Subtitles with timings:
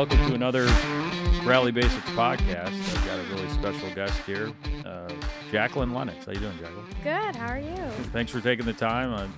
[0.00, 0.64] welcome to another
[1.44, 2.72] Bradley Basics podcast.
[2.72, 4.50] I've got a really special guest here,
[4.86, 5.12] uh,
[5.52, 6.24] Jacqueline Lennox.
[6.24, 6.86] How you doing, Jacqueline?
[7.04, 7.36] Good.
[7.36, 7.76] How are you?
[8.04, 9.12] Thanks for taking the time.
[9.12, 9.28] Uh,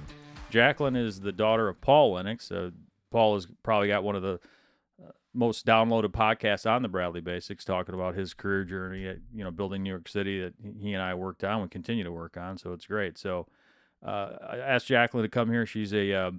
[0.51, 2.53] Jacqueline is the daughter of Paul Lennox.
[2.53, 2.71] Uh,
[3.11, 4.39] Paul has probably got one of the
[5.05, 9.43] uh, most downloaded podcasts on the Bradley Basics, talking about his career journey at you
[9.43, 12.37] know building New York City that he and I worked on and continue to work
[12.37, 12.57] on.
[12.57, 13.19] So it's great.
[13.19, 13.49] So
[14.07, 15.67] uh, I asked Jacqueline to come here.
[15.67, 16.31] She's a uh,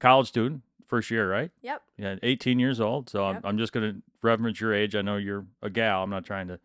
[0.00, 1.50] college student, first year, right?
[1.62, 1.82] Yep.
[1.96, 3.08] Yeah, 18 years old.
[3.08, 4.94] So I'm, I'm just going to reference your age.
[4.96, 6.02] I know you're a gal.
[6.02, 6.58] I'm not trying to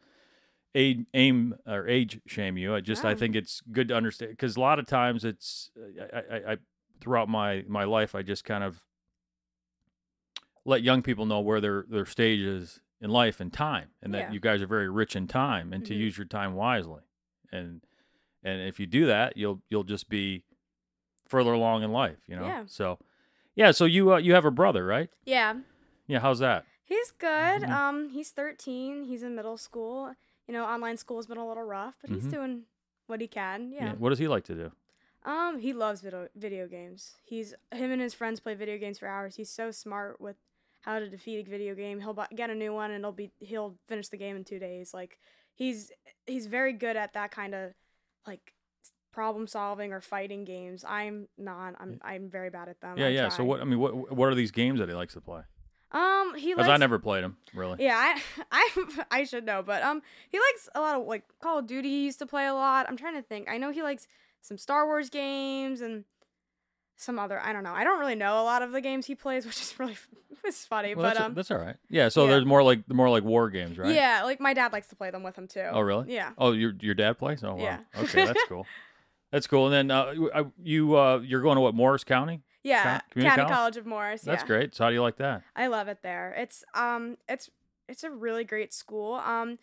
[0.75, 2.73] aid, aim or age shame you.
[2.75, 5.71] I just I think it's good to understand because a lot of times it's
[6.13, 6.57] I, I, I
[7.01, 8.81] throughout my my life I just kind of
[10.65, 14.27] let young people know where their their stage is in life and time, and that
[14.27, 14.31] Yeah.
[14.31, 15.97] you guys are very rich in time, and to Mhm.
[15.99, 17.03] use your time wisely,
[17.51, 17.81] and
[18.43, 20.43] and if you do that, you'll you'll just be
[21.27, 22.45] further along in life, you know.
[22.47, 22.63] Yeah.
[22.65, 22.99] So,
[23.55, 23.71] yeah.
[23.71, 25.09] So you uh, you have a brother, right?
[25.25, 25.55] Yeah.
[26.07, 26.19] Yeah.
[26.19, 26.65] How's that?
[26.83, 27.61] He's good.
[27.61, 27.69] Mhm.
[27.69, 29.03] Um, he's 13.
[29.03, 30.13] He's in middle school.
[30.47, 32.31] You know, online school's been a little rough, but he's Mhm.
[32.31, 32.63] doing
[33.05, 33.71] what he can.
[33.71, 33.93] Yeah.
[33.93, 34.71] What does he like to do?
[35.23, 37.17] Um, he loves video video games.
[37.23, 39.35] He's him and his friends play video games for hours.
[39.35, 40.37] He's so smart with
[40.81, 41.99] how to defeat a video game.
[41.99, 44.57] He'll bu- get a new one and he'll be he'll finish the game in 2
[44.59, 44.93] days.
[44.93, 45.19] Like
[45.53, 45.91] he's
[46.25, 47.73] he's very good at that kind of
[48.25, 48.53] like
[49.19, 50.85] problem solving or fighting games.
[50.87, 51.75] I'm not.
[51.77, 52.97] I'm I'm very bad at them.
[52.97, 53.27] yeah, I yeah.
[53.27, 53.59] So what?
[53.59, 55.41] I mean, what what are these games that he likes to play?
[55.91, 57.83] Um, he Because I never played them really.
[57.83, 61.59] Yeah, I, I I should know, but um, he likes a lot of like Call
[61.59, 61.89] of Duty.
[61.89, 62.85] He used to play a lot.
[62.87, 63.49] I'm trying to think.
[63.49, 64.07] I know he likes
[64.39, 66.05] some Star Wars games and
[66.95, 67.41] some other.
[67.41, 67.73] I don't know.
[67.73, 69.97] I don't really know a lot of the games he plays, which is really
[70.45, 70.95] it's funny.
[70.95, 71.75] Well, but that's, um, that's all right.
[71.89, 72.07] Yeah.
[72.07, 72.31] So yeah.
[72.31, 73.93] there's more like more like war games, right?
[73.93, 75.67] yeah, like my dad likes to play them with him too.
[75.69, 76.13] Oh, really?
[76.13, 76.31] Yeah.
[76.37, 77.43] Oh, your your dad plays?
[77.43, 77.63] Oh, wow.
[77.63, 77.79] Yeah.
[77.97, 78.65] Okay, that's cool.
[79.31, 79.65] That's cool.
[79.71, 82.41] And then uh, you- uh, you you're going to what Morris County?
[82.63, 83.57] Yeah, County- community County college?
[83.57, 84.21] College of Morris.
[84.23, 84.47] That's yeah.
[84.47, 84.75] great.
[84.75, 85.43] So how do you like that?
[85.55, 86.33] I love it there.
[86.37, 87.49] It's um it's
[87.87, 89.15] it's a really great school.
[89.15, 89.57] Um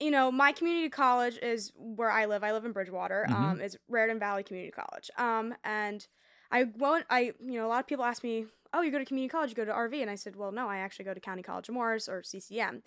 [0.00, 2.42] you know, my community college is where I live.
[2.42, 3.26] I live in Bridgewater.
[3.28, 3.34] Mhm.
[3.34, 5.10] Um it's Raritan Valley Community College.
[5.18, 6.06] Um and
[6.50, 9.04] I won't I you know, a lot of people ask me, "Oh, you go to
[9.04, 11.20] community college, you go to RV." And I said, "Well, no, I actually go to
[11.20, 12.82] County College of Morris or CCM."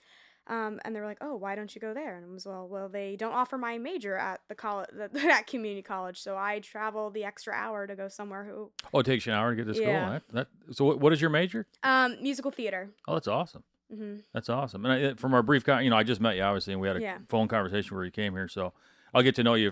[0.48, 2.68] Um, and they were like, "Oh, why don't you go there?" And I was, "Well,
[2.68, 7.10] well, they don't offer my major at the college, at community college, so I travel
[7.12, 9.68] the extra hour to go somewhere who, Oh, it takes you an hour to get
[9.68, 9.88] to school.
[9.88, 10.20] Yeah.
[10.34, 11.66] That, that, so what, what is your major?
[11.84, 12.90] um, musical theater.
[13.08, 13.64] Oh, that's awesome.
[13.90, 14.86] hmm That's awesome.
[14.86, 16.88] And I, from our brief, con- you know, I just met you obviously, and we
[16.90, 17.18] had a Yeah.
[17.30, 18.50] phone conversation where you came here.
[18.50, 18.74] So
[19.14, 19.72] I'll get to know you,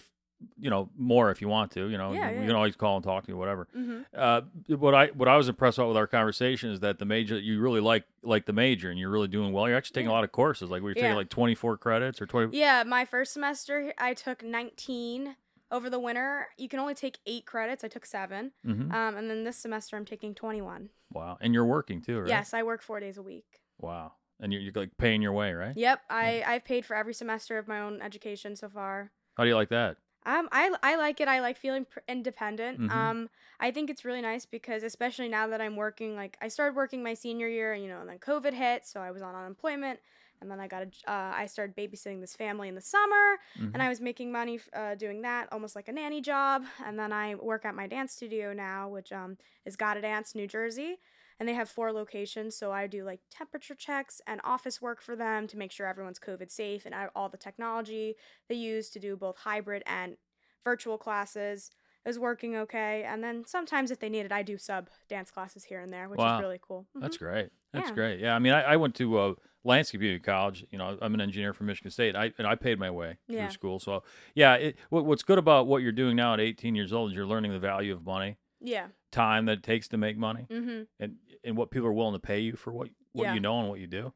[0.57, 1.87] you know, more if you want to.
[1.89, 2.47] You know, Yeah, you yeah.
[2.47, 3.67] can always call and talk to me, whatever.
[3.73, 7.05] hmm Uh, what I what I was impressed with with our conversation is that the
[7.05, 9.67] major you really like like the major and you're really doing well.
[9.67, 10.69] You're actually taking a lot of courses.
[10.69, 11.15] Like we were taking Yeah.
[11.15, 12.57] like 24 credits or 20.
[12.57, 15.35] Yeah, my first semester I took 19
[15.71, 16.47] over the winter.
[16.57, 17.83] You can only take 8 credits.
[17.83, 18.51] I took 7.
[18.65, 20.89] hmm Um and then this semester I'm taking 21.
[21.13, 22.27] Wow, and you're working too, right?
[22.29, 23.45] Yes, I work 4 days a week.
[23.79, 25.75] Wow, and you're, you're like paying your way, right?
[25.75, 29.11] Yep, I I've paid for every semester of my own education so far.
[29.35, 29.97] How do you like that?
[30.25, 31.27] Um, I, I like it.
[31.27, 32.79] I like feeling pr- independent.
[32.79, 32.91] Mhm.
[32.91, 36.75] Um, I think it's really nice because especially now that I'm working, like I started
[36.75, 39.99] working my senior year, you know, and then COVID hit, so I was on unemployment,
[40.41, 43.71] and then I got a, uh, I started babysitting this family in the summer, Mhm.
[43.73, 46.65] and I was making money uh, doing that, almost like a nanny job.
[46.85, 50.47] And then I work at my dance studio now, which um is Gotta Dance, New
[50.47, 50.99] Jersey,
[51.41, 52.55] and they have four locations.
[52.55, 56.19] So I do like temperature checks and office work for them to make sure everyone's
[56.19, 58.15] COVID safe and I- all the technology
[58.47, 60.17] they use to do both hybrid and
[60.63, 61.71] virtual classes
[62.05, 63.03] is working okay.
[63.03, 66.07] And then sometimes if they need it, I do sub dance classes here and there,
[66.09, 66.35] which Wow.
[66.37, 66.85] is really cool.
[66.93, 67.19] That's Mhm.
[67.21, 67.49] great.
[67.73, 67.95] That's Yeah.
[67.95, 68.19] great.
[68.19, 70.63] Yeah, I mean, I, I went to uh, Lansing Community College.
[70.69, 72.15] You know, I'm an engineer from Michigan State.
[72.15, 73.45] I and I paid my way Yeah.
[73.47, 73.79] through school.
[73.79, 74.03] So
[74.35, 77.15] yeah, it, what, what's good about what you're doing now at 18 years old is
[77.15, 78.89] you're learning the value of money, yeah.
[79.11, 80.83] Time that it takes to make money, Mm-hmm.
[80.99, 83.33] and and what people are willing to pay you for what what Yeah.
[83.33, 84.13] you know and what you do,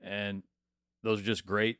[0.00, 0.42] and
[1.02, 1.78] those are just great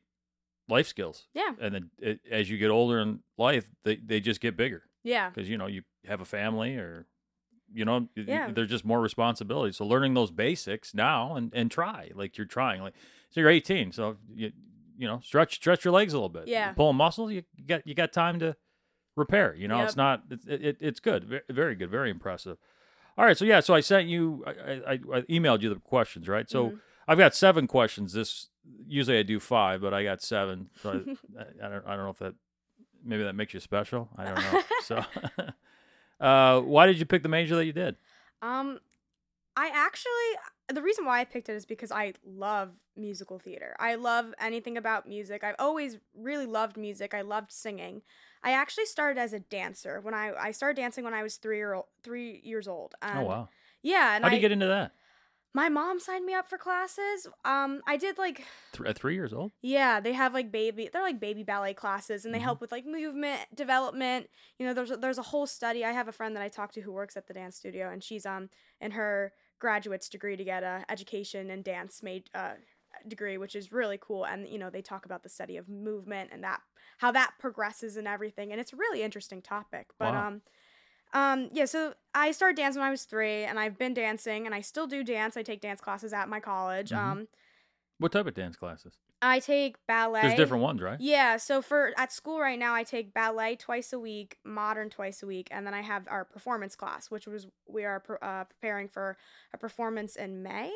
[0.69, 1.27] life skills.
[1.35, 1.53] Yeah.
[1.61, 5.31] And then it, as you get older in life, they they just get bigger Yeah.
[5.31, 7.07] because you know you have a family or
[7.73, 8.51] you know Yeah.
[8.51, 12.83] there's just more responsibility so learning those basics now and and try like you're trying
[12.83, 12.95] like
[13.31, 14.53] so you're 18 so you
[14.99, 16.73] you know stretch stretch your legs a little bit Yeah.
[16.73, 18.55] pulling muscles you got you got time to
[19.17, 22.57] repair you know it's not it's it, it, it's good very good very impressive
[23.17, 26.29] all right so yeah so i sent you i i, I emailed you the questions
[26.29, 26.81] right so Mhm.
[27.07, 28.49] i've got seven questions this
[28.87, 30.91] usually i do five but i got seven so
[31.39, 32.35] I, I, I don't i don't know if that
[33.05, 35.05] maybe that makes you special i don't know so
[36.21, 37.97] uh why did you pick the major that you did
[38.43, 38.81] Um,
[39.57, 43.77] I actually the reason why I picked it is because I love musical theater.
[43.79, 45.45] I love anything about music.
[45.45, 47.13] I've always really loved music.
[47.13, 48.01] I loved singing.
[48.45, 51.57] I actually started as a dancer when I I started dancing when I was three
[51.57, 52.95] year old, three years old.
[53.03, 53.49] oh wow
[53.83, 54.93] Yeah, and how do you get into that
[55.55, 57.29] My mom signed me up for classes.
[57.45, 59.53] Um, I did like Th- at three years old.
[59.63, 60.91] yeah, they have like baby.
[60.93, 62.43] They're like baby ballet classes, and they Mhm.
[62.43, 64.29] help with like movement development.
[64.59, 65.85] You know, there's a, there's a whole study.
[65.85, 68.03] I have a friend that I talk to who works at the dance studio, and
[68.03, 68.51] she's um
[68.81, 72.55] in her graduate's degree to get a education and dance made uh
[73.09, 74.25] degree, which is really cool.
[74.27, 76.61] And you know, they talk about the study of movement and that
[76.99, 79.89] how that progresses and everything, and it's a really interesting topic.
[79.99, 80.15] But Wow.
[80.15, 80.43] um.
[81.13, 84.55] Um, yeah, so I started dancing when I was three, and I've been dancing, and
[84.55, 85.37] I still do dance.
[85.37, 86.93] I take dance classes at my college.
[86.93, 86.97] Mhm.
[86.99, 87.29] Um,
[87.99, 89.01] What type of dance classes?
[89.23, 90.21] I take ballet.
[90.23, 91.01] There's different ones, right?
[91.01, 95.23] Yeah, so for at school right now, I take ballet twice a week, modern twice
[95.23, 98.89] a week, and then I have our performance class, which was we are uh, preparing
[98.89, 99.17] for
[99.53, 100.73] a performance in May.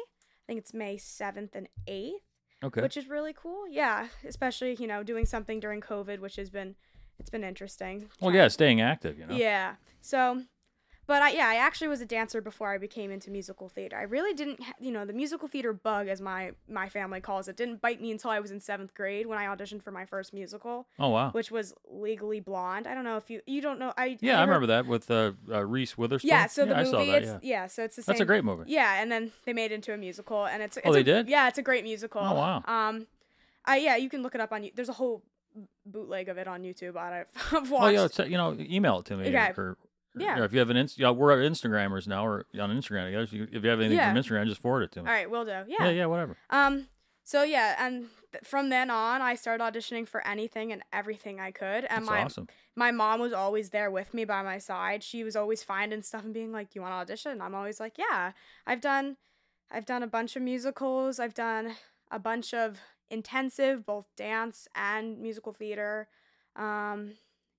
[0.49, 2.23] I think it's May seventh and eighth,
[2.65, 2.81] Okay.
[2.81, 3.69] which is really cool.
[3.69, 6.75] Yeah, especially you know doing something during COVID, which has been
[7.19, 8.09] it's been interesting.
[8.21, 9.19] well, yeah, staying active.
[9.19, 9.35] You know.
[9.37, 9.75] yeah.
[10.01, 10.43] So,
[11.09, 13.97] but I, yeah, I actually was a dancer before I became into musical theater.
[13.97, 17.49] I really didn't, ha- you know, the musical theater bug, as my my family calls
[17.49, 20.05] it, didn't bite me until I was in seventh grade when I auditioned for my
[20.05, 21.31] first musical, Oh wow.
[21.33, 22.87] which was Legally Blonde.
[22.87, 23.93] I don't know if you you don't know.
[23.97, 26.29] I Yeah, I heard- remember that with uh, uh, Reese Witherspoon.
[26.29, 27.23] Yeah, so the I movie, saw that.
[27.23, 27.39] it's Yeah.
[27.43, 27.67] yeah.
[27.67, 28.13] so it's the same.
[28.13, 28.65] That's a great movie.
[28.71, 31.05] Yeah, and then they made it into a musical, and it's, it's Oh, they a-
[31.05, 31.29] did?
[31.29, 32.21] Yeah, it's a great musical.
[32.23, 32.63] Oh, wow.
[32.67, 33.07] Um,
[33.65, 34.63] I yeah, you can look it up on.
[34.65, 35.23] you- There's a whole
[35.87, 36.97] bootleg of it on YouTube.
[36.97, 37.29] On it.
[37.53, 37.85] I've watched.
[37.85, 39.29] Oh yeah, it's, uh, you know, email it to me.
[39.29, 39.53] Okay.
[39.57, 39.77] Or-
[40.21, 40.39] Yeah.
[40.39, 43.11] or if you have an Inst- yeah, we're Instagrammers now, or on Instagram.
[43.33, 44.13] You, if you have anything Yeah.
[44.13, 45.09] from Instagram, just forward it to me.
[45.09, 45.65] All right, we'll do.
[45.69, 46.37] yeah, yeah, whatever.
[46.51, 46.89] Um.
[47.25, 51.51] So yeah, and th- from then on, I started auditioning for anything and everything I
[51.51, 51.85] could.
[51.85, 52.49] And That's my awesome.
[52.75, 55.03] my mom was always there with me by my side.
[55.03, 57.81] She was always finding stuff and being like, "You want to audition?" And I'm always
[57.81, 58.33] like, "Yeah."
[58.67, 59.19] I've done,
[59.71, 61.21] I've done a bunch of musicals.
[61.21, 61.75] I've done
[62.11, 62.79] a bunch of
[63.11, 66.09] intensive, both dance and musical theater.
[66.57, 67.13] Um,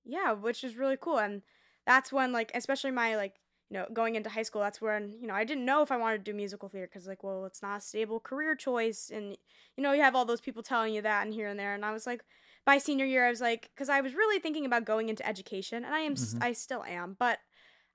[0.04, 1.20] yeah, which is really cool.
[1.20, 1.44] And
[1.90, 3.36] that's when, like, especially my like
[3.72, 5.98] you know, going into high school, that's when, you know, I didn't know if I
[5.98, 9.12] wanted to do musical theater because, like, well, it's not a stable career choice.
[9.14, 9.38] And,
[9.78, 11.76] you know, you have all those people telling you that and here and there.
[11.76, 12.24] And I was like,
[12.66, 15.86] by senior year, I was like, because I was really thinking about going into education
[15.86, 16.44] and I am, s Mhm.
[16.44, 17.16] I still am.
[17.20, 17.38] But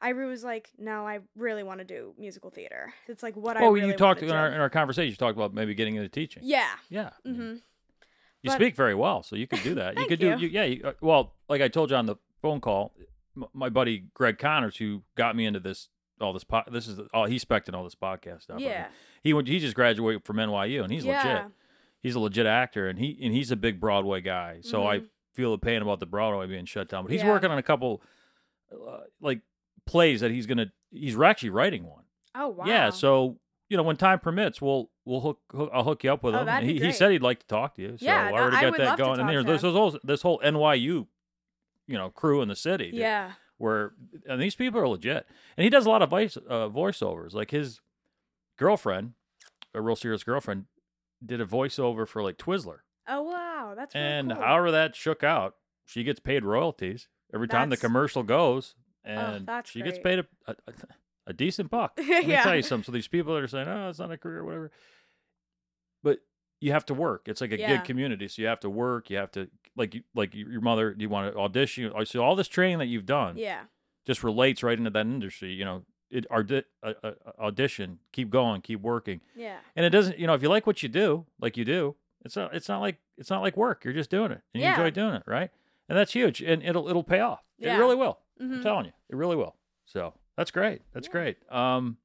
[0.00, 2.94] I was like, no, I really want to do musical theater.
[3.08, 5.10] It's like what I Well, really you talked in our, in our conversation.
[5.10, 6.44] You talked about maybe getting into teaching.
[6.46, 6.70] Yeah.
[6.88, 7.10] Yeah.
[7.24, 7.54] I mean, Mm-hmm.
[8.42, 9.98] You But- speak very well, so you could do that.
[9.98, 10.64] you could do, you, yeah.
[10.64, 12.92] You, uh, well, like I told you on the phone call,
[13.52, 15.88] my buddy Greg Connors, who got me into this,
[16.20, 18.60] all this, po- this is all he's specting all this podcast stuff.
[18.60, 18.86] Yeah.
[19.22, 21.16] he went, he just graduated from NYU, and he's yeah.
[21.34, 21.52] legit.
[22.00, 24.58] He's a legit actor, and he and he's a big Broadway guy.
[24.62, 25.06] So I Mhm.
[25.32, 27.04] feel the pain about the Broadway being shut down.
[27.04, 27.30] But he's Yeah.
[27.30, 28.02] working on a couple,
[28.72, 29.40] uh, like
[29.86, 30.66] plays that he's gonna.
[30.90, 32.04] He's actually writing one.
[32.34, 32.64] Oh, wow.
[32.66, 32.90] Yeah.
[32.90, 33.38] So
[33.70, 36.44] you know, when time permits, we'll we'll hook, hook I'll hook you up with Oh,
[36.44, 36.64] him.
[36.64, 37.96] he, he said he'd like to talk to you.
[37.96, 39.20] So Yeah, I no, already I got would that going.
[39.20, 41.06] And there's this whole this whole NYU,
[41.86, 42.90] you know, crew in the city.
[42.90, 43.32] that- Yeah.
[43.56, 43.92] Where
[44.28, 45.26] and these people are legit,
[45.56, 47.34] and he does a lot of voice uh, voiceovers.
[47.34, 47.80] Like his
[48.58, 49.12] girlfriend,
[49.72, 50.66] a real serious girlfriend,
[51.24, 53.74] did a voiceover for like Twizzler, Oh, wow.
[53.76, 54.42] That's really and cool.
[54.42, 55.54] however that shook out,
[55.84, 60.18] she gets paid royalties every time the commercial goes, and Oh, that's she gets paid
[60.20, 60.54] a, a,
[61.28, 61.92] a decent buck.
[61.98, 62.42] Let me Yeah.
[62.42, 62.84] tell you something.
[62.86, 64.70] So these people that are saying, "Oh, it's not a career, whatever,"
[66.64, 67.22] you have to work.
[67.26, 67.76] It's like a Yeah.
[67.76, 69.10] gig community, so you have to work.
[69.10, 70.94] You have to like you, like your mother.
[70.94, 71.92] Do you want to audition?
[72.06, 73.64] So all this training that you've done Yeah.
[74.06, 75.52] just relates right into that industry.
[75.52, 79.58] You know, it audi- uh, uh, audition, keep going, keep working, Yeah.
[79.76, 80.18] and it doesn't.
[80.18, 82.54] You know, if you like what you do, like you do, it's not.
[82.54, 83.84] It's not like it's not like work.
[83.84, 84.74] You're just doing it, and you Yeah.
[84.74, 85.50] enjoy doing it, right?
[85.88, 87.42] And that's huge, and it'll it'll pay off.
[87.58, 87.76] Yeah.
[87.76, 88.18] It really will.
[88.38, 89.54] hmm I'm telling you, it really will.
[89.84, 90.82] So that's great.
[90.92, 91.12] That's Yeah.
[91.12, 91.52] great.
[91.52, 91.98] Um,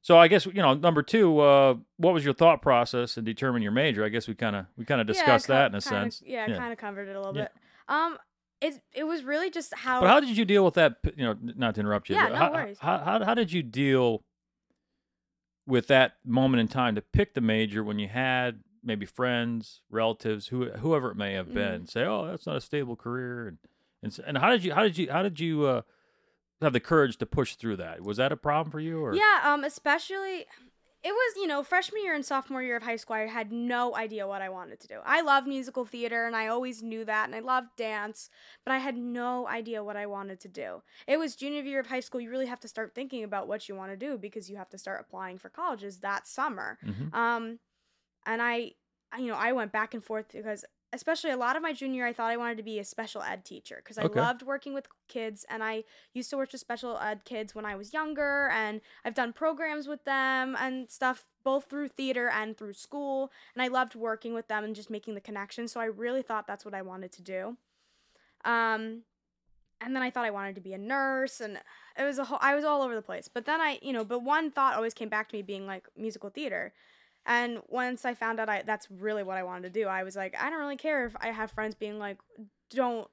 [0.00, 1.38] so I guess you know number two.
[1.40, 4.04] Uh, what was your thought process in determining your major?
[4.04, 6.22] I guess we kind of we kind of discussed that in a sense.
[6.24, 6.56] Yeah, Yeah.
[6.56, 7.42] kind of covered it a little Yeah.
[7.44, 7.52] bit.
[7.88, 8.18] Um,
[8.60, 10.00] it it was really just how.
[10.00, 10.96] But how did you deal with that?
[11.16, 12.16] You know, not to interrupt you.
[12.16, 12.78] Yeah, no how, worries.
[12.80, 14.24] How, how how did you deal
[15.66, 20.48] with that moment in time to pick the major when you had maybe friends, relatives,
[20.48, 21.54] who whoever it may have Mhm.
[21.54, 23.58] been, say, "Oh, that's not a stable career," and
[24.02, 25.82] and and how did you how did you how did you uh,
[26.60, 28.02] have the courage to push through that?
[28.02, 29.00] Was that a problem for you?
[29.04, 30.46] Or Yeah, um, especially
[31.04, 33.94] it was, you know, freshman year and sophomore year of high school, I had no
[33.94, 34.98] idea what I wanted to do.
[35.04, 38.30] I love musical theater and I always knew that and I loved dance,
[38.64, 40.82] but I had no idea what I wanted to do.
[41.06, 43.68] It was junior year of high school, you really have to start thinking about what
[43.68, 46.78] you want to do because you have to start applying for colleges that summer.
[46.84, 47.14] Mhm.
[47.14, 47.60] Um,
[48.26, 48.72] and I,
[49.12, 51.96] I- you know, I went back and forth because, especially a lot of my junior,
[51.96, 54.20] year, I thought I wanted to be a special ed teacher because I Okay.
[54.20, 57.74] loved working with kids, and I used to work with special ed kids when I
[57.76, 62.74] was younger, and I've done programs with them and stuff both through theater and through
[62.74, 65.68] school, and I loved working with them and just making the connection.
[65.68, 67.56] So I really thought that's what I wanted to do.
[68.44, 69.02] Um,
[69.80, 71.58] and then I thought I wanted to be a nurse, and
[71.96, 72.38] it was a whole.
[72.40, 73.28] I was all over the place.
[73.32, 75.86] But then I, you know, but one thought always came back to me being like
[75.96, 76.72] musical theater.
[77.28, 80.16] And once I found out I that's really what I wanted to do, I was
[80.16, 82.18] like, I don't really care if I have friends being like,
[82.70, 83.06] don't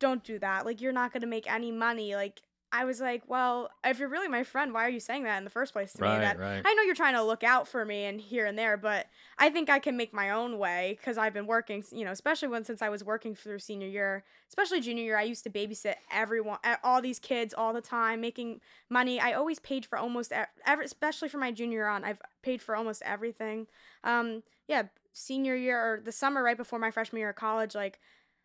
[0.00, 0.64] don't do that.
[0.64, 2.14] Like you're not going to make any money.
[2.14, 5.38] Like I was like, well, if you're really my friend, why are you saying that
[5.38, 6.24] in the first place to Right, me?
[6.24, 6.62] That right.
[6.64, 9.06] I know you're trying to look out for me and here and there, but
[9.38, 12.48] I think I can make my own way because I've been working, you know, especially
[12.48, 15.94] when since I was working through senior year, especially junior year, I used to babysit
[16.12, 18.60] everyone, all these kids all the time, making
[18.90, 19.18] money.
[19.18, 20.30] I always paid for almost
[20.66, 22.04] every, especially for my junior year on.
[22.04, 23.66] I've paid for almost everything.
[24.04, 24.84] Um, yeah,
[25.14, 27.98] senior year or the summer right before my freshman year of college, like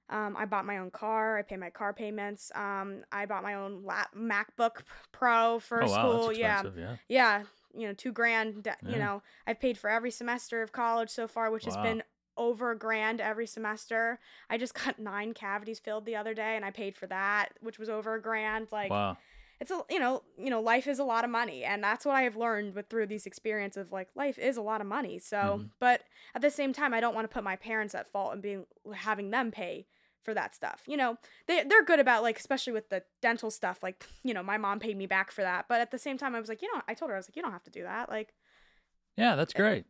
[0.09, 1.37] um, I bought my own car.
[1.37, 2.51] I pay my car payments.
[2.55, 4.81] Um, I bought my own lap- MacBook
[5.11, 6.27] Pro for oh wow, school.
[6.27, 6.79] that's yeah, expensive.
[6.79, 6.95] Yeah.
[7.07, 7.43] yeah,
[7.75, 8.63] you know, two grand.
[8.63, 8.89] de- Yeah.
[8.91, 12.03] You know, I've paid for every semester of college so far, which has been
[12.35, 14.19] over a grand every semester.
[14.49, 17.79] I just got nine cavities filled the other day, and I paid for that, which
[17.79, 18.67] was over a grand.
[18.71, 19.17] Like, wow.
[19.63, 22.15] It's a you know, you know, life is a lot of money, and that's what
[22.15, 25.19] I have learned with through these experiences of like life is a lot of money.
[25.19, 25.69] So, Mhm.
[25.79, 26.03] but
[26.35, 28.65] at the same time, I don't want to put my parents at fault and being
[28.93, 29.87] having them pay
[30.21, 30.83] for that stuff.
[30.85, 31.17] You know,
[31.47, 33.81] they they're good about like especially with the dental stuff.
[33.81, 36.35] Like, you know, my mom paid me back for that, but at the same time,
[36.35, 37.71] I was like, you know, I told her I was like, you don't have to
[37.71, 38.09] do that.
[38.09, 38.33] Like,
[39.17, 39.85] Yeah, that's great.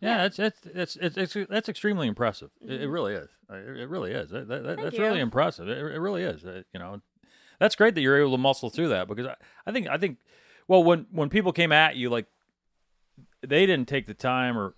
[0.00, 0.16] Yeah, yeah.
[0.28, 2.50] that's it's it's it's, it's that's extremely impressive.
[2.60, 2.92] It, it Mhm.
[2.92, 3.30] really is.
[3.50, 4.30] It, it really is.
[4.30, 5.68] That, that, that's really impressive.
[5.68, 6.44] It, it really is.
[6.44, 7.00] You know,
[7.58, 9.34] that's great that you're able to muscle through that because I,
[9.66, 10.18] I think I think
[10.68, 12.26] well when when people came at you like
[13.46, 14.74] they didn't take the time or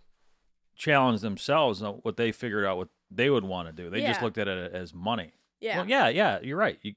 [0.77, 3.91] challenge themselves on what they figured out what they would want to do.
[3.91, 5.33] They just looked at it as money.
[5.61, 6.79] yeah, Well, yeah, yeah, you're right.
[6.83, 6.95] You,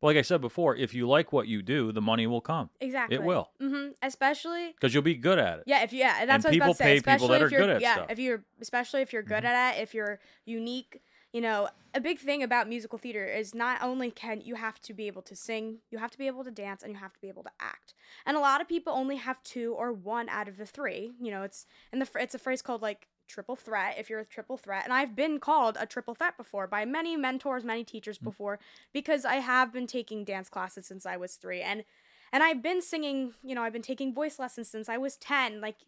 [0.00, 2.70] but like I said before, if you like what you do, the money will come
[2.80, 3.16] exactly.
[3.16, 3.50] It will.
[3.62, 3.90] Mm-hmm.
[4.02, 5.64] Especially because you'll be good at it.
[5.66, 6.84] Yeah, if you, yeah, that's And what I was people about to say.
[6.84, 8.02] pay people Especially that if are you're, good at yeah, stuff.
[8.04, 8.12] Mm-hmm.
[8.12, 12.18] if you're, especially if you're good at it, if you're unique, you know, a big
[12.18, 15.78] thing about musical theater is not only can you have to be able to sing,
[15.90, 17.94] you have to be able to dance, and you have to be able to act.
[18.26, 21.12] And a lot of people only have two or one out of the three.
[21.20, 24.24] You know, it's and the it's a phrase called like triple threat if you're a
[24.24, 28.18] triple threat and i've been called a triple threat before by many mentors many teachers
[28.18, 28.24] Mm.
[28.24, 28.58] before
[28.92, 31.84] because i have been taking dance classes since i was three and
[32.32, 35.60] and I've been singing, you know, I've been taking voice lessons since I was 10.
[35.60, 35.78] Like,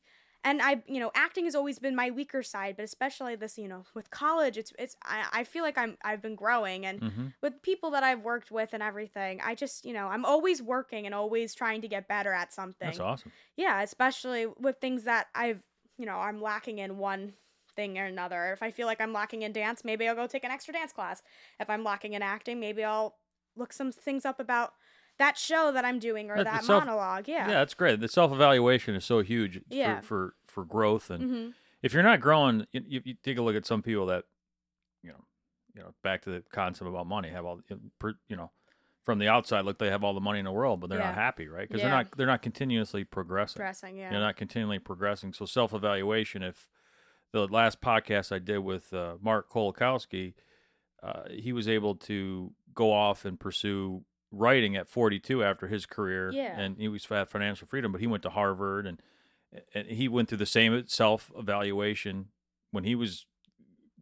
[0.44, 3.68] and I, you know, acting has always been my weaker side, but especially this, you
[3.68, 7.28] know, with college, it's, it's, I, I feel like I'm, I've been growing and hmm
[7.40, 11.06] with people that I've worked with and everything, I just, you know, I'm always working
[11.06, 12.86] and always trying to get better at something.
[12.86, 13.32] That's awesome.
[13.56, 15.64] Yeah, especially with things that I've,
[15.98, 17.34] you know, I'm lacking in one
[17.74, 18.52] thing or another.
[18.52, 20.92] If I feel like I'm lacking in dance, maybe I'll go take an extra dance
[20.92, 21.22] class.
[21.60, 23.18] If I'm lacking in acting, maybe I'll
[23.56, 24.74] look some things up about
[25.22, 27.28] that show that I'm doing or That- that self- monologue.
[27.28, 27.54] Yeah, Yeah.
[27.54, 28.00] that's great.
[28.00, 30.00] The self evaluation is so huge Yeah.
[30.00, 31.50] for, for for growth, and hmm
[31.82, 34.22] if you're not growing, you, you, you take a look at some people that,
[35.02, 35.24] you know,
[35.74, 37.60] you know, back to the concept about money, have all,
[38.28, 38.52] you know,
[39.02, 41.16] from the outside look they have all the money in the world, but they're not
[41.16, 41.66] happy, right?
[41.68, 41.88] Because Yeah.
[41.88, 43.58] they're not they're not continuously progressing.
[43.58, 44.10] Dressing, yeah.
[44.10, 45.32] They're not continually progressing.
[45.32, 46.44] So self evaluation.
[46.44, 46.68] If
[47.32, 50.34] the last podcast I did with uh, Mark Kolakowski,
[51.02, 56.32] uh, he was able to go off and pursue writing at 42 after his career,
[56.32, 56.58] Yeah.
[56.58, 57.92] and he was had financial freedom.
[57.92, 59.00] But he went to Harvard, and
[59.74, 62.28] and he went through the same self evaluation
[62.70, 63.26] when he was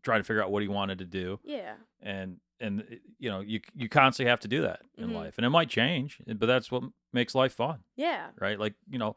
[0.02, 1.74] trying to figure out what he wanted to do, yeah.
[2.00, 5.14] and and uh, you know you you constantly have to do that in Mhm.
[5.14, 8.28] life, and it might change, but that's what makes life fun Yeah.
[8.38, 8.58] right?
[8.58, 9.16] Like you know,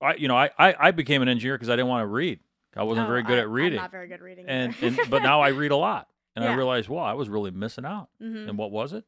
[0.00, 2.40] I you know I I, I became an engineer because I didn't want to read.
[2.76, 4.46] I wasn't Oh, very good I- at reading, I'm not very good at reading.
[4.48, 7.50] and, and but now I read a lot, and I realized, wow, I was really
[7.50, 8.08] missing out.
[8.22, 8.48] Mhm.
[8.48, 9.04] And what was it?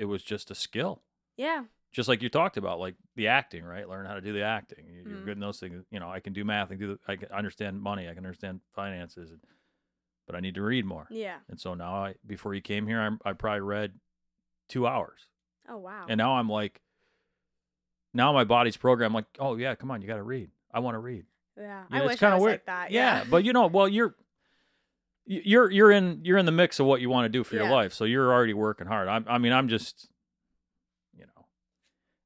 [0.00, 1.02] It was just a skill,
[1.36, 1.64] Yeah.
[1.92, 3.86] just like you talked about, like the acting, right?
[3.88, 4.86] Learn how to do the acting.
[4.88, 5.24] You- You're Mhm.
[5.26, 5.84] good in those things.
[5.90, 6.68] You know, I can do math.
[6.68, 6.94] I can do.
[6.94, 8.08] The, I can understand money.
[8.08, 9.40] I can understand finances, and,
[10.26, 11.06] but I need to read more.
[11.10, 11.38] Yeah.
[11.48, 13.98] And so now, I before you came here, I, I probably read
[14.68, 15.26] two hours.
[15.68, 16.06] Oh wow.
[16.08, 16.80] And now I'm like,
[18.14, 20.50] now my body's programmed like, oh yeah, come on, you got to read.
[20.72, 21.26] I want to read.
[21.56, 21.82] yeah.
[21.90, 22.52] You I know, wish it's kind I of weird.
[22.54, 22.90] like that.
[22.90, 23.24] yeah, Yeah.
[23.30, 24.14] but you know, well, you're
[25.32, 27.70] you're you're in you're in the mix of what you want to do for your
[27.70, 29.06] life, so you're already working hard.
[29.08, 30.08] I'm, I mean, I'm just,
[31.16, 31.46] you know,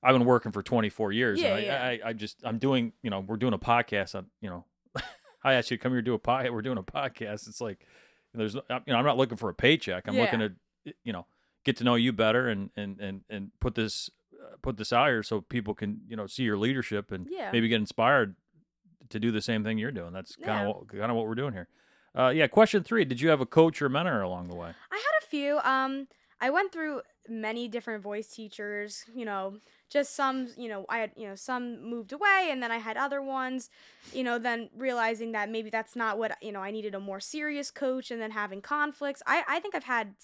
[0.03, 1.41] I've been working for 24 years.
[1.41, 2.07] Yeah, and I, yeah.
[2.07, 4.65] I, I just I'm doing, you know, we're doing a podcast on, you know,
[5.45, 6.51] I asked you to come here do a podcast.
[6.55, 7.47] We're doing a podcast.
[7.49, 7.87] It's like
[8.33, 10.05] there's, no- you know, I'm not looking for a paycheck.
[10.09, 10.53] I'm looking to,
[11.05, 11.27] you know,
[11.67, 14.09] get to know you better and and and and put this
[14.43, 17.51] uh, put this out here so people can you know see your leadership and Yeah.
[17.53, 18.37] maybe get inspired
[19.11, 20.15] to do the same thing you're doing.
[20.15, 21.69] That's kind of what, kind of what we're doing here.
[22.17, 22.47] Uh, yeah.
[22.47, 24.73] Question three: Did you have a coach or mentor along the way?
[24.93, 25.59] I had a few.
[25.59, 26.09] Um,
[26.41, 29.05] I went through many different voice teachers.
[29.15, 29.59] You know,
[29.91, 30.49] just some.
[30.57, 33.69] You know, I had you know some moved away, and then I had other ones.
[34.13, 36.61] You know, then realizing that maybe that's not what you know.
[36.61, 39.23] I needed a more serious coach, and then having conflicts.
[39.27, 40.15] I I think I've had.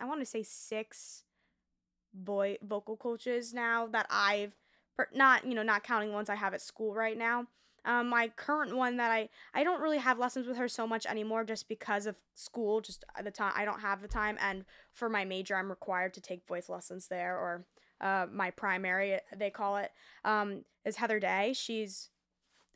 [0.00, 1.24] I want to say six
[2.14, 4.56] boy vocal coaches now that I've
[5.14, 7.46] not you know not counting ones I have at school right now.
[7.84, 11.06] Um, my current one that I I don't really have lessons with her so much
[11.06, 12.80] anymore just because of school.
[12.80, 16.14] Just at the time I don't have the time, and for my major I'm required
[16.14, 17.64] to take voice lessons there or
[18.00, 19.90] uh, my primary they call it
[20.24, 21.52] um, is Heather Day.
[21.54, 22.10] She's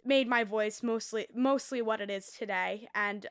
[0.04, 3.26] made my voice mostly mostly what it is today, and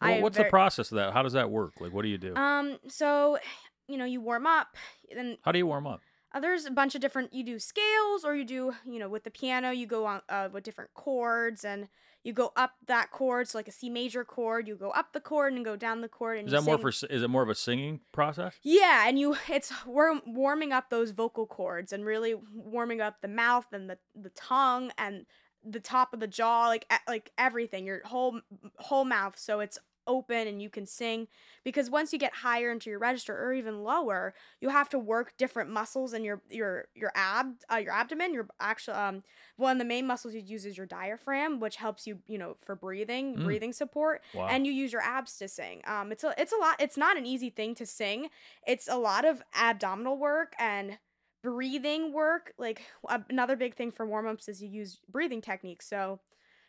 [0.00, 1.12] Well, I what's the process of that?
[1.12, 1.80] How does that work?
[1.80, 2.34] Like, what do you do?
[2.36, 3.38] um so
[3.86, 4.68] you know you warm up
[5.14, 6.00] then How do you warm up?
[6.34, 9.24] Uh, there's a bunch of different you do scales or you do you know with
[9.24, 11.88] the piano you go on uh, with different chords and
[12.24, 15.20] you go up that chord so like a c major chord you go up the
[15.20, 16.88] chord and go down the chord and Is that more for?
[16.88, 18.56] Is it more of a singing process?
[18.62, 23.28] yeah and you it's we're warming up those vocal cords and really warming up the
[23.28, 25.24] mouth and the the tongue and
[25.64, 28.40] the top of the jaw like like everything your whole
[28.76, 29.78] whole mouth so it's
[30.08, 31.28] open and you can sing
[31.64, 35.36] because once you get higher into your register or even lower you have to work
[35.38, 39.22] different muscles in your your your ab uh, your abdomen your actual um
[39.56, 42.56] one of the main muscles you use is your diaphragm which helps you you know
[42.64, 43.42] for breathing Mm.
[43.44, 44.48] breathing support Wow.
[44.48, 45.82] and you use your abs to sing.
[45.86, 46.76] Um, it's a it's a lot.
[46.80, 48.28] It's not an easy thing to sing.
[48.66, 50.98] It's a lot of abdominal work and
[51.42, 52.52] breathing work.
[52.58, 52.82] Like
[53.30, 55.88] another big thing for warm ups is you use breathing techniques.
[55.88, 56.20] So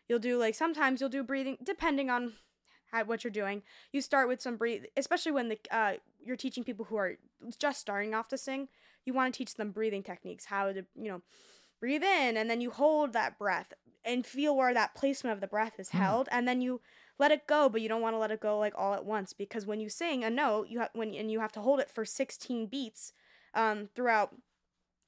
[0.07, 2.33] you'll do like sometimes you'll do breathing depending on
[2.91, 3.61] how, what you're doing.
[3.91, 5.93] You start with some breathe, especially when the uh,
[6.23, 7.15] you're teaching people who are
[7.57, 8.67] just starting off to sing.
[9.05, 11.21] You want to teach them breathing techniques, how to you know
[11.81, 13.71] breathe in and then you hold that breath
[14.03, 15.99] and feel where that placement of the breath is Hmm.
[15.99, 16.81] held and then you
[17.17, 19.31] let it go but you don't want to let it go like all at once
[19.31, 21.89] because when you sing a note you have when and you have to hold it
[21.89, 23.13] for 16 beats
[23.53, 24.35] um throughout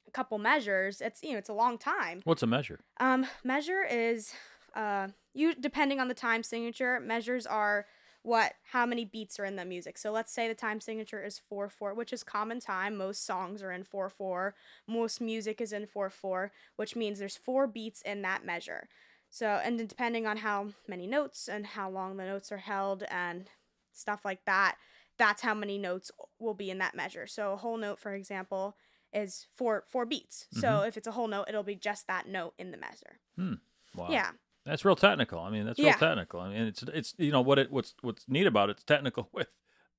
[0.07, 2.79] a couple measures it's you know it's a long time What's a measure?
[3.01, 4.31] um measure is
[4.73, 7.85] uh you depending on the time signature measures are
[8.23, 9.97] what how many beats are in the music.
[9.97, 12.97] So let's say the time signature is 4 4 which is common time.
[12.97, 14.53] Most songs are in 4 4
[14.87, 18.87] most music is in 4 4 which means there's four beats in that measure.
[19.29, 23.49] So and depending on how many notes and how long the notes are held and
[23.91, 24.75] stuff like that
[25.17, 27.27] that's how many notes will be in that measure.
[27.27, 28.75] So a whole note for example
[29.13, 30.45] is four four beats.
[30.51, 30.87] So mm-hmm.
[30.87, 33.19] if it's a whole note it'll be just that note in the measure.
[33.35, 33.53] Hmm.
[33.95, 34.07] Wow.
[34.09, 34.31] yeah
[34.65, 35.39] That's real technical.
[35.39, 35.97] I mean, that's real Yeah.
[35.97, 36.39] technical.
[36.39, 39.29] I mean, it's it's you know what it what's what's neat about it, it's technical
[39.33, 39.47] with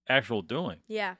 [0.08, 0.78] actual doing.
[0.88, 1.16] yeah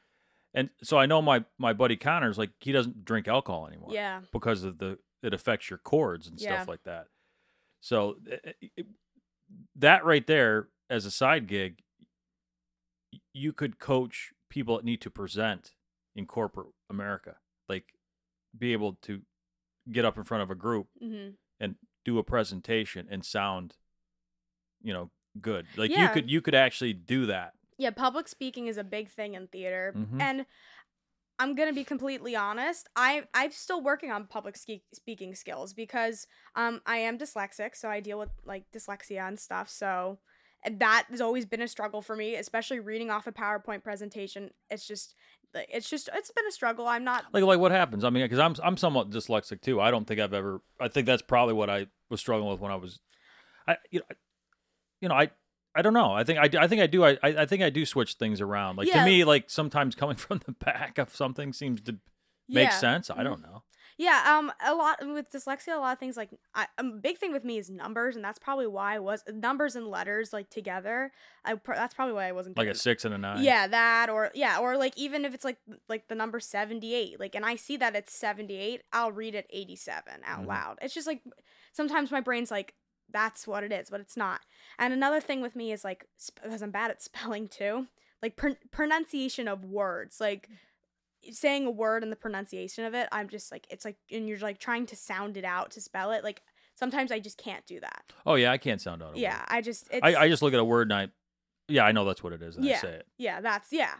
[0.55, 3.93] And so I know my my buddy Connor's like he doesn't drink alcohol anymore.
[3.93, 6.49] yeah Because of the it affects your cords and Yeah.
[6.49, 7.07] stuff like that.
[7.81, 8.87] So it, it-
[9.77, 11.83] that right there as a side gig,
[13.35, 15.73] you could coach people that need to present
[16.15, 17.37] in corporate America,
[17.69, 17.95] like
[18.57, 19.23] be able to
[19.91, 23.75] get up in front of a group hmm and do a presentation and sound
[24.83, 25.11] you know
[25.41, 25.67] good.
[25.77, 27.53] Like you could you could actually do that.
[27.79, 30.21] Yeah public speaking is a big thing in theater Mhm.
[30.21, 30.47] and
[31.38, 36.27] i'm gonna be completely honest i i'm still working on public ski- speaking skills because
[36.55, 40.19] um i am dyslexic so i deal with like dyslexia and stuff so
[40.79, 44.51] that has always been a struggle for me especially reading off a powerpoint presentation.
[44.71, 45.17] It's just
[45.55, 48.25] like, it's just it's been a struggle i'm not like like what happens i mean
[48.25, 51.55] because i'm i'm somewhat dyslexic too i don't think i've ever i think that's probably
[51.55, 53.01] what i was struggling with when i was
[53.69, 54.15] i you know, I-
[55.01, 55.31] you know i
[55.75, 56.12] I don't know.
[56.12, 57.03] I think I, I think I do.
[57.03, 58.77] I, I think I do switch things around.
[58.77, 59.01] Like Yeah.
[59.03, 61.93] to me, like sometimes coming from the back of something seems to
[62.47, 62.77] make yeah.
[62.79, 63.09] sense.
[63.09, 63.25] I Mhm.
[63.25, 63.62] don't know.
[63.99, 67.33] Yeah, um, a lot with dyslexia, a lot of things like I, a big thing
[67.33, 71.13] with me is numbers, and that's probably why I was numbers and letters like together.
[71.45, 73.43] I pr- that's probably why I wasn't Like good a six and a nine.
[73.43, 77.35] Yeah, that or yeah, or like even if it's like like the number 78, like
[77.35, 80.47] and I see that it's 78, I'll read it 87 out Mhm.
[80.49, 80.79] loud.
[80.83, 81.23] It's just like
[81.73, 82.75] sometimes my brain's like
[83.11, 84.41] that's what it is, but it's not.
[84.79, 87.89] And another thing with me is like sp- because I'm bad at spelling too,
[88.23, 90.49] like pr- pronunciation of words, like
[91.31, 94.39] saying a word and the pronunciation of it, I'm just like it's like and you're
[94.39, 96.43] like trying to sound it out to spell it, like
[96.75, 98.05] sometimes I just can't do that.
[98.27, 99.11] Oh yeah, I can't sound out.
[99.11, 99.19] A word.
[99.19, 101.09] Yeah, I just it's I, I just look at a word and I,
[101.69, 102.81] yeah, I know that's what it is, and I Yeah.
[102.81, 103.07] say it.
[103.19, 103.95] yeah, that's yeah.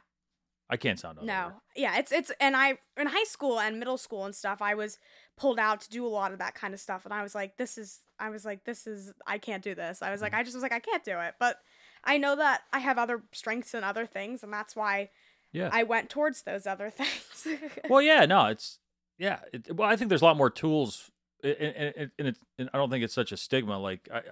[0.71, 1.27] I can't sound out.
[1.27, 1.53] No.
[1.77, 4.99] Yeah, it's it's and I in high school and middle school and stuff, I was
[5.37, 7.57] pulled out to do a lot of that kind of stuff and I was like
[7.59, 10.01] this is I was like this is I can't do this.
[10.03, 10.25] I was Mm-hmm.
[10.25, 11.35] like I just was like I can't do it.
[11.39, 11.59] But
[12.05, 15.11] I know that I have other strengths and other things and that's why
[15.53, 15.69] Yeah.
[15.73, 17.47] I went towards those other things.
[17.89, 18.79] well, yeah, no, it's
[19.19, 19.41] yeah.
[19.53, 21.11] It, well, I think there's a lot more tools,
[21.45, 23.79] and, and, and, it's and I don't think it's such a stigma.
[23.79, 24.23] Like I,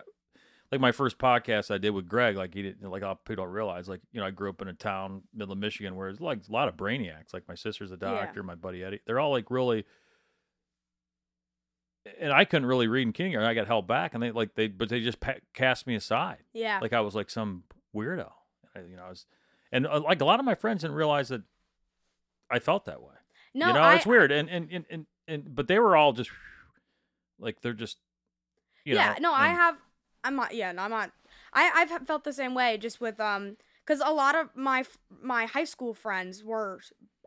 [0.73, 3.25] like my first podcast I did with Greg, like he didn't like a lot of
[3.25, 3.89] people don't realize.
[3.89, 6.39] Like you know, I grew up in a town middle of Michigan where there's like
[6.49, 7.35] a lot of brainiacs.
[7.35, 8.09] Like my sister's a Yeah.
[8.13, 9.01] doctor, my buddy Eddie.
[9.07, 9.85] They're all like really.
[12.19, 13.47] And I couldn't really read in kindergarten.
[13.49, 16.39] I got held back, and they like they, but they just pa- cast me aside
[16.55, 16.79] yeah.
[16.81, 18.31] like I was like some weirdo.
[18.75, 19.27] I, you know, I was,
[19.73, 21.43] and uh, like a lot of my friends didn't realize that
[22.51, 23.15] I felt that way.
[23.55, 24.33] No, you know, I, it's weird.
[24.33, 26.31] And, and and and and but they were all just
[27.39, 27.99] like they're just
[28.85, 29.31] you yeah, know.
[29.31, 29.77] no, I have.
[30.23, 30.55] I'm not.
[30.55, 31.13] Yeah, no, I'm not.
[31.53, 34.85] I I've felt the same way just with um because a lot of my
[35.23, 36.81] my high school friends were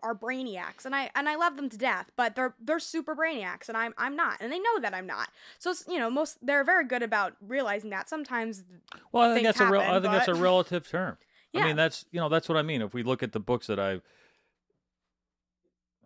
[0.03, 3.69] are brainiacs and I and I love them to death, but they're they're super brainiacs
[3.69, 5.29] and I'm I'm not, and they know that I'm not.
[5.57, 8.09] So it's, you know, most they're very good about realizing that.
[8.09, 8.63] Sometimes,
[9.11, 9.81] Well, I think that's a real.
[9.81, 11.17] I happen, think that's a relative term.
[11.55, 12.81] I mean, that's you know that's what I mean.
[12.81, 14.01] If we look at the books that I've,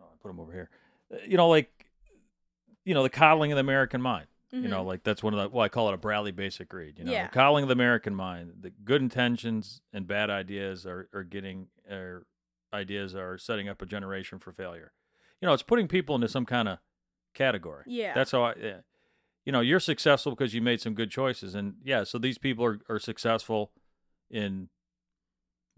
[0.00, 0.70] oh, I put them over here.
[1.12, 1.70] Uh, You know, like,
[2.84, 4.26] you know, the coddling of the American mind.
[4.50, 4.86] You know, Mhm.
[4.86, 5.48] like that's one of the.
[5.54, 6.98] Well, I call it a Bradley basic read.
[6.98, 7.26] You know, Yeah.
[7.26, 8.54] the coddling of the American mind.
[8.62, 12.26] The good intentions and bad ideas are are getting are
[12.72, 14.94] ideas are setting up a generation for failure.
[15.42, 16.78] You know, it's putting people into some kind of
[17.34, 17.84] category.
[17.88, 18.14] Yeah.
[18.14, 18.54] That's how I.
[18.54, 18.80] Yeah.
[19.44, 22.64] You know, you're successful because you made some good choices, and yeah, so these people
[22.64, 23.72] are are successful
[24.30, 24.70] in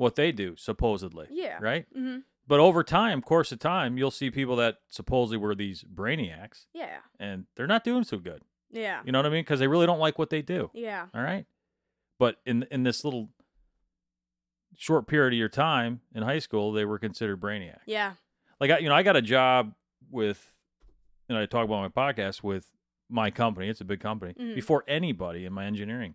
[0.01, 1.27] what they do supposedly.
[1.31, 1.59] Yeah.
[1.61, 1.87] Right.
[1.95, 6.67] hmm But over time, course of time, you'll see people that supposedly were these brainiacs,
[6.75, 8.43] yeah, and they're not doing so good.
[8.71, 9.43] yeah, You know what I mean?
[9.43, 10.71] Because they really don't like what they do.
[10.75, 11.47] yeah, All right.
[12.19, 13.31] But in in this little
[14.77, 17.81] short period of your time in high school, they were considered brainiacs.
[17.87, 18.13] yeah,
[18.61, 19.75] Like I, you know, I got a job
[20.11, 20.53] with,
[21.29, 22.67] and I talk about my podcast with
[23.09, 23.69] my company.
[23.69, 24.35] It's a big company.
[24.35, 24.55] Mhm.
[24.55, 26.15] Before anybody in my engineering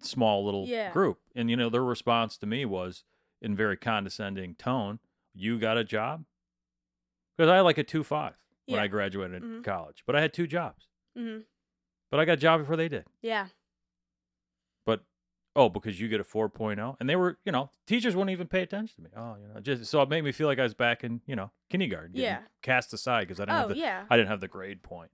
[0.00, 0.92] small little Yeah.
[0.92, 3.04] group, and you know, their response to me was
[3.40, 4.98] in very condescending tone.
[5.34, 6.24] You got a job?
[7.36, 8.34] Because I had like a two five
[8.66, 9.64] when I graduated Mhm.
[9.64, 10.88] college, but I had two jobs.
[11.16, 11.38] hmm
[12.10, 13.06] But I got a job before they did.
[13.22, 13.48] yeah,
[14.84, 15.04] But
[15.56, 18.62] oh, because you get a 4.0, and they were, you know, teachers wouldn't even pay
[18.62, 19.10] attention to me.
[19.16, 21.36] Oh, you know, just so it made me feel like I was back in, you
[21.36, 22.12] know, kindergarten.
[22.14, 22.42] Yeah.
[22.62, 24.04] cast aside because I didn't Oh have the yeah.
[24.10, 25.10] I didn't have the grade point.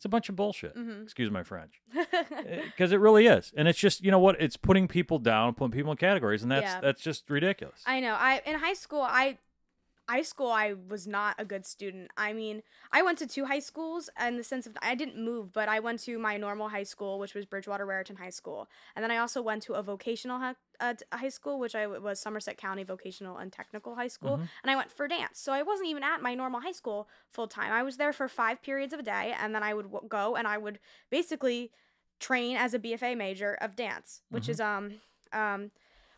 [0.00, 0.72] It's a bunch of bullshit.
[0.72, 1.82] hmm Excuse my French,
[2.64, 4.40] because it really is, and it's just you know what?
[4.40, 6.80] It's putting people down, putting people in categories, and that's Yeah.
[6.80, 7.82] that's just ridiculous.
[7.86, 8.14] I know.
[8.18, 9.36] I in high school, I
[10.10, 12.10] high school I was not a good student.
[12.16, 15.52] I mean, I went to two high schools in the sense of I didn't move,
[15.52, 19.02] but I went to my normal high school, which was Bridgewater Raritan High School, and
[19.02, 22.56] then I also went to a vocational hi- uh, high school, which I was Somerset
[22.56, 24.48] County Vocational and Technical High School, Mhm.
[24.62, 25.38] and I went for dance.
[25.38, 27.72] So I wasn't even at my normal high school full time.
[27.72, 30.36] I was there for five periods of a day, and then I would w- go
[30.36, 31.70] and I would basically
[32.18, 34.50] train as a BFA major of dance, which Mhm.
[34.50, 35.00] is um
[35.32, 35.70] um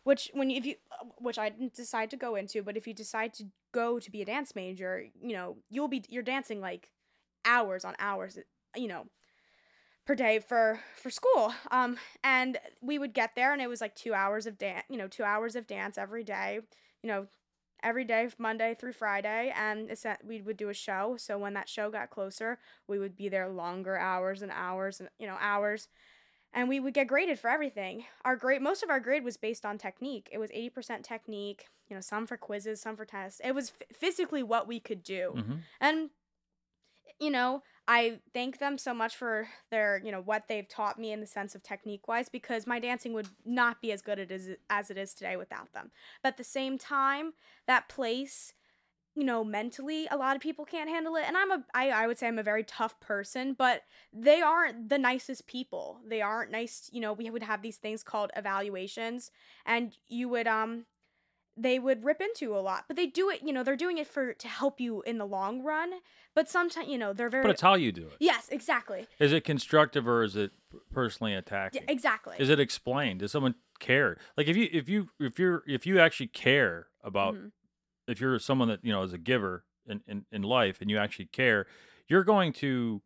[0.03, 0.75] which when you, if you
[1.19, 4.21] which I didn't decide to go into, but if you decide to go to be
[4.21, 6.89] a dance major, you know, you'll be you're dancing like
[7.45, 8.39] hours on hours,
[8.75, 9.05] you know,
[10.05, 11.53] per day for for school.
[11.71, 14.97] Um and we would get there and it was like 2 hours of dance, you
[14.97, 16.59] know, 2 hours of dance every day,
[17.01, 17.27] you know,
[17.83, 19.89] every day Monday through Friday and
[20.25, 21.15] we would do a show.
[21.17, 25.09] So when that show got closer, we would be there longer hours and hours and
[25.19, 25.87] you know, hours
[26.53, 28.05] and we would get graded for everything.
[28.23, 30.29] Our grade, most of our grade was based on technique.
[30.31, 33.41] It was 80% technique, you know, some for quizzes, some for tests.
[33.43, 35.33] It was f- physically what we could do.
[35.35, 36.09] hmm And,
[37.19, 41.11] you know, I thank them so much for their, you know, what they've taught me
[41.11, 44.51] in the sense of technique wise because my dancing would not be as good is,
[44.69, 45.91] as it is today without them.
[46.21, 47.33] But at the same time,
[47.67, 48.53] that place,
[49.15, 51.25] you know, mentally, a lot of people can't handle it.
[51.27, 54.89] And I'm a, I, I would say I'm a very tough person, but they aren't
[54.89, 55.99] the nicest people.
[56.07, 56.89] They aren't nice.
[56.91, 59.29] You know, we would have these things called evaluations,
[59.65, 60.85] and you would, um,
[61.55, 63.99] they would rip into you a lot, but they do it, you know, they're doing
[63.99, 65.91] it for to help you in the long run.
[66.33, 67.43] But sometimes, you know, they're very.
[67.43, 68.15] But it's how you do it.
[68.19, 69.07] yes, exactly.
[69.19, 70.51] Is it constructive or is it
[70.91, 71.83] personally Yeah, attacking?
[71.87, 72.35] exactly.
[72.39, 73.19] Is it explained?
[73.19, 74.17] Does someone care?
[74.35, 77.51] Like if you if you if you're if you actually care about Mhm.
[78.07, 80.97] If you're someone that you know is a giver in, in in life and you
[80.97, 81.65] actually care,
[82.07, 83.01] you're going to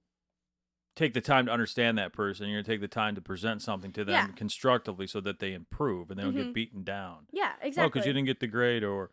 [0.96, 2.48] take the time to understand that person.
[2.48, 4.28] You're going to take the time to present something to them Yeah.
[4.36, 6.54] constructively so that they improve and they don't get Mhm.
[6.54, 7.28] beaten down.
[7.32, 7.90] Yeah, Oh, exactly.
[7.90, 9.12] because you didn't get the grade or,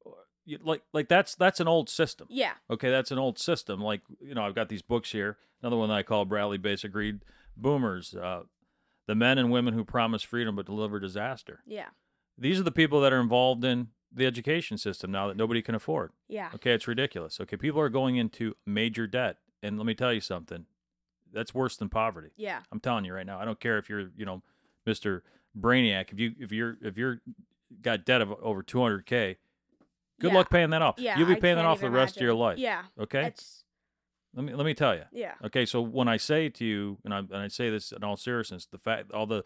[0.00, 2.26] or you, like like that's that's an old system.
[2.30, 2.54] yeah.
[2.68, 3.80] Okay, that's an old system.
[3.80, 5.38] Like you know, I've got these books here.
[5.62, 7.20] Another one that I call Bradley Basic Read
[7.56, 8.14] Boomers.
[8.14, 8.42] Uh,
[9.06, 11.60] the men and women who promise freedom but deliver disaster.
[11.66, 11.90] Yeah.
[12.36, 15.74] These are the people that are involved in the education system now that nobody can
[15.74, 16.12] afford.
[16.28, 16.50] Yeah.
[16.54, 17.40] Okay, it's ridiculous.
[17.40, 20.66] Okay, people are going into major debt, and let me tell you something.
[21.32, 22.30] That's worse than poverty.
[22.36, 22.60] Yeah.
[22.70, 23.40] I'm telling you right now.
[23.40, 24.42] I don't care if you're, you know,
[24.86, 25.24] Mister
[25.58, 26.12] Brainiac.
[26.12, 27.20] If you if you're if you're
[27.82, 29.36] got debt of over 200k,
[30.20, 30.32] good Yeah.
[30.34, 30.94] luck paying that off.
[30.98, 31.18] Yeah.
[31.18, 32.58] You'll be paying that off the even rest of your life.
[32.58, 32.82] Yeah.
[33.00, 33.24] Okay.
[33.26, 33.64] It's
[34.32, 35.04] Let me let me tell you.
[35.12, 35.34] yeah.
[35.44, 38.16] Okay, so when I say to you, and I and I say this in all
[38.16, 39.42] seriousness, the fact all the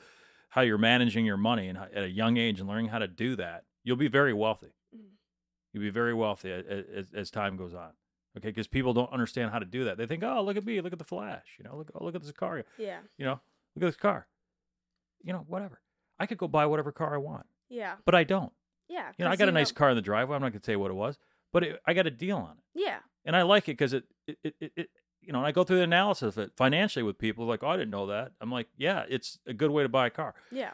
[0.51, 3.09] how you're managing your money and how, at a young age and learning how to
[3.09, 4.73] do that, you'll be very wealthy.
[4.95, 5.11] Mhm.
[5.73, 6.65] You'll be very wealthy as,
[6.95, 7.91] as, as time goes on.
[8.37, 9.97] Okay, because people don't understand how to do that.
[9.97, 12.15] They think, oh, look at me, look at the flash, you know, look, oh, look
[12.15, 13.01] at this car, Yeah.
[13.17, 13.41] you know,
[13.75, 14.29] look at this car,
[15.23, 15.81] you know, whatever.
[16.19, 17.97] I could go buy whatever car I want, Yeah.
[18.05, 18.53] but I don't.
[18.89, 19.13] Yeah.
[19.19, 20.37] You know, I got a nice car in the driveway.
[20.37, 21.19] I'm not gonna tell you what it was,
[21.53, 22.99] but it, I got a deal on it, Yeah.
[23.25, 24.91] and I like it because it, it, it, it, it,
[25.23, 27.69] you know, and I go through the analysis of it financially with people like, oh,
[27.69, 28.33] I didn't know that.
[28.41, 30.73] I'm like, yeah, it's a good way to buy a car, Yeah.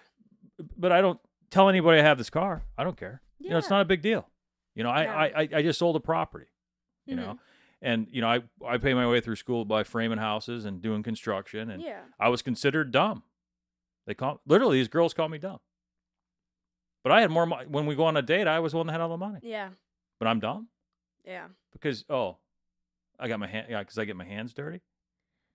[0.77, 1.19] but I don't
[1.55, 2.63] tell anybody I have this car.
[2.77, 3.23] I don't care.
[3.39, 3.45] Yeah.
[3.47, 4.29] You know, it's not a big deal.
[4.75, 5.11] You know, I, No.
[5.11, 6.47] I, I, I just sold a property.
[7.07, 7.19] You Mhm.
[7.19, 7.39] know,
[7.83, 11.03] and you know, I, I pay my way through school by framing houses and doing
[11.03, 12.01] construction, and Yeah.
[12.19, 13.23] I was considered dumb.
[14.07, 15.61] They call literally these girls call me dumb.
[17.03, 18.47] But I had more money when we go on a date.
[18.47, 19.41] I was the one that had all the money.
[19.43, 19.71] Yeah.
[20.19, 20.69] But I'm dumb
[21.25, 21.49] Yeah.
[21.73, 22.39] because oh,
[23.19, 24.81] I got my hand yeah because I get my hands dirty.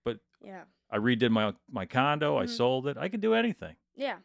[0.05, 0.63] But yeah.
[0.91, 2.38] I redid my my condo.
[2.38, 2.49] I Mhm.
[2.49, 2.97] sold it.
[2.97, 3.75] I could do anything.
[3.95, 4.17] Yeah.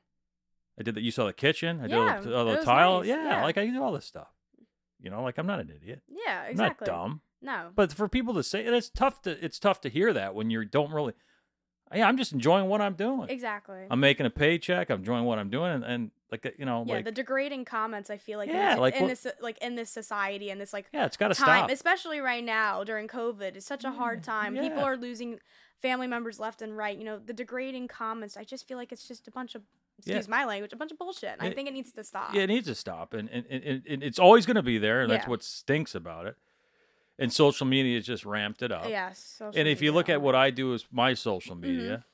[0.78, 1.02] I did that.
[1.02, 1.78] You saw the kitchen.
[1.80, 2.98] I did Yeah, all the, all the tile.
[3.00, 3.42] nice, Yeah, yeah.
[3.44, 4.28] like I do all this stuff.
[5.00, 6.02] You know, like I'm not an idiot.
[6.08, 6.42] Yeah.
[6.44, 6.86] I'm Exactly.
[6.86, 7.20] not dumb.
[7.42, 7.70] No.
[7.74, 10.50] But for people to say, and it's tough to it's tough to hear that when
[10.50, 11.12] you don't really.
[11.94, 13.28] Yeah, I'm just enjoying what I'm doing.
[13.28, 13.86] exactly.
[13.88, 14.90] I'm making a paycheck.
[14.90, 17.66] I'm enjoying what I'm doing, and, and like uh, you know, yeah, like the degrading
[17.66, 20.60] comments I feel like Yeah, this, like in what- this like in this society and
[20.60, 21.70] this like yeah, it's got to time, stop.
[21.70, 23.54] especially right now during COVID.
[23.56, 24.56] It's such a hard Yeah, time.
[24.56, 25.38] People are losing
[25.82, 26.96] family members left and right.
[26.96, 28.36] You know, the degrading comments.
[28.36, 29.62] I just feel like it's just a bunch of
[30.04, 30.14] Yeah.
[30.16, 31.30] excuse my language, a bunch of bullshit.
[31.34, 32.34] And I It- think it needs to stop.
[32.34, 35.02] Yeah, it needs to stop, and and, and, and it's always going to be there,
[35.02, 36.36] and that's what stinks about it.
[37.18, 38.88] And social media has just ramped it up.
[38.88, 39.18] Yes.
[39.38, 41.62] social and if you look at what I do as my social Mm-hmm.
[41.76, 42.04] media,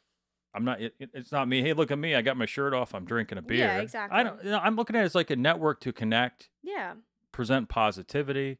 [0.52, 0.80] I'm not.
[0.82, 1.62] It, it- it's not me.
[1.62, 2.14] Hey, look at me.
[2.14, 2.94] I got my shirt off.
[2.94, 3.70] I'm drinking a beer.
[3.70, 4.18] I exactly.
[4.18, 4.44] I don't.
[4.44, 6.94] You know, I'm looking at it as like a network to connect, yeah,
[7.32, 8.58] present positivity,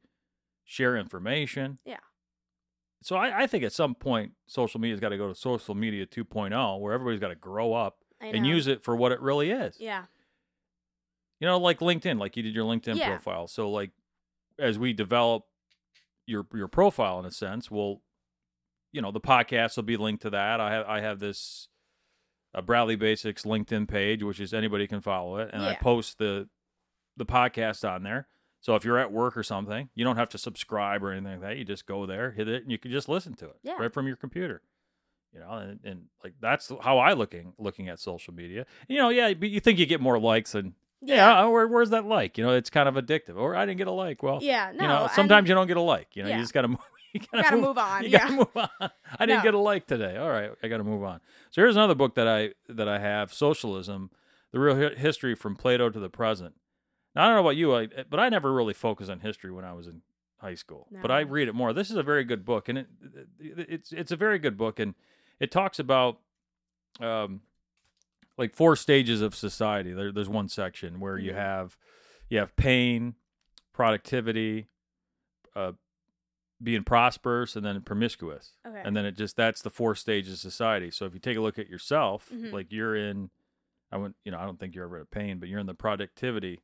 [0.64, 1.78] share information.
[1.84, 1.98] Yeah.
[3.02, 6.06] So I, I think at some point social media's got to go to social media
[6.06, 9.76] 2.0, where everybody's got to grow up and use it for what it really is.
[9.80, 10.04] Yeah.
[11.38, 13.08] You know, like LinkedIn, like you did your LinkedIn Yeah.
[13.08, 13.46] profile.
[13.48, 13.92] So like
[14.58, 15.44] as we develop
[16.26, 18.02] your your profile in a sense, we'll
[18.92, 20.60] you know, the podcast will be linked to that.
[20.60, 21.68] I have I have this
[22.54, 26.48] uh, Bradley Basics LinkedIn page, which is anybody can follow it, and I post the
[27.16, 28.28] the podcast on there.
[28.60, 31.40] So if you're at work or something, you don't have to subscribe or anything like
[31.40, 31.56] that.
[31.56, 33.74] You just go there, hit it, and you can just listen to it Yeah.
[33.78, 34.62] right from your computer.
[35.32, 38.66] You know, and, and like that's how I looking looking at social media.
[38.88, 42.04] You know, yeah, but you think you get more likes and yeah, where, where's that
[42.04, 42.36] like?
[42.36, 43.36] You know, it's kind of addictive.
[43.36, 44.22] Or I didn't get a like.
[44.22, 44.72] Well, Yeah.
[44.74, 44.82] No.
[44.82, 46.08] you know, sometimes you don't get a like.
[46.14, 46.36] You know, Yeah.
[46.36, 46.78] you just gotta move.
[47.14, 48.02] You gotta, gotta move, move on.
[48.04, 48.18] You yeah.
[48.18, 48.68] gotta move on.
[49.18, 49.42] I didn't No.
[49.44, 50.16] get a like today.
[50.18, 51.20] All right, I gotta move on.
[51.50, 54.10] So here's another book that I that I have: Socialism:
[54.52, 56.54] The Real Hi- History from Plato to the Present.
[57.14, 59.64] Now I don't know about you, I, but I never really focused on history when
[59.64, 60.02] I was in
[60.38, 60.86] high school.
[61.02, 61.72] But I read it more.
[61.72, 62.86] This is a very good book, and it,
[63.38, 64.94] it it's it's a very good book, and
[65.38, 66.20] it talks about
[67.00, 67.40] um
[68.38, 69.92] like four stages of society.
[69.92, 71.36] There, there's one section where you Mhm.
[71.36, 71.76] have
[72.28, 73.16] you have pain,
[73.72, 74.68] productivity,
[75.56, 75.72] uh,
[76.62, 78.52] being prosperous, and then promiscuous.
[78.66, 78.80] Okay.
[78.84, 80.90] And then it just that's the four stages of society.
[80.90, 82.52] So if you take a look at yourself, Mhm.
[82.52, 83.30] like you're in,
[83.90, 85.74] I wouldn't, you know, I don't think you're ever at pain, but you're in the
[85.74, 86.60] productivity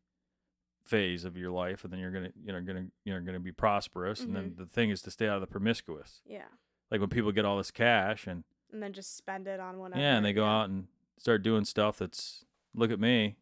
[0.87, 3.53] phase of your life, and then you're gonna, you know, gonna, you know gonna be
[3.53, 4.61] prosperous, and then mm-hmm.
[4.63, 6.21] the thing is to stay out of the promiscuous.
[6.27, 6.49] yeah.
[6.91, 10.01] Like when people get all this cash and And then just spend it on whatever.
[10.01, 10.87] yeah, and they go out and
[11.19, 12.45] start doing stuff that's
[12.75, 13.37] look at me,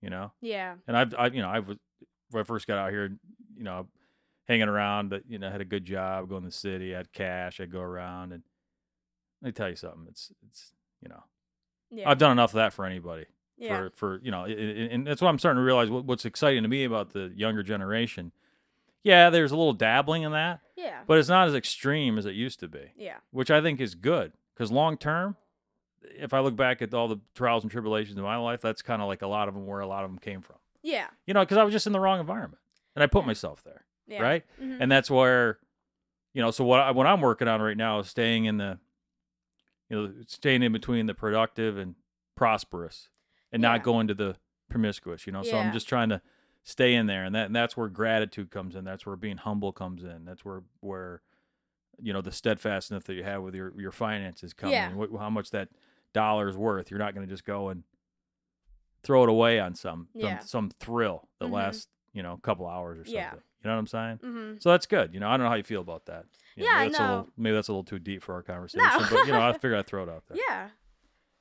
[0.00, 0.32] you know.
[0.40, 0.74] Yeah.
[0.86, 1.76] And I've, I, you know, I was
[2.30, 3.16] when I first got out here,
[3.56, 3.88] you know,
[4.46, 7.60] hanging around, but you know, had a good job, going to the city, had cash,
[7.60, 8.42] I'd go around, and
[9.42, 11.24] let me tell you something, it's, it's, you know,
[11.90, 12.08] Yeah.
[12.08, 13.26] I've done enough of that for anybody.
[13.58, 13.76] Yeah.
[13.76, 15.90] For, for you know, and that's what I'm starting to realize.
[15.90, 18.32] What, what's exciting to me about the younger generation,
[19.02, 21.00] yeah, there's a little dabbling in that, yeah.
[21.06, 23.16] but it's not as extreme as it used to be yeah.
[23.30, 25.36] which I think is good because long term,
[26.02, 29.02] if I look back at all the trials and tribulations in my life, that's kind
[29.02, 30.56] of like a lot of them where a lot of them came from.
[30.82, 31.08] Yeah.
[31.26, 32.60] You know, because I was just in the wrong environment
[32.94, 33.26] and I put Yeah.
[33.26, 34.22] myself there, Yeah.
[34.22, 34.44] right?
[34.60, 34.78] Mhm.
[34.80, 35.58] And that's where,
[36.34, 38.78] you know, so what I, what I'm working on right now is staying in the,
[39.88, 41.94] you know, staying in between the productive and
[42.36, 43.08] prosperous,
[43.52, 43.68] and Yeah.
[43.70, 44.36] not going to the
[44.68, 45.26] promiscuous.
[45.26, 46.20] You know, so I'm just trying to
[46.64, 48.84] stay in there, and that and that's where gratitude comes in.
[48.84, 50.24] That's where being humble comes in.
[50.24, 51.22] That's where where
[52.00, 54.90] you know the steadfastness that you have with your your finances come Yeah.
[54.90, 54.96] in.
[54.96, 55.68] What, how much that
[56.12, 56.90] dollar is worth.
[56.90, 57.84] You're not going to just go and
[59.02, 60.38] throw it away on some some, Yeah.
[60.40, 61.52] some thrill that Mhm.
[61.52, 63.14] lasts you know a couple hours or something.
[63.14, 63.34] Yeah.
[63.34, 64.18] You know what I'm saying?
[64.18, 64.62] Mhm.
[64.62, 65.12] So that's good.
[65.14, 66.26] You know, I don't know how you feel about that.
[66.54, 67.08] You know, Yeah, maybe that's a no.
[67.16, 68.86] little, maybe that's a little too deep for our conversation.
[68.86, 68.98] No.
[69.10, 70.38] but you know, I figured I'd throw it out there.
[70.38, 70.70] Yeah.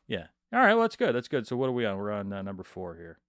[0.07, 0.27] Yeah.
[0.53, 0.73] All right.
[0.73, 1.13] Well, that's good.
[1.13, 1.47] That's good.
[1.47, 1.97] So what are we on?
[1.97, 3.19] We're on uh, number four here.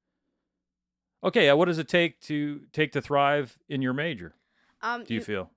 [1.25, 1.49] Okay.
[1.49, 4.35] Uh, what does it take to take to thrive in your major?
[4.83, 5.05] Um.
[5.05, 5.51] Do you feel?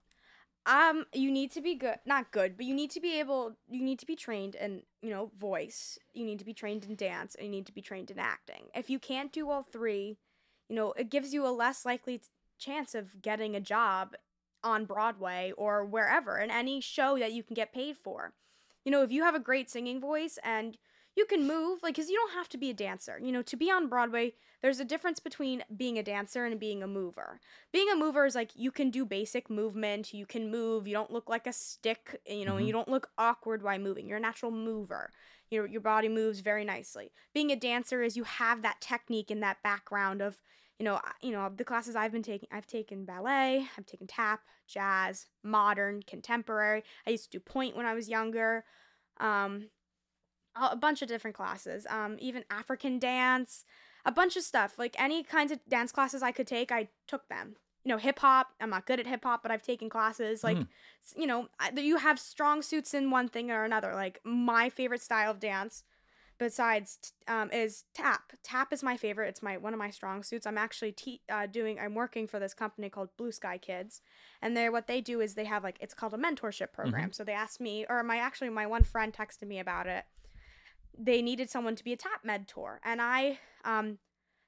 [0.68, 3.82] um you need to be good not good but you need to be able you
[3.82, 7.34] need to be trained in you know voice you need to be trained in dance
[7.36, 10.18] and you need to be trained in acting if you can't do all three
[10.70, 12.26] you know it gives you a less likely t-
[12.60, 14.14] chance of getting a job
[14.64, 18.34] on broadway or wherever in any show that you can get paid for
[18.86, 20.78] you know if you have a great singing voice and
[21.22, 23.56] you can move like because you don't have to be a dancer you know to
[23.56, 27.40] be on broadway there's a difference between being a dancer and being a mover.
[27.74, 31.12] Being a mover is like you can do basic movement you can move you don't
[31.12, 32.66] look like a stick you know Mhm.
[32.66, 35.12] you don't look awkward while moving you're a natural mover.
[35.50, 37.12] Your, your body moves very nicely.
[37.34, 40.38] Being a dancer is you have that technique and that background of
[40.80, 44.42] you know you know the classes i've been taking i've taken ballet i've taken tap
[44.68, 46.84] jazz modern contemporary.
[47.06, 48.64] I used to do pointe when i was younger.
[49.20, 49.70] Um
[50.56, 53.64] a bunch of different classes um even african dance
[54.06, 57.28] a bunch of stuff like any kinds of dance classes i could take i took
[57.30, 57.56] them.
[57.84, 60.58] You know hip hop i'm not good at hip hop but i've taken classes like
[60.58, 60.68] Mm.
[61.18, 65.02] you know I- you have strong suits in one thing or another like my favorite
[65.02, 65.84] style of dance
[66.38, 68.34] besides um, is tap.
[68.44, 70.48] Tap is my favorite it's my one of my strong suits.
[70.48, 74.02] I'm actually te- uh, doing i'm working for this company called blue sky kids
[74.42, 77.12] and they're what they do is they have like it's called a mentorship program.
[77.14, 80.06] So they asked me or my actually my one friend texted me about it
[80.98, 82.80] they needed someone to be a tap mentor.
[82.84, 83.98] And i um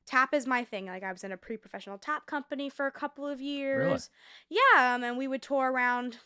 [0.05, 0.85] tap is my thing.
[0.87, 4.09] Like i was in a pre-professional tap company for a couple of years.
[4.49, 6.17] Yeah um, and we would tour around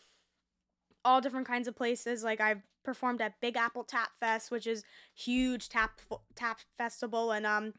[1.04, 2.24] all different kinds of places.
[2.24, 4.82] Like i've performed at big apple tap fest which is
[5.14, 6.00] huge tap
[6.34, 7.74] tap festival in um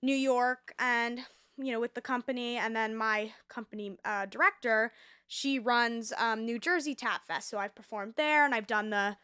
[0.00, 1.20] new york and
[1.58, 2.56] you know with the company.
[2.56, 4.92] And then my company uh, director
[5.26, 7.48] she runs um, new jersey tap fest.
[7.48, 9.16] So i've performed there and i've done the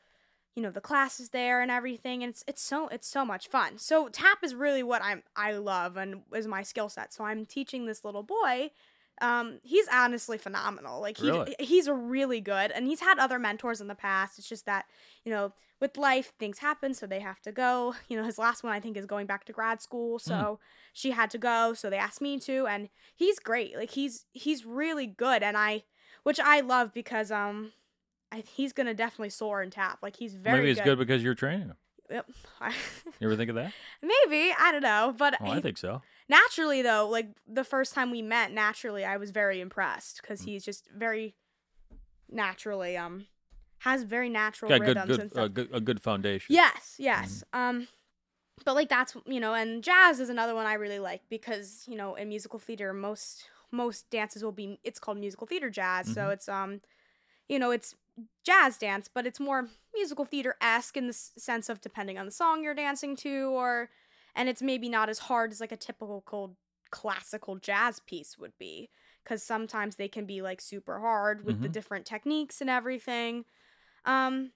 [0.57, 3.79] you know the classes there and everything and it's it's so it's so much fun.
[3.79, 7.13] So tap is really what i'm i love and is my skill set.
[7.13, 8.71] So i'm teaching this little boy
[9.23, 11.01] um he's honestly phenomenal.
[11.01, 11.55] Like he Really?
[11.61, 14.39] he's a really good and he's had other mentors in the past.
[14.39, 14.87] It's just that
[15.25, 17.95] you know with life things happen so they have to go.
[18.09, 20.59] You know his last one i think is going back to grad school so
[20.93, 23.77] she had to go so they asked me to and he's great.
[23.77, 25.85] Like he's he's really good and i
[26.25, 27.73] which i love because um
[28.33, 31.23] I, he's gonna definitely soar and tap like he's very Maybe it's good, good because
[31.23, 31.77] you're training him.
[32.11, 32.27] Yep.
[33.21, 33.73] You ever think of that?
[34.03, 36.01] maybe i don't know but Oh, I think so.
[36.29, 40.45] naturally though like the first time we met naturally i was very impressed because Mm.
[40.47, 41.35] he's just very
[42.31, 43.27] naturally um
[43.81, 46.55] has very natural Got good, rhythms good, and uh, stuff good, a good foundation.
[46.55, 47.89] yes yes um
[48.65, 51.97] but like that's you know and jazz is another one i really like because you
[51.97, 56.23] know in musical theater most most dances will be it's called musical theater jazz so
[56.29, 56.33] Mhm.
[56.33, 56.81] it's um
[57.49, 57.95] you know it's
[58.45, 62.63] jazz dance but it's more musical theater-esque in the sense of depending on the song
[62.63, 63.91] you're dancing to or
[64.35, 66.57] and it's maybe not as hard as like a typical cold
[66.91, 68.89] classical jazz piece would be
[69.23, 71.73] because sometimes they can be like super hard with the Mhm.
[71.73, 73.45] different techniques and everything
[74.05, 74.53] um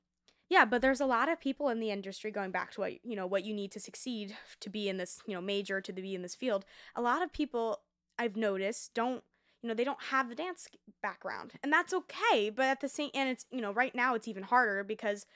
[0.49, 3.15] yeah but there's a lot of people in the industry going back to what you
[3.15, 6.15] know what you need to succeed to be in this you know major to be
[6.15, 6.65] in this field
[6.97, 7.81] a lot of people
[8.19, 9.23] i've noticed don't
[9.65, 10.69] you know they don't have the dance
[11.03, 14.29] background and that's okay but at the same and it's you know right now it's
[14.29, 15.27] even harder because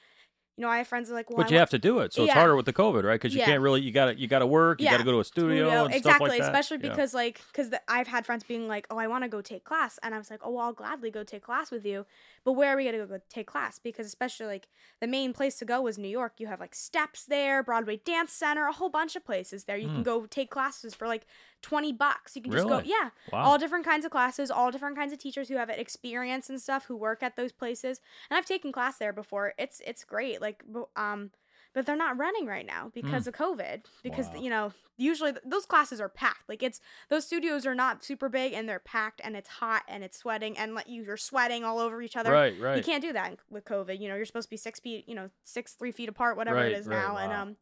[0.58, 1.78] you know i have friends that are like well But I you wa- have to
[1.78, 3.14] do it, so it's harder with the COVID, right?
[3.14, 3.46] Because you Yeah.
[3.46, 3.80] can't really.
[3.80, 4.80] You got to you got to work.
[4.80, 4.92] You Yeah.
[4.92, 6.46] got to go to a studio, and exactly stuff like that.
[6.46, 6.88] especially Yeah.
[6.90, 9.98] because like because i've had friends being like oh i want to go take class
[10.02, 12.04] and i was like oh well, i'll gladly go take class with you
[12.44, 14.68] but where are we going to go take class because especially like
[15.00, 18.32] the main place to go was new york you have like steps there broadway dance
[18.32, 20.02] center a whole bunch of places there you can Hmm.
[20.02, 21.24] go take classes for like
[21.62, 22.36] 20 bucks.
[22.36, 23.10] You can just go yeah.
[23.32, 23.44] Wow.
[23.44, 26.86] all different kinds of classes all different kinds of teachers who have experience and stuff
[26.86, 28.00] who work at those places.
[28.30, 29.54] And i've taken class there before.
[29.58, 30.40] It's it's great.
[30.40, 30.62] Like
[30.96, 31.30] um
[31.74, 34.36] but they're not running right now because of covid because Hmm.
[34.36, 34.42] Wow.
[34.42, 36.48] you know usually th- those classes are packed.
[36.48, 40.02] Like it's those studios are not super big and they're packed and it's hot and
[40.02, 42.32] it's sweating and like you, you're sweating all over each other.
[42.32, 42.76] Right, right.
[42.76, 44.00] you can't do that with covid.
[44.00, 46.56] You know you're supposed to be six feet you know six three feet apart whatever
[46.56, 47.16] Right, it is right, now.
[47.16, 47.42] And wow.
[47.42, 47.56] um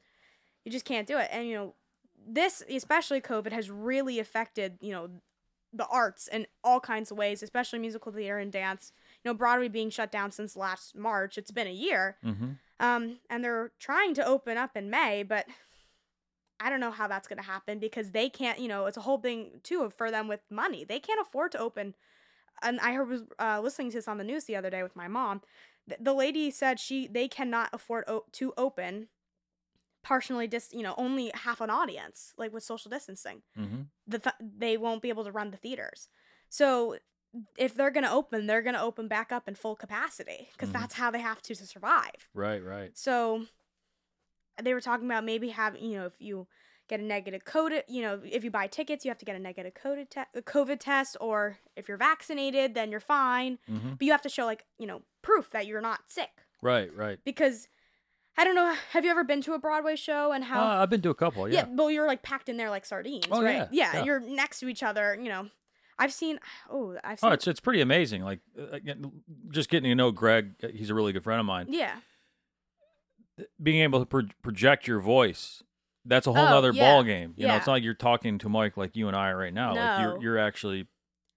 [0.64, 1.28] you just can't do it.
[1.30, 1.74] And you know
[2.28, 5.08] this especially covid has really affected you know
[5.72, 8.92] the arts in all kinds of ways especially musical theater and dance.
[9.22, 12.16] You know broadway being shut down since last march it's been a year.
[12.22, 15.46] Hmm um and they're trying to open up in may but
[16.60, 19.02] i don't know how that's going to happen because they can't you know it's a
[19.02, 20.84] whole thing too for them with money.
[20.84, 21.94] They can't afford to open
[22.62, 24.96] and i heard was uh, listening to this on the news the other day with
[24.96, 25.42] my mom.
[26.00, 29.08] The lady said she they cannot afford o- to open
[30.06, 34.40] partially dis you know only half an audience like with social distancing hmm the th-
[34.64, 36.08] they won't be able to run the theaters
[36.48, 36.96] so
[37.58, 40.70] if they're going to open they're going to open back up in full capacity because
[40.70, 40.78] Mhm.
[40.78, 42.90] that's how they have to to survive Right, right.
[43.06, 43.46] so
[44.62, 46.46] they were talking about maybe having, you know, if you
[46.88, 49.38] get a negative code, you know, if you buy tickets, you have to get a
[49.38, 53.58] negative coded te- COVID test, or if you're vaccinated, then you're fine.
[53.68, 56.30] hmm But you have to show like, you know, proof that you're not sick
[56.62, 57.18] Right, right.
[57.24, 57.68] because
[58.38, 58.74] I don't know.
[58.90, 60.60] Have you ever been to a Broadway show and how?
[60.60, 61.48] Uh, I've been to a couple.
[61.48, 61.60] yeah.
[61.66, 61.74] Yeah.
[61.74, 63.66] well, you're like packed in there like sardines, Oh, right?
[63.72, 64.04] yeah, yeah.
[64.04, 65.16] you're next to each other.
[65.20, 65.48] You know,
[65.98, 66.38] I've seen.
[66.70, 67.32] Oh, I've Oh, seen.
[67.32, 68.22] it's it's pretty amazing.
[68.22, 68.78] Like uh,
[69.50, 70.54] just getting to know Greg.
[70.62, 71.66] uh, He's a really good friend of mine.
[71.70, 71.96] yeah,
[73.62, 75.62] being able to pro- project your voice
[76.08, 76.92] that's a whole Oh, other yeah.
[76.92, 79.28] ball game you know it's not like you're talking to mike like you and i
[79.30, 80.86] are right now like you're you're actually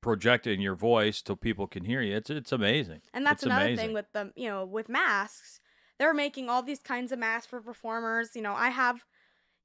[0.02, 3.66] projecting your voice till people can hear you it's it's amazing And that's It's another
[3.66, 3.86] amazing.
[3.88, 5.60] thing with the, you know, with masks.
[6.00, 8.36] They're making all these kinds of masks for performers.
[8.36, 9.06] You know, I have,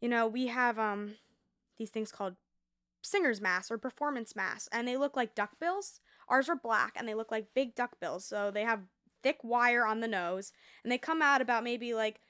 [0.01, 1.15] you know, we have um
[1.79, 2.35] these things called
[3.03, 6.01] singer's masks or performance masks, and they look like duckbills.
[6.29, 8.23] Ours are black, and they look like big duckbills.
[8.23, 8.81] So they have
[9.23, 12.21] thick wire on the nose, and they come out about maybe like,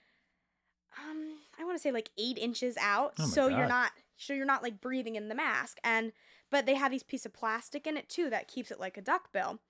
[0.98, 3.14] um, I want to say like eight inches out.
[3.18, 6.12] Oh so you're not, so you're not like breathing in the mask, and
[6.50, 9.02] but they have these piece of plastic in it too that keeps it like a
[9.02, 9.61] duckbill,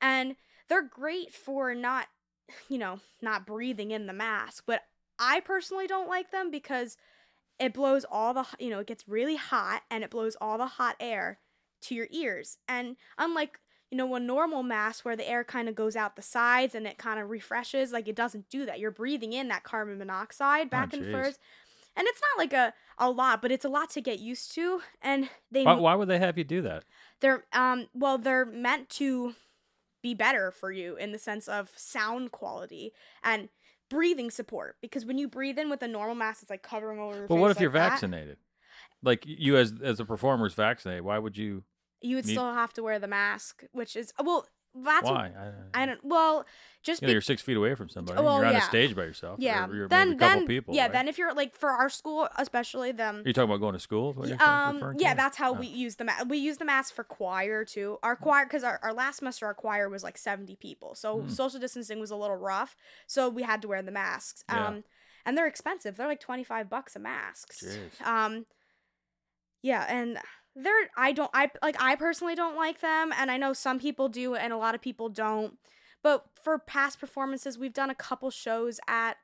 [0.00, 0.36] and
[0.68, 2.06] they're great for not
[2.68, 4.82] you know not breathing in the mask but
[5.18, 6.96] i personally don't like them because
[7.58, 10.66] it blows all the you know it gets really hot and it blows all the
[10.66, 11.38] hot air
[11.82, 12.58] to your ears.
[12.68, 13.58] And unlike
[13.90, 16.86] you know a normal mask where the air kind of goes out the sides and
[16.86, 18.78] it kind of refreshes like it doesn't do that.
[18.78, 21.12] You're breathing in that carbon monoxide back and jeez.
[21.12, 21.38] forth.
[21.96, 24.80] And it's not like a, a lot but it's a lot to get used to
[25.02, 26.84] and they why, why would they have you do that?
[27.20, 29.34] They're um well they're meant to
[30.02, 32.92] be better for you in the sense of sound quality
[33.22, 33.48] and
[33.88, 37.16] breathing support because when you breathe in with a normal mask it's like covering over
[37.16, 37.90] your but what if like you're that.
[37.90, 38.36] vaccinated
[39.02, 41.64] like you as as a performer is vaccinated why would you
[42.00, 45.32] you would need- still have to wear the mask which is well that's what- why
[45.74, 46.46] I, I don't well
[46.82, 48.60] just you know, be, you're six feet away from somebody well, you're on yeah.
[48.60, 50.92] a stage by yourself yeah or then maybe a couple then people yeah right?
[50.92, 53.80] then if you're like for our school especially them You're you talking about going to
[53.80, 54.14] school?
[54.40, 55.16] um yeah to?
[55.16, 55.58] that's how Oh.
[55.58, 58.78] we use the mask we use the mask for choir too our choir because our,
[58.82, 61.28] our last semester our choir was like 70 people so Hmm.
[61.28, 62.76] social distancing was a little rough
[63.08, 64.68] so we had to wear the masks Yeah.
[64.68, 64.84] um
[65.26, 67.52] and they're expensive they're like 25 bucks a mask.
[68.04, 68.46] Um
[69.62, 70.18] yeah and
[70.62, 74.08] they're i don't i like i personally don't like them and i know some people
[74.08, 75.58] do and a lot of people don't
[76.02, 79.16] but for past performances we've done a couple shows at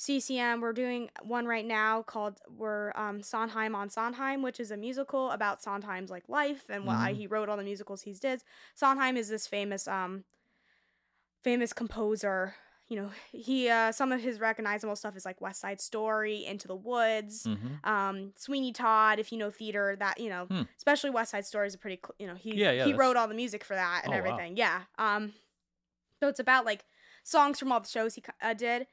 [0.00, 0.60] CCM.
[0.60, 5.32] We're doing one right now called we're um, Sondheim on Sondheim, which is a musical
[5.32, 7.16] about Sondheim's like life and why Mhm.
[7.16, 8.44] he wrote all the musicals he did.
[8.76, 10.22] Sondheim is this famous um
[11.42, 12.54] famous composer.
[12.88, 16.66] You know, he uh, some of his recognizable stuff is like West Side Story, Into
[16.68, 17.84] the Woods, Mhm.
[17.86, 19.18] um, Sweeney Todd.
[19.18, 20.62] If you know theater, that you know, Hmm.
[20.78, 22.98] especially West Side Story is a pretty cl- you know he Yeah, yeah, he that's-
[22.98, 24.24] wrote all the music for that and Oh, wow.
[24.24, 24.56] everything.
[24.56, 24.84] Yeah.
[24.96, 25.34] Um,
[26.20, 26.86] so it's about like
[27.24, 28.86] songs from all the shows he uh, did,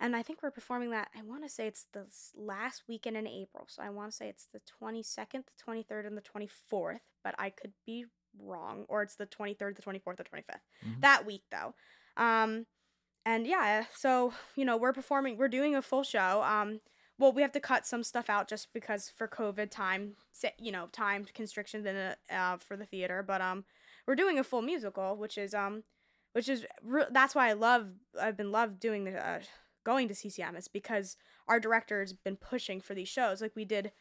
[0.00, 1.10] and I think we're performing that.
[1.14, 4.28] I want to say it's the last weekend in April, so I want to say
[4.30, 8.06] it's the twenty second, the twenty third, and the twenty fourth, but I could be
[8.38, 10.42] wrong, or it's the twenty third, the twenty fourth, or twenty
[10.82, 11.02] Mhm.
[11.02, 11.74] that week though.
[12.16, 12.66] Um,
[13.24, 16.42] and yeah, so you know we're performing, we're doing a full show.
[16.42, 16.80] Um,
[17.18, 20.16] well, we have to cut some stuff out just because for COVID time,
[20.58, 23.22] you know, time constrictions in it, uh, for the theater.
[23.22, 23.64] But um,
[24.06, 25.84] we're doing a full musical, which is um,
[26.32, 27.88] which is re- that's why I love
[28.20, 29.40] I've been loved doing the uh,
[29.84, 31.16] going to CCM is because
[31.48, 33.40] our director's been pushing for these shows.
[33.40, 33.92] Like we did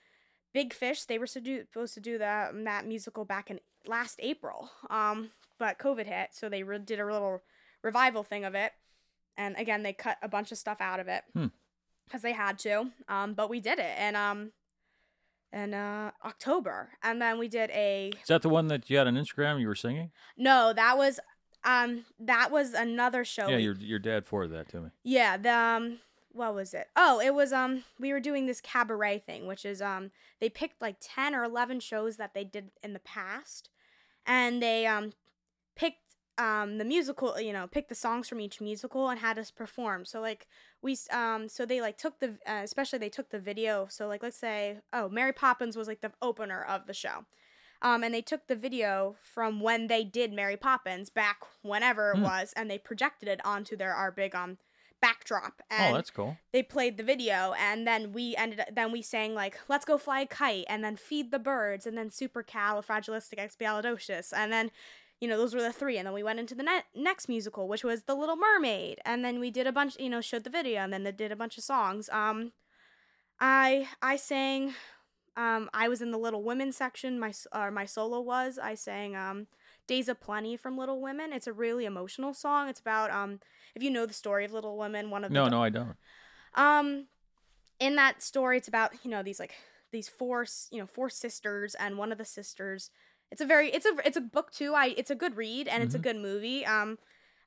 [0.53, 4.71] Big Fish, they were supposed to do that that musical back in last April.
[4.89, 7.41] Um, but COVID hit, so they re- did a little
[7.83, 8.71] revival thing of it.
[9.37, 11.47] And again, they cut a bunch of stuff out of it Hmm.
[12.05, 12.91] because they had to.
[13.07, 14.51] Um, but we did it, and um,
[15.53, 19.07] in uh October, and then we did a Is that the one that you had
[19.07, 19.59] on Instagram?
[19.59, 20.11] You were singing?
[20.37, 21.19] no, that was
[21.63, 23.47] um that was another show.
[23.47, 24.89] yeah, we- your your dad forwarded that to me.
[25.03, 25.99] Yeah, the um
[26.33, 26.87] what was it?
[26.95, 30.81] Oh, it was um we were doing this cabaret thing, which is um they picked
[30.81, 33.69] like 10 or 11 shows that they did in the past
[34.25, 35.11] and they um
[35.75, 39.51] picked um the musical, you know, picked the songs from each musical and had us
[39.51, 40.05] perform.
[40.05, 40.47] So like
[40.81, 43.87] we um so they like took the uh, especially they took the video.
[43.89, 47.25] So like let's say oh, Mary Poppins was like the opener of the show.
[47.83, 52.17] Um, and they took the video from when they did Mary Poppins back whenever it
[52.17, 52.23] Hmm.
[52.23, 54.57] was, and they projected it onto their our big um
[55.01, 55.63] backdrop.
[55.71, 56.37] And oh, that's cool.
[56.53, 59.97] they played the video, and then we ended up, then we sang like "Let's Go
[59.97, 64.69] Fly a Kite," and then "Feed the Birds," and then "Supercalifragilisticexpialidocious," and then
[65.21, 67.67] you know those were the three, and then we went into the ne- next musical,
[67.69, 70.49] which was "The Little Mermaid," and then we did a bunch, you know, showed the
[70.49, 72.09] video, and then they did a bunch of songs.
[72.09, 72.51] Um,
[73.39, 74.73] I I sang
[75.37, 77.19] um, I was in the Little Women section.
[77.19, 78.57] My uh, my solo was.
[78.57, 79.47] I sang um,
[79.87, 81.31] "Days of Plenty" from Little Women.
[81.33, 82.67] It's a really emotional song.
[82.67, 83.39] It's about um,
[83.75, 85.95] if you know the story of Little Women, one of the No, no, I don't.
[86.55, 87.07] um,
[87.79, 89.53] in that story, it's about you know these like
[89.91, 92.89] these four you know four sisters, and one of the sisters.
[93.31, 94.73] It's a very it's a it's a book too.
[94.75, 96.03] I it's a good read and it's a Mhm.
[96.03, 96.65] good movie.
[96.65, 96.97] Um,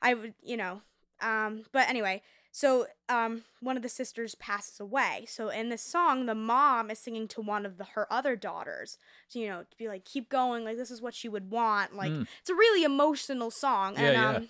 [0.02, 0.80] I would you know
[1.20, 5.24] um, but anyway, so um, one of the sisters passes away.
[5.28, 8.98] So in this song, the mom is singing to one of the her other daughters.
[9.28, 11.94] So you know to be like keep going, like this is what she would want.
[11.94, 12.26] Like Mm.
[12.40, 13.94] it's a really emotional song.
[13.94, 14.30] Yeah, and yeah.
[14.36, 14.48] um,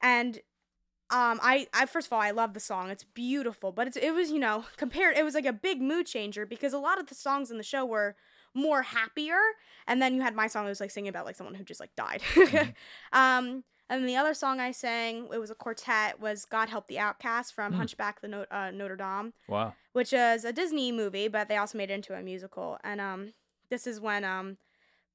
[0.00, 0.36] and
[1.10, 2.90] um, I, I first of all, I love the song.
[2.90, 5.16] It's beautiful, but it's it was you know compared.
[5.16, 7.62] It was like a big mood changer because a lot of the songs in the
[7.64, 8.16] show were
[8.54, 9.38] more happier,
[9.86, 11.80] and then you had my song that was like singing about like someone who just
[11.80, 12.22] like died.
[13.12, 16.98] um, and the other song I sang, it was a quartet, was "God Help the
[16.98, 17.78] Outcast" from Hmm.
[17.78, 19.74] Hunchback the no- uh, Notre Dame, Wow.
[19.92, 22.78] which is a Disney movie, but they also made it into a musical.
[22.84, 23.34] And um,
[23.70, 24.56] this is when um,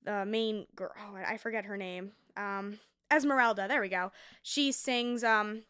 [0.04, 2.80] the main girl, oh, I forget her name, um,
[3.12, 3.68] Esmeralda.
[3.68, 4.12] There we go.
[4.44, 5.64] She sings um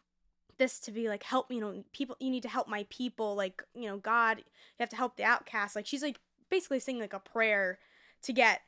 [0.58, 3.62] this to be like help you know people you need to help my people like
[3.76, 4.44] you know god you
[4.80, 7.80] have to help the outcast like she's like basically singing like a prayer
[8.24, 8.62] to get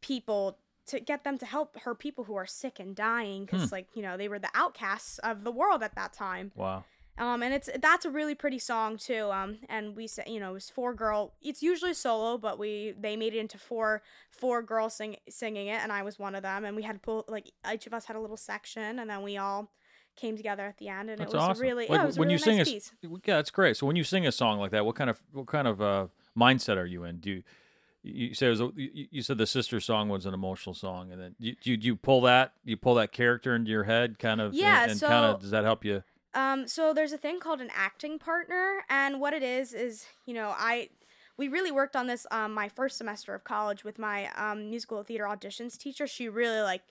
[0.00, 3.86] people to get them to help her people who are sick and dying because like
[3.94, 6.84] you know they were the outcasts of the world at that time Wow.
[7.16, 10.50] um and it's that's a really pretty song too um and we said you know
[10.50, 14.60] it was four girl it's usually solo but we they made it into four four
[14.62, 17.24] girls sing, singing it and i was one of them and we had to pull
[17.28, 19.70] like each of us had a little section and then we all
[20.16, 21.62] came together at the end and That's it was awesome.
[21.62, 22.92] really Like, yeah, it was a when really you sing nice a, piece.
[23.02, 23.76] yeah, that's great.
[23.76, 26.06] So when you sing a song like that, what kind of what kind of uh,
[26.38, 27.18] mindset are you in?
[27.18, 27.42] Do you
[28.02, 31.10] you say it was a, you, you said the sister song was an emotional song,
[31.10, 34.40] and then you you, you pull that you pull that character into your head, kind
[34.40, 36.02] of, Yeah, and, and so- kind of does that help you?
[36.34, 40.34] Um, so there's a thing called an acting partner, and what it is is, you
[40.34, 40.90] know, I
[41.36, 45.02] we really worked on this um my first semester of college with my um musical
[45.02, 46.06] theater auditions teacher.
[46.06, 46.82] She really like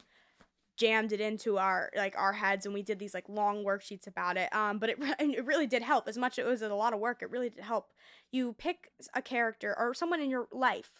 [0.76, 4.38] jammed it into our like our heads and we did these like long worksheets about
[4.38, 4.54] it.
[4.54, 6.08] Um but it, it really did help.
[6.08, 7.88] As much as it was a lot of work it really did help.
[8.32, 10.92] You pick a character or someone in your life.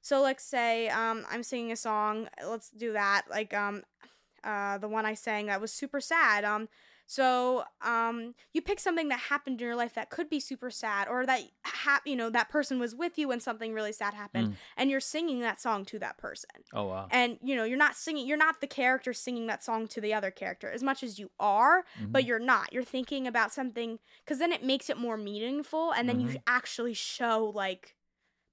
[0.00, 3.22] So let's say um i'm singing a song let's do that.
[3.30, 3.82] Like um
[4.44, 6.68] uh the one i sang that was super sad um
[7.16, 11.08] so um you pick something that happened in your life that could be super sad
[11.08, 14.48] or that hap- you know that person was with you when something really sad happened
[14.48, 14.54] Mm.
[14.78, 17.08] and you're singing that song to that person Oh wow.
[17.10, 20.14] and you know you're not singing you're not the character singing that song to the
[20.14, 21.84] other character as much as you are
[22.14, 22.26] but Mhm.
[22.28, 26.18] you're not you're thinking about something because then it makes it more meaningful and then
[26.20, 26.42] you Mhm.
[26.46, 27.94] actually show like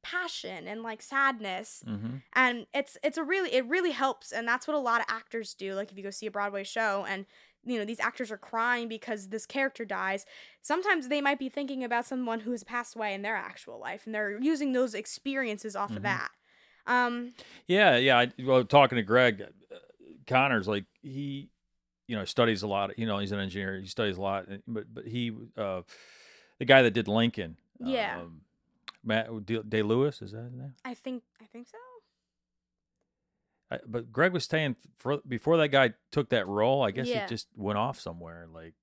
[0.01, 4.67] passion and like sadness hmm and it's it's a really it really helps and that's
[4.67, 7.25] what a lot of actors do like if you go see a broadway show and
[7.69, 10.25] you know these actors are crying because this character dies
[10.61, 14.05] sometimes they might be thinking about someone who has passed away in their actual life
[14.05, 15.97] and they're using those experiences off Mhm.
[15.97, 16.29] of that
[16.87, 17.33] um
[17.67, 18.17] Yeah, yeah.
[18.19, 19.75] I, well, talking to Greg uh,
[20.25, 21.49] Connors, like he,
[22.07, 22.97] you know, studies a lot.
[22.97, 23.79] You know, he's an engineer.
[23.79, 24.47] He studies a lot.
[24.67, 25.81] But but he, uh,
[26.57, 28.17] the guy that did Lincoln, Yeah.
[28.21, 28.41] um,
[29.03, 29.27] Matt
[29.69, 30.73] Day Lewis, is that his name?
[30.83, 31.77] i think i think so
[33.87, 37.25] but Greg was saying for, before that guy took that role, I guess Yeah.
[37.25, 38.47] it just went off somewhere.
[38.51, 38.73] Like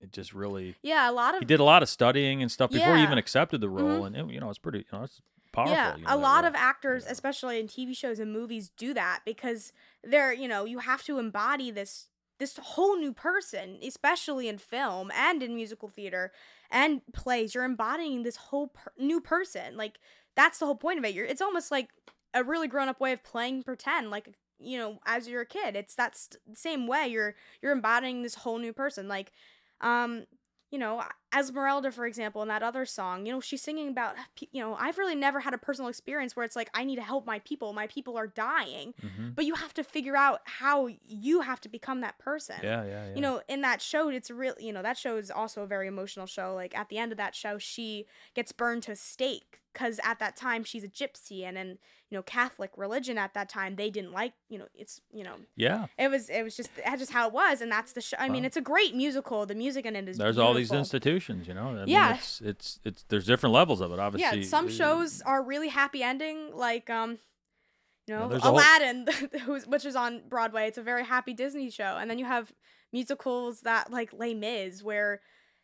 [0.00, 0.76] it just really.
[0.82, 3.18] yeah a lot of He did a lot of studying and stuff before he even
[3.18, 4.06] accepted the role, Mhm.
[4.06, 4.78] and it, you know, it's pretty.
[4.92, 5.20] You know, it's
[5.52, 5.74] powerful.
[5.74, 6.48] Yeah, you know, a lot role.
[6.48, 7.12] of actors, Yeah.
[7.12, 9.72] especially in TV shows and movies, do that because
[10.04, 15.10] they're, you know, you have to embody this this whole new person, especially in film
[15.12, 16.30] and in musical theater
[16.70, 17.54] and plays.
[17.54, 19.74] You're embodying this whole per- new person.
[19.78, 19.98] Like
[20.34, 21.14] that's the whole point of it.
[21.14, 21.88] You're it's almost like
[22.36, 25.76] a really grown up way of playing pretend, like you know, as you're a kid.
[25.76, 27.08] It's that st- same way.
[27.08, 29.08] You're you're embodying this whole new person.
[29.08, 29.32] Like,
[29.80, 30.26] um,
[30.70, 31.02] you know,
[31.36, 34.14] Esmeralda, for example, in that other song, you know, she's singing about,
[34.52, 37.02] you know, I've really never had a personal experience where it's like, I need to
[37.02, 37.72] help my people.
[37.72, 38.94] My people are dying.
[39.02, 39.34] Mhm.
[39.34, 42.56] But you have to figure out how you have to become that person.
[42.62, 43.14] Yeah, yeah, yeah.
[43.14, 45.86] You know, in that show, it's really, you know, that show is also a very
[45.88, 46.54] emotional show.
[46.54, 50.18] Like at the end of that show, she gets burned to a stake because at
[50.18, 51.78] that time she's a gypsy and in,
[52.08, 55.34] you know, Catholic religion at that time, they didn't like, you know, it's, you know,
[55.56, 55.86] yeah.
[55.98, 57.60] it was, it was just, that's just how it was.
[57.60, 58.16] And that's the show.
[58.18, 59.44] I mean, it's a great musical.
[59.44, 60.78] The music in it is There's all these beautiful.
[61.28, 61.68] You know.
[61.68, 62.14] I mean, Yeah.
[62.16, 63.98] it's, it's it's there's different levels of it.
[63.98, 67.18] Obviously, Yeah, some uh, shows are really happy ending, like um,
[68.06, 69.06] you know, there's a whole- Aladdin,
[69.66, 70.68] which is on Broadway.
[70.68, 72.52] It's a very happy Disney show, and then you have
[72.92, 75.20] musicals that like Les Mis, where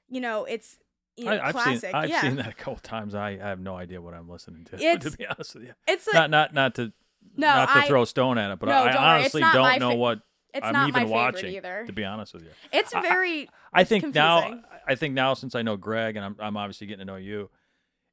[0.08, 0.78] you know it's
[1.16, 1.80] you know, I, I've classic.
[1.80, 3.14] seen I've yeah, seen that a couple times.
[3.14, 4.76] I, I have no idea what I'm listening to.
[4.82, 6.92] It's- to be honest with you, it's a, not not not to
[7.36, 8.96] no, not to I, throw a stone at it, but No, I don't it's
[9.34, 10.20] honestly don't know fa- what
[10.54, 11.54] it's I'm not even my watching.
[11.54, 11.84] either.
[11.86, 14.62] To be honest with you, It's I- I- very I It's think now.
[14.86, 17.50] I think now since I know Greg and I'm I'm obviously getting to know you,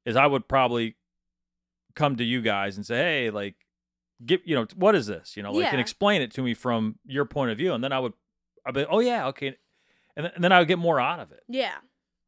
[0.06, 0.96] is I would probably
[1.96, 3.56] come to you guys and say, hey, like,
[4.26, 5.36] get you know what is this?
[5.36, 7.92] You know, like, and explain it to me from your point of view, and then
[7.92, 8.14] I would,
[8.66, 9.58] I'd be, oh yeah, okay,
[10.16, 11.76] and then, and then I would get more out of it yeah,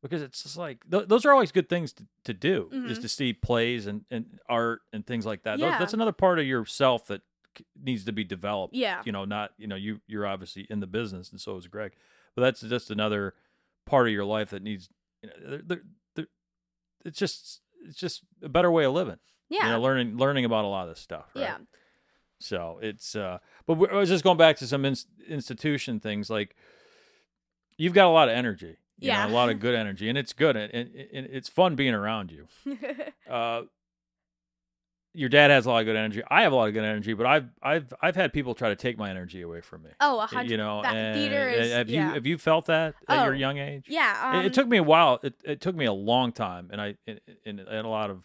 [0.02, 3.02] because it's just like th- those are always good things to, to do is Mhm.
[3.04, 5.60] to see plays and, and art and things like that.
[5.60, 5.78] Those- Yeah.
[5.80, 7.22] that's another part of yourself that
[7.82, 8.76] needs to be developed.
[8.76, 11.68] yeah, You know, not you know you you're obviously in the business and so is
[11.68, 11.94] Greg,
[12.36, 13.34] but that's just another
[13.86, 14.90] part of your life that needs.
[15.22, 15.82] You know, they're, they're,
[16.16, 16.28] they're,
[17.06, 19.18] it's just it's just a better way of living.
[19.50, 21.30] yeah, You know, learning learning about a lot of this stuff.
[21.36, 21.42] Right?
[21.44, 21.58] yeah.
[22.40, 23.38] So it's uh,
[23.68, 26.56] but we I was just going back to some ins- institution things like
[27.78, 28.78] you've got a lot of energy.
[29.00, 29.26] You Yeah.
[29.26, 31.94] know, a lot of good energy, and it's good, and, and, and it's fun being
[31.94, 32.48] around you.
[33.30, 33.64] Uh,
[35.14, 36.22] your dad has a lot of good energy.
[36.30, 38.76] I have a lot of good energy, but I've I've I've had people try to
[38.76, 39.90] take my energy away from me.
[40.00, 40.52] oh, a Y- hundred.
[40.52, 41.72] you know, that theater is.
[41.74, 42.08] have yeah.
[42.10, 43.86] you have you felt that at your Oh, young age?
[43.88, 44.34] yeah.
[44.36, 45.20] It- Um, it took me a while.
[45.24, 48.24] It it took me a long time, and I and, and, and a lot of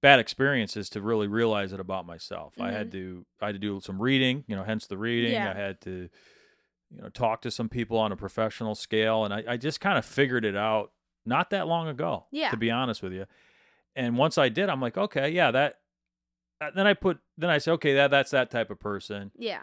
[0.00, 2.54] bad experiences to really realize it about myself.
[2.60, 5.32] I had to I had to do some reading, you know, hence the reading.
[5.32, 5.44] Mm-hmm.
[5.46, 5.52] Yeah.
[5.52, 6.08] I had to
[6.90, 9.98] you know talk to some people on a professional scale, and I, I just kind
[9.98, 10.92] of figured it out
[11.26, 12.26] not that long ago.
[12.30, 12.50] Yeah.
[12.50, 13.24] to be honest with you.
[13.98, 15.80] And once I did, I'm like, okay, yeah, that.
[16.74, 19.62] Then I put, then I say, okay, that that's that type of person Yeah.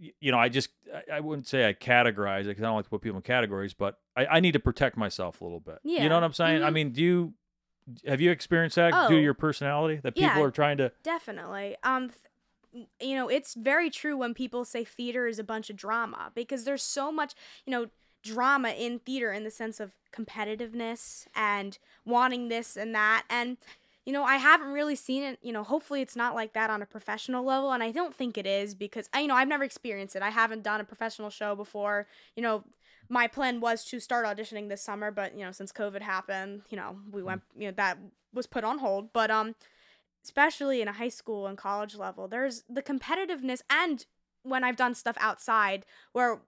[0.00, 2.76] y- you know, I just I- I wouldn't say I categorize it because I don't
[2.76, 5.60] like to put people in categories, but I, I need to protect myself a little
[5.60, 5.78] bit.
[5.84, 5.96] Yeah.
[5.98, 6.08] You Yeah.
[6.08, 6.62] know what I'm saying?
[6.62, 6.72] I Mhm.
[6.72, 7.34] mean, do you
[8.06, 9.08] have you experienced that due Oh.
[9.10, 10.42] to your personality that people Yeah.
[10.42, 10.90] are trying to?
[11.02, 11.76] Definitely.
[11.82, 12.10] Um,
[12.72, 16.32] th- you know, it's very true when people say theater is a bunch of drama
[16.34, 17.34] because there's so much,
[17.66, 17.88] you know,
[18.24, 23.24] drama in theater in the sense of competitiveness and wanting this and that.
[23.28, 23.58] And,
[24.04, 26.82] you know, I haven't really seen it, you know, hopefully it's not like that on
[26.82, 27.72] a professional level.
[27.72, 30.22] And I don't think it is because, I, you know, I've never experienced it.
[30.22, 32.06] I haven't done a professional show before.
[32.34, 32.64] You know,
[33.08, 36.76] my plan was to start auditioning this summer, but, you know, since COVID happened, you
[36.76, 37.98] know, we went, you know, that
[38.32, 39.12] was put on hold.
[39.12, 39.54] But, um,
[40.24, 44.06] especially in a high school and college level, there's the competitiveness and
[44.42, 46.40] when I've done stuff outside where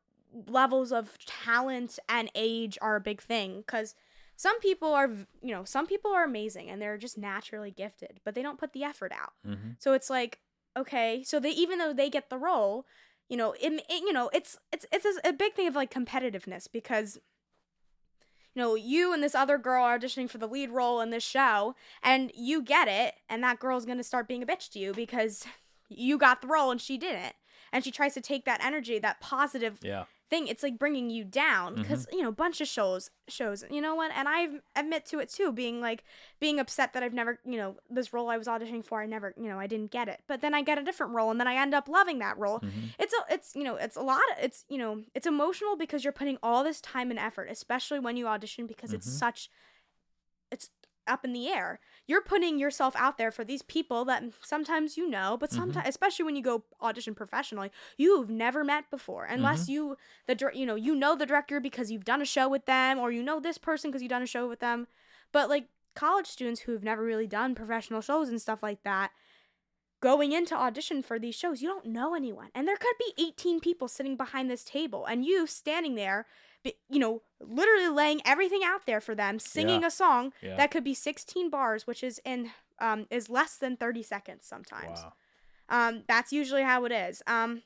[0.46, 3.94] levels of talent and age are a big thing cuz
[4.36, 5.08] some people are
[5.42, 8.72] you know some people are amazing and they're just naturally gifted but they don't put
[8.72, 9.70] the effort out Mm-hmm.
[9.78, 10.40] so it's like
[10.76, 12.86] okay so they even though they get the role
[13.28, 15.90] you know it, it you know it's it's it's a, a big thing of like
[15.92, 17.18] competitiveness because
[18.54, 21.24] you know you and this other girl are auditioning for the lead role in this
[21.24, 24.78] show and you get it and that girl's going to start being a bitch to
[24.78, 25.46] you because
[25.88, 27.34] you got the role and she didn't
[27.72, 30.04] and she tries to take that energy that positive Yeah.
[30.28, 33.80] Thing it's like bringing you down because you know a bunch of shows shows you
[33.80, 36.02] know what and i admit to it too being like
[36.40, 39.32] being upset that i've never you know this role i was auditioning for i never
[39.36, 41.46] you know i didn't get it but then i get a different role and then
[41.46, 42.70] i end up loving that role Mhm.
[42.98, 46.02] it's a it's you know it's a lot of, it's you know it's emotional because
[46.02, 49.18] you're putting all this time and effort especially when you audition because it's Mhm.
[49.18, 49.75] such it's
[51.06, 51.80] up in the air.
[52.06, 56.24] You're putting yourself out there for these people that sometimes you know but sometimes especially
[56.24, 59.72] when you go audition professionally you've never met before unless Mm-hmm.
[59.72, 59.96] you
[60.26, 63.10] the you know you know the director because you've done a show with them or
[63.10, 64.86] you know this person because you've done a show with them.
[65.32, 69.10] But like college students who've never really done professional shows and stuff like that
[70.00, 72.48] going into audition for these shows you don't know anyone.
[72.54, 76.26] And there could be 18 people sitting behind this table and you standing there
[76.88, 80.56] you know literally laying everything out there for them singing a song Yeah.
[80.56, 82.50] that could be 16 bars which is in
[82.80, 85.12] um is less than 30 seconds sometimes wow.
[85.68, 87.62] um that's usually how it is um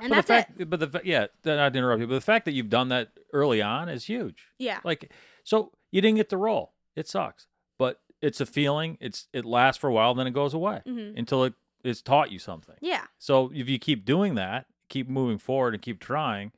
[0.00, 2.20] and but that's the it fact, but the yeah, not to interrupt you, but the
[2.20, 4.48] fact that you've done that early on is huge.
[4.58, 5.12] yeah Like,
[5.44, 6.72] so you didn't get the role.
[6.96, 7.46] It sucks,
[7.78, 8.98] but it's a feeling.
[9.00, 11.54] It's it lasts for a while, then it goes away hmm until it
[11.84, 12.74] it's taught you something.
[12.80, 16.50] yeah So if you keep doing that, keep moving forward and keep trying,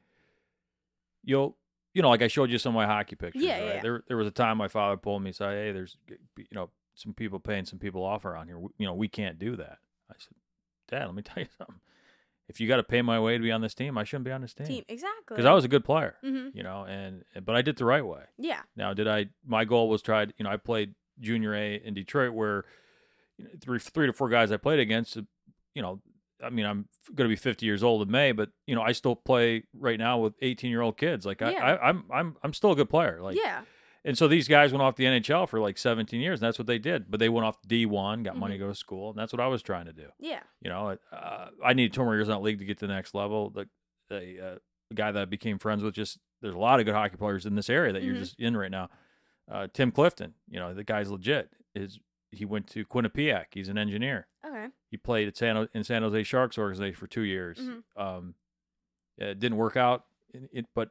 [1.22, 1.57] you'll
[1.98, 3.42] you know, like I showed you some of my hockey pictures.
[3.42, 3.74] Yeah, right?
[3.74, 3.82] yeah.
[3.82, 6.70] There there was a time my father pulled me and said, Hey, there's you know,
[6.94, 8.58] some people paying some people off around here.
[8.58, 9.78] We- You know, we can't do that.
[10.08, 10.34] I said,
[10.88, 11.80] Dad, let me tell you something.
[12.48, 14.30] If you got to pay my way to be on this team, I shouldn't be
[14.30, 16.14] on this team team exactly because I was a good player.
[16.22, 18.22] hmm You know, and but I did the right way.
[18.38, 19.26] yeah Now, did I?
[19.44, 20.32] My goal was tried.
[20.38, 22.64] You know, I played junior A in Detroit, where
[23.38, 25.16] you know, three three to four guys I played against.
[25.74, 26.00] You know,
[26.44, 28.92] I mean, I'm going to be 50 years old in May, but you know, I
[28.92, 31.26] still play right now with 18 year old kids.
[31.26, 31.64] Like I, Yeah.
[31.64, 33.20] I, I'm I'm I'm still a good player.
[33.22, 33.62] Like yeah
[34.04, 36.68] and so these guys went off the NHL for like 17 years, and that's what
[36.68, 37.10] they did.
[37.10, 38.40] But they went off D1, got Mm-hmm.
[38.40, 40.06] money to go to school, and that's what I was trying to do.
[40.20, 42.86] yeah You know, uh, I needed two more years in that league to get to
[42.86, 43.50] the next level.
[43.50, 43.68] The
[44.08, 44.16] the,
[44.52, 44.58] uh,
[44.88, 47.44] the guy that I became friends with, just there's a lot of good hockey players
[47.44, 48.20] in this area that you're Mhm.
[48.20, 48.88] just in right now.
[49.50, 51.50] Uh, Tim Clifton, you know, the guy's legit.
[51.74, 51.98] Is
[52.30, 53.46] he went to Quinnipiac?
[53.52, 54.26] He's an engineer.
[54.44, 57.58] okay He played at San in San Jose Sharks organization for two years.
[57.58, 57.82] Mhm.
[57.96, 58.34] Um,
[59.16, 60.90] it didn't work out, it, but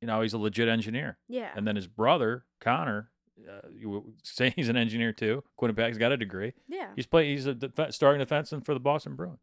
[0.00, 1.18] you know he's a legit engineer.
[1.28, 3.10] yeah And then his brother Connor,
[3.48, 5.44] uh, you say he's an engineer too.
[5.60, 6.52] Quinnipiac's got a degree.
[6.68, 7.30] yeah He's play.
[7.30, 9.40] He's a def- starting defenseman for the Boston Bruins.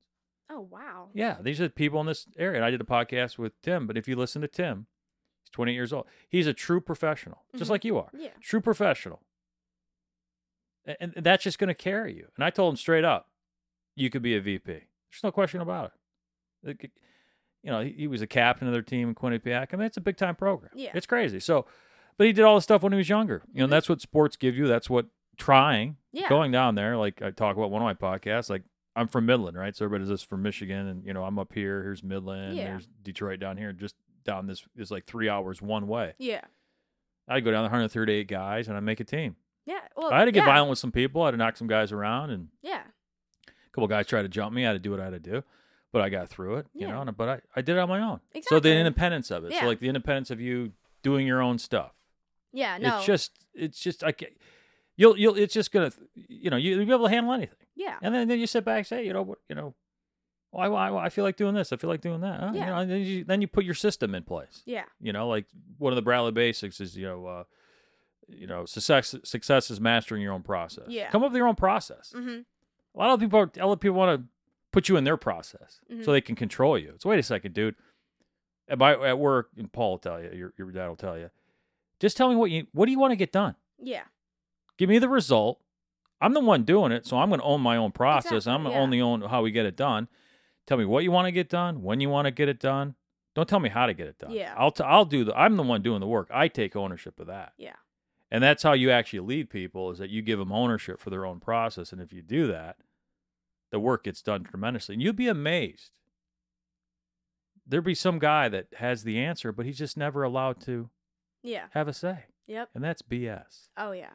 [0.49, 2.57] oh wow Yeah, these are the people in this area.
[2.57, 4.85] And I did a podcast with Tim, but if you listen to Tim,
[5.43, 6.05] he's 28 years old.
[6.29, 7.71] He's a true professional, just Mhm.
[7.71, 8.09] like you are.
[8.13, 9.21] yeah True professional.
[10.85, 12.27] And, that's just going to carry you.
[12.35, 13.27] And I told him straight up,
[13.95, 14.65] you could be a VP.
[14.71, 15.91] There's no question about
[16.63, 16.91] it.
[17.63, 19.67] You know, he, was a captain of their team in Quinnipiac.
[19.73, 20.71] I mean, it's a big time program.
[20.73, 20.91] Yeah.
[20.95, 21.39] It's crazy.
[21.39, 21.67] So,
[22.17, 23.43] but he did all the stuff when he was younger.
[23.53, 23.69] You know, Mhm.
[23.71, 24.67] that's what sports give you.
[24.67, 25.05] That's what
[25.37, 26.27] trying, Yeah.
[26.29, 28.63] going down there, like I talk about one of my podcasts, like
[28.95, 29.75] I'm from Midland, right?
[29.75, 31.81] So everybody's just from Michigan, and you know I'm up here.
[31.83, 32.57] Here's Midland.
[32.57, 32.65] Yeah.
[32.65, 33.71] There's Detroit down here.
[33.73, 36.13] Just down this is like three hours one way.
[36.17, 36.41] Yeah.
[37.27, 39.35] I'd go down the 138 guys and I'd make a team.
[39.65, 39.79] Yeah.
[39.95, 40.45] Well, I had to get yeah.
[40.53, 41.21] violent with some people.
[41.21, 42.81] I had to knock some guys around, and Yeah.
[43.47, 44.63] a couple guys tried to jump me.
[44.65, 45.43] I had to do what I had to do,
[45.91, 46.67] but I got through it.
[46.73, 47.03] You Yeah.
[47.03, 48.19] know, but I, I did it on my own.
[48.43, 49.51] So the independence of it.
[49.51, 49.61] Yeah.
[49.61, 51.91] So like the independence of you doing your own stuff.
[52.51, 52.77] Yeah.
[52.77, 52.97] No.
[52.97, 54.33] It's just it's just I can't,
[54.97, 57.55] you'll you'll it's just gonna you know you'll be able to handle anything.
[57.75, 57.97] yeah.
[58.01, 59.73] And then, then you sit back and say, you know what, you know,
[60.51, 61.71] why, why, why I feel like doing this.
[61.71, 62.43] I feel like doing that.
[62.43, 62.65] Uh, you Yeah.
[62.67, 64.63] know, and then you, then you put your system in place.
[64.65, 64.83] Yeah.
[64.99, 65.45] You know, like
[65.77, 67.43] one of the Bradley basics is, you know, uh,
[68.27, 70.85] you know, success, success is mastering your own process.
[70.87, 71.09] Yeah.
[71.09, 72.13] Come up with your own process.
[72.15, 72.39] Mm-hmm.
[72.95, 74.27] A lot of people, are, a lot of people want to
[74.71, 76.03] put you in their process Mhm.
[76.05, 76.95] so they can control you.
[76.99, 77.75] So wait a second, dude.
[78.69, 81.29] At my at work, and Paul will tell you, your, your dad will tell you.
[81.99, 83.55] Just tell me what you what do you want to get done.
[83.77, 84.03] Yeah.
[84.77, 85.59] Give me the result.
[86.21, 88.47] I'm the one doing it, so I'm going to own my own process.
[88.47, 88.83] I'm going to yeah.
[88.83, 90.07] only own how we get it done.
[90.67, 92.95] Tell me what you want to get done, when you want to get it done.
[93.33, 94.31] Don't tell me how to get it done.
[94.31, 94.53] Yeah.
[94.57, 95.35] I'll t- I'll do the.
[95.37, 96.29] I'm the one doing the work.
[96.31, 97.53] I take ownership of that.
[97.57, 97.73] Yeah.
[98.31, 101.25] And that's how you actually lead people is that you give them ownership for their
[101.25, 101.91] own process.
[101.91, 102.77] And if you do that,
[103.71, 104.93] the work gets done tremendously.
[104.95, 105.91] And you'd be amazed.
[107.67, 110.89] There'd be some guy that has the answer, but he's just never allowed to
[111.43, 111.67] Yeah.
[111.71, 112.25] have a say.
[112.47, 112.69] Yep.
[112.73, 113.69] And that's BS.
[113.77, 114.13] Oh yeah.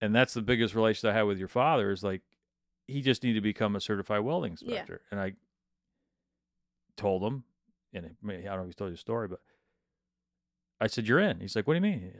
[0.00, 2.22] And that's the biggest relation I had with your father is like
[2.88, 4.68] he just needed to become a certified welding Yeah.
[4.80, 5.02] inspector.
[5.10, 5.34] And I
[6.96, 7.44] told him,
[7.92, 9.40] and it- I don't know if he's told you the story, but
[10.82, 11.40] I said, You're in.
[11.40, 12.12] He's like, What do you mean?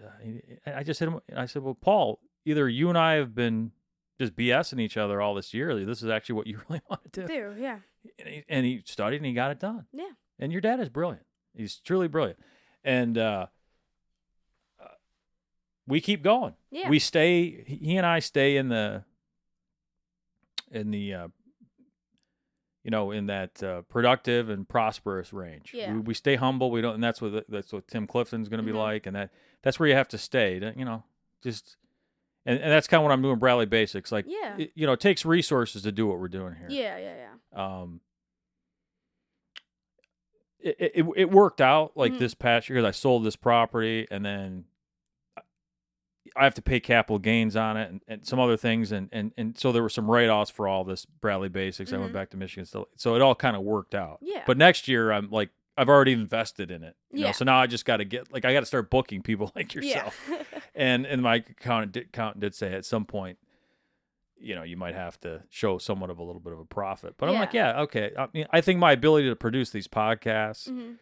[0.66, 1.20] Uh, I just hit him.
[1.36, 3.72] I said, Well, Paul, either you and I have been
[4.20, 5.84] just BSing each other all this year.
[5.84, 7.26] This is actually what you really want to do.
[7.26, 7.78] Do yeah.
[8.20, 9.86] And he, and he studied and he got it done.
[9.92, 10.10] Yeah.
[10.38, 11.26] And your dad is brilliant.
[11.56, 12.38] He's truly brilliant.
[12.84, 13.46] And uh,
[14.80, 14.86] uh,
[15.86, 16.54] we keep going.
[16.70, 16.88] Yeah.
[16.88, 17.64] We stay.
[17.66, 19.04] He and I stay in the
[20.70, 21.28] in the uh,
[22.84, 25.72] you know in that uh, productive and prosperous range.
[25.74, 25.92] Yeah.
[25.94, 26.70] We, we stay humble.
[26.70, 28.82] We don't, and that's what that's what Tim Clifton's going to be Mhm.
[28.82, 29.30] like, and that
[29.62, 30.58] that's where you have to stay.
[30.58, 31.04] to, You know,
[31.42, 31.76] just.
[32.44, 34.10] And, and that's kind of what I'm doing, Bradley Basics.
[34.10, 34.56] Like, Yeah.
[34.58, 36.98] it, you know, it takes resources to do what we're doing here Yeah.
[36.98, 37.14] Yeah.
[37.54, 37.78] Yeah.
[37.80, 38.00] um
[40.58, 42.18] it, it it worked out like Mhm.
[42.18, 44.64] this past year because I sold this property and then
[46.36, 49.32] I have to pay capital gains on it and, and some other things and, and
[49.36, 51.92] and so there were some write offs for all this Bradley basics.
[51.92, 52.14] I went Mhm.
[52.14, 54.18] back to Michigan still so it all kind of worked out.
[54.22, 54.42] Yeah.
[54.46, 56.96] But next year I'm like I've already invested in it.
[57.10, 57.32] You know, Yeah.
[57.32, 59.74] so now I just got to get like I got to start booking people like
[59.74, 60.18] yourself.
[60.30, 60.42] Yeah.
[60.74, 63.38] and and my accountant did, accountant did say at some point,
[64.38, 67.14] you know, you might have to show somewhat of a little bit of a profit.
[67.16, 68.10] But I'm like, yeah, okay.
[68.18, 70.96] I mean, I think my ability to produce these podcasts Mhm.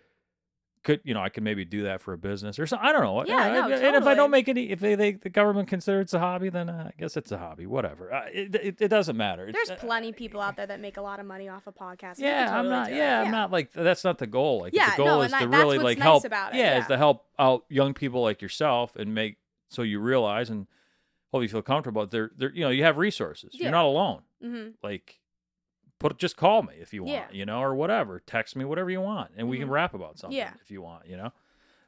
[0.83, 2.89] Could, you know, I could maybe do that for a business or something.
[2.89, 3.23] I don't know.
[3.27, 6.15] Yeah, no, and if I don't make any, if they, they the government considers it's
[6.15, 7.67] a hobby, then uh, I guess it's a hobby.
[7.67, 8.13] Whatever.
[8.13, 9.47] Uh, it, it it doesn't matter.
[9.47, 11.67] It's, There's uh, plenty of people out there that make a lot of money off
[11.67, 12.19] of podcasts.
[12.19, 12.89] Yeah, can I'm not.
[12.89, 13.23] do Yeah.
[13.23, 14.61] I'm not like that's not the goal.
[14.63, 16.25] Like Yeah, the goal no, is and to that- that's really like nice help.
[16.25, 19.37] about it, yeah, is to help out young people like yourself and make
[19.69, 20.67] so you realize and
[21.33, 22.07] hope you feel comfortable.
[22.07, 23.51] They're they're you know you have resources.
[23.53, 23.65] Yeah.
[23.65, 24.23] You're not alone.
[24.43, 24.73] Mhm.
[24.83, 25.20] Like
[26.01, 27.13] put just call me if you want.
[27.15, 27.27] Yeah.
[27.31, 28.19] You know or whatever.
[28.27, 29.73] Text me whatever you want and we can Mhm.
[29.73, 30.53] rap about something Yeah.
[30.61, 31.07] if you want.
[31.07, 31.33] You know.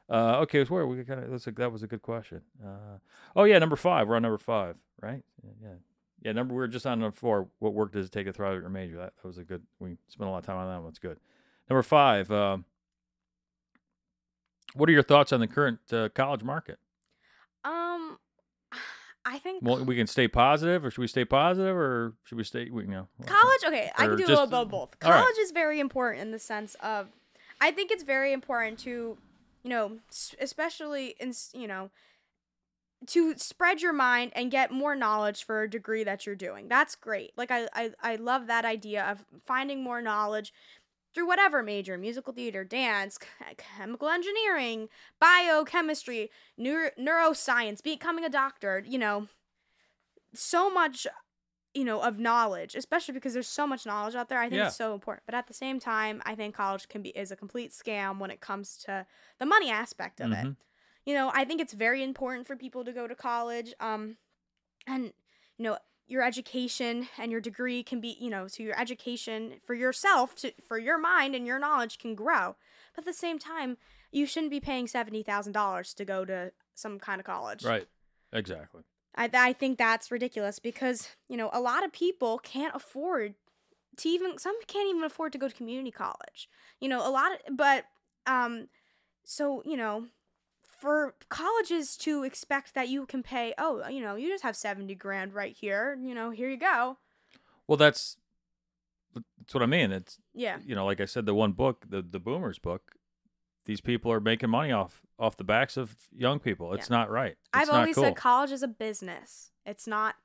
[0.09, 2.41] Uh, okay, so where we kind of that's a, that was a good question.
[2.63, 2.97] Uh,
[3.35, 4.07] oh yeah, number five.
[4.07, 5.23] We're on number five, right?
[5.43, 5.73] Yeah, yeah.
[6.21, 7.49] Yeah, number we were just on number four.
[7.59, 8.95] What work does it take to thrive at your major?
[8.97, 9.63] That, that was a good.
[9.79, 10.89] We spent a lot of time on that one.
[10.89, 11.19] It's good.
[11.69, 12.29] Number five.
[12.31, 12.65] Um,
[14.73, 16.79] what are your thoughts on the current uh, college market?
[19.25, 22.43] I think Well, we can stay positive, or should we stay positive, or should we
[22.43, 22.69] stay?
[22.69, 23.61] We, you know, college.
[23.65, 24.95] Okay, I can do a just- little bit of both.
[25.03, 25.19] all right.
[25.21, 27.07] College is very important in the sense of,
[27.61, 29.17] I think it's very important to,
[29.63, 29.99] you know,
[30.41, 31.89] especially in you know,
[33.07, 36.67] to spread your mind and get more knowledge for a degree that you're doing.
[36.67, 37.31] That's great.
[37.37, 40.53] Like I I, I love that idea of finding more knowledge
[41.13, 43.17] through whatever major musical theater dance
[43.57, 44.89] chemical engineering
[45.19, 49.27] biochemistry neuro- neuroscience becoming a doctor you know
[50.33, 51.05] so much
[51.73, 54.67] you know of knowledge especially because there's so much knowledge out there i think Yeah.
[54.67, 57.35] it's so important but at the same time i think college can be is a
[57.35, 59.05] complete scam when it comes to
[59.39, 60.55] the money aspect of it Mhm.
[61.05, 64.17] you know i think it's very important for people to go to college um
[64.87, 65.13] and
[65.57, 65.77] you know
[66.13, 70.53] your education and your degree can be you know so your education for yourself to
[70.67, 72.55] for your mind and your knowledge can grow
[72.95, 73.77] but at the same time
[74.11, 77.87] you shouldn't be paying $70000 to go to some kind of college right?
[78.31, 78.83] Exactly.
[79.15, 83.33] I, I think that's ridiculous because you know a lot of people can't afford
[83.97, 86.47] to even some can't even afford to go to community college
[86.79, 87.85] you know a lot of but
[88.27, 88.67] um
[89.23, 90.05] so you know
[90.83, 94.93] for colleges to expect that you can pay oh you know you just have 70
[94.95, 96.97] grand right here you know here you go
[97.67, 98.17] Well, that's
[99.15, 99.93] that's what I mean.
[99.93, 102.95] It's yeah you know, like I said, the one book, the the Boomers book,
[103.63, 106.73] these people are making money off off the backs of young people.
[106.73, 107.31] It's not right.
[107.31, 108.03] It's I've not always cool.
[108.03, 109.51] said college is a business.
[109.65, 110.15] It's not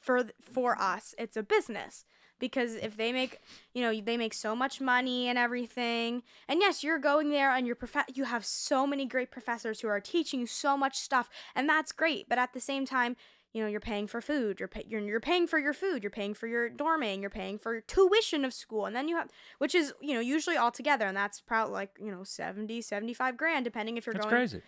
[0.00, 1.14] for for us.
[1.18, 2.04] It's a business
[2.48, 3.40] because if they make,
[3.72, 6.22] you know, they make so much money and everything.
[6.46, 9.88] And yes, you're going there and you're prof- you have so many great professors who
[9.88, 12.28] are teaching you so much stuff and that's great.
[12.28, 13.16] But at the same time,
[13.54, 16.10] you know, you're paying for food, you're, pay- you're you're paying for your food, you're
[16.10, 19.74] paying for your dorming, you're paying for tuition of school, and then you have which
[19.74, 23.64] is, you know, usually all together and that's probably like, you know, 70, 75 grand
[23.64, 24.60] depending if you're That's going crazy.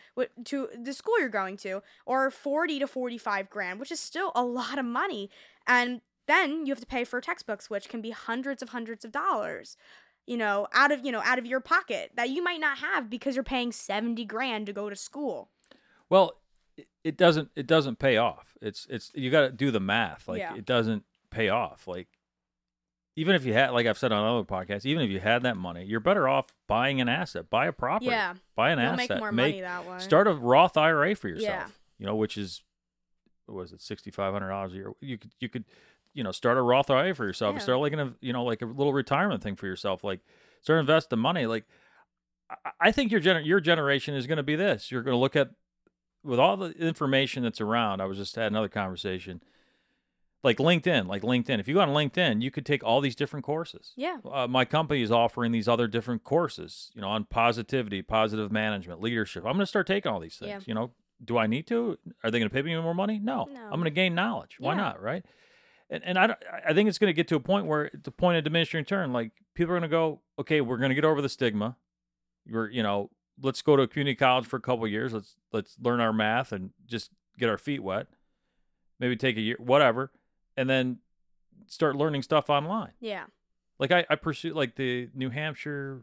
[0.44, 4.42] to the school you're going to or 40 to 45 grand which is still a
[4.42, 5.28] lot of money
[5.66, 9.12] and then you have to pay for textbooks which can be hundreds of hundreds of
[9.12, 9.76] dollars
[10.26, 13.08] you know out of you know out of your pocket that you might not have
[13.08, 15.50] because you're paying 70 grand to go to school
[16.08, 16.32] Well,
[17.04, 18.56] it- doesn't it doesn't pay off.
[18.60, 20.28] It's it's you got to do the math.
[20.28, 20.54] Like Yeah.
[20.56, 21.86] it doesn't pay off.
[21.88, 22.08] Like
[23.14, 25.56] even if you had like I've said on other podcasts, even if you had that
[25.56, 29.08] money, you're better off buying an asset, buy a property, yeah buy an you'll asset,
[29.10, 31.48] make more make money that way start a Roth IRA for yourself.
[31.48, 31.66] Yeah.
[31.98, 32.62] You know, which is
[33.46, 34.92] what was it sixty five hundred dollars a year?
[35.00, 35.64] You could you could
[36.16, 37.54] you know start a Roth IRA for yourself.
[37.56, 37.60] Yeah.
[37.60, 40.02] Start like a you know like a little retirement thing for yourself.
[40.02, 40.20] Like
[40.62, 41.46] start invest the money.
[41.46, 41.64] Like
[42.50, 44.90] I- I think your gener- your generation is going to be this.
[44.90, 45.50] You're going to look at
[46.24, 48.00] with all the information that's around.
[48.00, 49.42] I was just had another conversation.
[50.44, 51.58] Like LinkedIn, like LinkedIn.
[51.58, 54.64] If you go on LinkedIn, you could take all these different courses yeah uh, my
[54.64, 59.44] company is offering these other different courses, you know, on positivity, positive management, leadership.
[59.44, 60.48] I'm going to start taking all these things.
[60.50, 60.60] Yeah.
[60.66, 60.92] You know,
[61.24, 61.98] do I need to?
[62.22, 63.18] Are they going to pay me more money?
[63.18, 63.48] No.
[63.50, 63.60] No.
[63.64, 64.56] I'm going to gain knowledge.
[64.60, 64.80] Why Yeah.
[64.82, 65.02] not?
[65.02, 65.24] Right.
[65.88, 66.34] And, and I,
[66.66, 69.12] I think it's going to get to a point where the point of diminishing return,
[69.12, 71.76] like people are going to go, okay, we're going to get over the stigma.
[72.48, 73.10] We're, you know,
[73.40, 75.12] let's go to a community college for a couple of years.
[75.12, 78.08] Let's, let's learn our math and just get our feet wet.
[78.98, 80.10] Maybe take a year, whatever.
[80.56, 80.98] And then
[81.66, 82.92] start learning stuff online.
[83.00, 83.24] yeah
[83.78, 86.02] Like I, I pursue like the New Hampshire.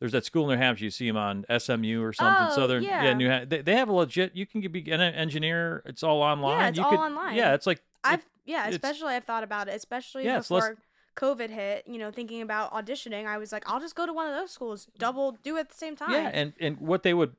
[0.00, 0.84] There's that school in New Hampshire.
[0.84, 2.46] You see them on SMU or something.
[2.50, 3.12] Oh, Southern, yeah.
[3.12, 4.34] New Ha- they, they have a legit.
[4.34, 5.82] You can be an engineer.
[5.84, 6.58] It's all online.
[6.58, 7.36] Yeah, it's you all could, online.
[7.36, 10.76] Yeah, it's like i've yeah especially i've thought about it especially Yeah, before
[11.16, 14.26] covid hit you know thinking about auditioning i was like i'll just go to one
[14.26, 17.12] of those schools double do it at the same time yeah, and and what they
[17.14, 17.34] would,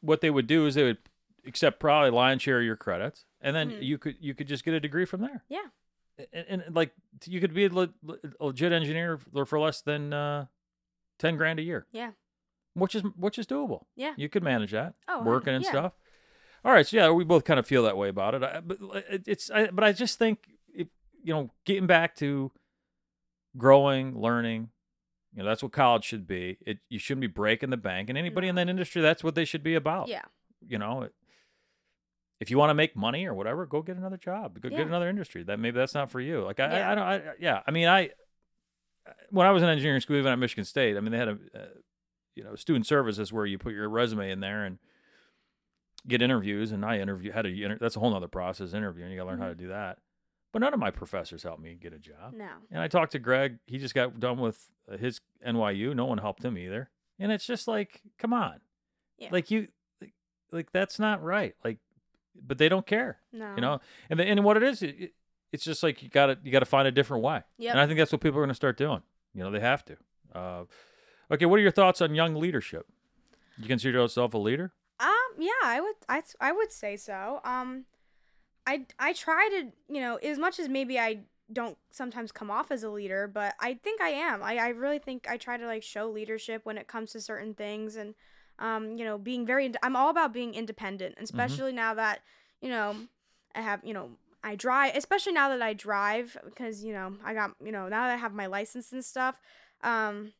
[0.00, 0.98] what they would do is they would
[1.46, 3.82] accept probably lion share of your credits, and then Mhm.
[3.82, 5.44] you could you could just get a degree from there.
[5.48, 5.66] Yeah.
[6.32, 6.92] and, and like
[7.24, 7.94] you could be a, le-
[8.40, 10.46] legit engineer for for less than uh,
[11.18, 11.86] ten grand a year.
[11.92, 12.10] Yeah.
[12.74, 13.84] which is which is doable.
[13.96, 14.14] Yeah.
[14.16, 14.94] you could manage that.
[15.08, 15.70] Oh, working and yeah.
[15.70, 15.92] stuff.
[16.64, 18.42] All right, so yeah, we both kind of feel that way about it.
[18.42, 18.78] I, but
[19.26, 20.40] it's, I, but I just think,
[20.74, 20.88] if,
[21.22, 22.50] you know, getting back to
[23.56, 24.70] growing, learning,
[25.34, 26.58] you know, that's what college should be.
[26.66, 29.44] It you shouldn't be breaking the bank, and anybody in that industry, that's what they
[29.44, 30.08] should be about.
[30.08, 30.22] yeah
[30.66, 31.14] you know, it,
[32.40, 34.78] if you want to make money or whatever, go get another job, go Yeah.
[34.78, 35.44] get another industry.
[35.44, 36.44] That maybe that's not for you.
[36.44, 36.88] Like I, Yeah.
[36.88, 37.62] I, I don't, I, yeah.
[37.66, 38.10] I mean, I
[39.30, 41.38] when I was in engineering school, even at Michigan State, I mean, they had a,
[41.54, 41.58] uh,
[42.34, 44.78] you know, student services where you put your resume in there and
[46.06, 47.46] get interviews, and I interview had.
[47.46, 49.10] Inter- that's a whole other process, interviewing.
[49.10, 49.62] You got to learn how to Mm-hmm.
[49.62, 49.98] do that.
[50.52, 52.32] But none of my professors helped me get a job.
[52.34, 53.58] no And I talked to Greg.
[53.66, 55.94] He just got done with his NYU.
[55.94, 56.88] No one helped him either.
[57.18, 58.60] And it's just like, come on,
[59.18, 59.28] Yeah.
[59.30, 59.68] like you,
[60.00, 60.14] like,
[60.50, 61.54] like that's not right.
[61.64, 61.78] Like,
[62.40, 63.80] but they don't care, no you know.
[64.08, 65.12] And the, and what it is, it, it-
[65.50, 67.42] it's just like you got to you got to find a different way.
[67.56, 67.70] Yeah.
[67.70, 69.00] And I think that's what people are going to start doing.
[69.34, 69.96] You know, they have to.
[70.34, 70.64] Uh,
[71.30, 72.86] okay, what are your thoughts on young leadership?
[73.56, 74.72] You consider yourself a leader?
[75.38, 77.40] Yeah, I would, I, I would say so.
[77.44, 77.84] Um,
[78.66, 81.20] I, I try to, you know, as much as maybe I
[81.52, 84.42] don't sometimes come off as a leader, but I think I am.
[84.42, 87.54] I, I really think I try to like show leadership when it comes to certain
[87.54, 88.14] things, and,
[88.58, 89.72] um, you know, being very.
[89.82, 92.20] I'm all about being independent, and especially now that,
[92.60, 92.96] you know,
[93.54, 94.10] I have, you know.
[94.44, 98.06] I drive, especially now that I drive, because you know I got, you know, now
[98.06, 99.40] that I have my license and stuff.
[99.82, 100.32] Um,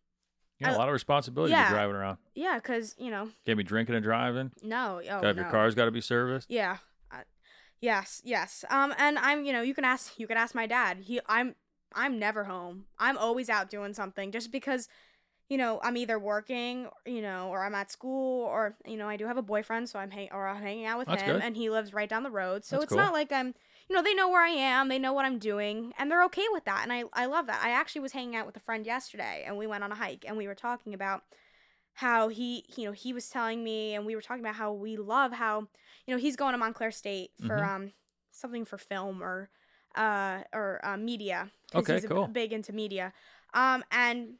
[0.60, 1.70] Yeah, a I- lot of responsibility yeah.
[1.70, 2.18] driving around.
[2.34, 4.50] yeah, because you know, Can't be drinking and driving.
[4.62, 5.42] no, oh, Gotta have no.
[5.42, 6.50] your car's got to be serviced.
[6.50, 6.78] Yeah.
[7.12, 7.18] Uh,
[7.80, 8.64] yes, yes.
[8.70, 10.98] Um and I'm, you know, you can ask you can ask my dad.
[11.02, 11.54] He I'm
[11.94, 12.84] I'm never home.
[12.98, 14.88] I'm always out doing something just because
[15.48, 19.16] you know, I'm either working, you know, or I'm at school or you know, I
[19.16, 21.42] do have a boyfriend, so I'm hang- or I'm hanging out with That's him good.
[21.42, 22.64] and he lives right down the road.
[22.66, 22.98] So That's it's cool.
[23.02, 23.54] not like I'm
[23.88, 26.44] you know, they know where I am, they know what I'm doing, and they're okay
[26.52, 26.80] with that.
[26.82, 27.62] And I I love that.
[27.62, 30.24] I actually was hanging out with a friend yesterday and we went on a hike
[30.26, 31.22] and we were talking about
[31.94, 34.96] how he you know he was telling me and we were talking about how we
[34.96, 35.66] love how
[36.06, 37.74] you know he's going to Montclair State for Mhm.
[37.74, 37.92] um
[38.30, 39.50] something for film or
[39.96, 42.28] uh or uh, media Okay, he's a cool.
[42.28, 43.12] big into media
[43.54, 44.34] um and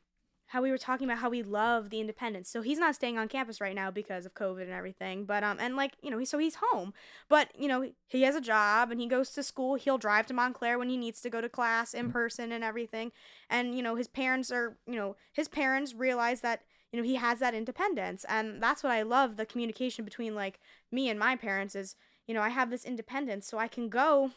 [0.49, 3.29] how we were talking about how we love the independence so he's not staying on
[3.29, 6.25] campus right now because of covid and everything but um and like you know he,
[6.25, 6.93] so he's home.
[7.29, 9.75] But you know he has a job and he goes to school.
[9.75, 13.13] He'll drive to montclair when he needs to go to class in person and everything.
[13.51, 17.17] And you know his parents are you know his parents realize that you know he
[17.17, 18.25] has that independence.
[18.29, 21.97] And that's what i love the communication between like me and my parents is
[22.27, 24.33] you know i have this independence so i can go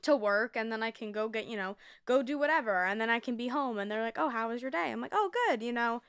[0.00, 1.76] to work and then i can go get you know
[2.06, 4.62] go do whatever and then i can be home and they're like oh how was
[4.62, 6.02] your day i'm like oh good you know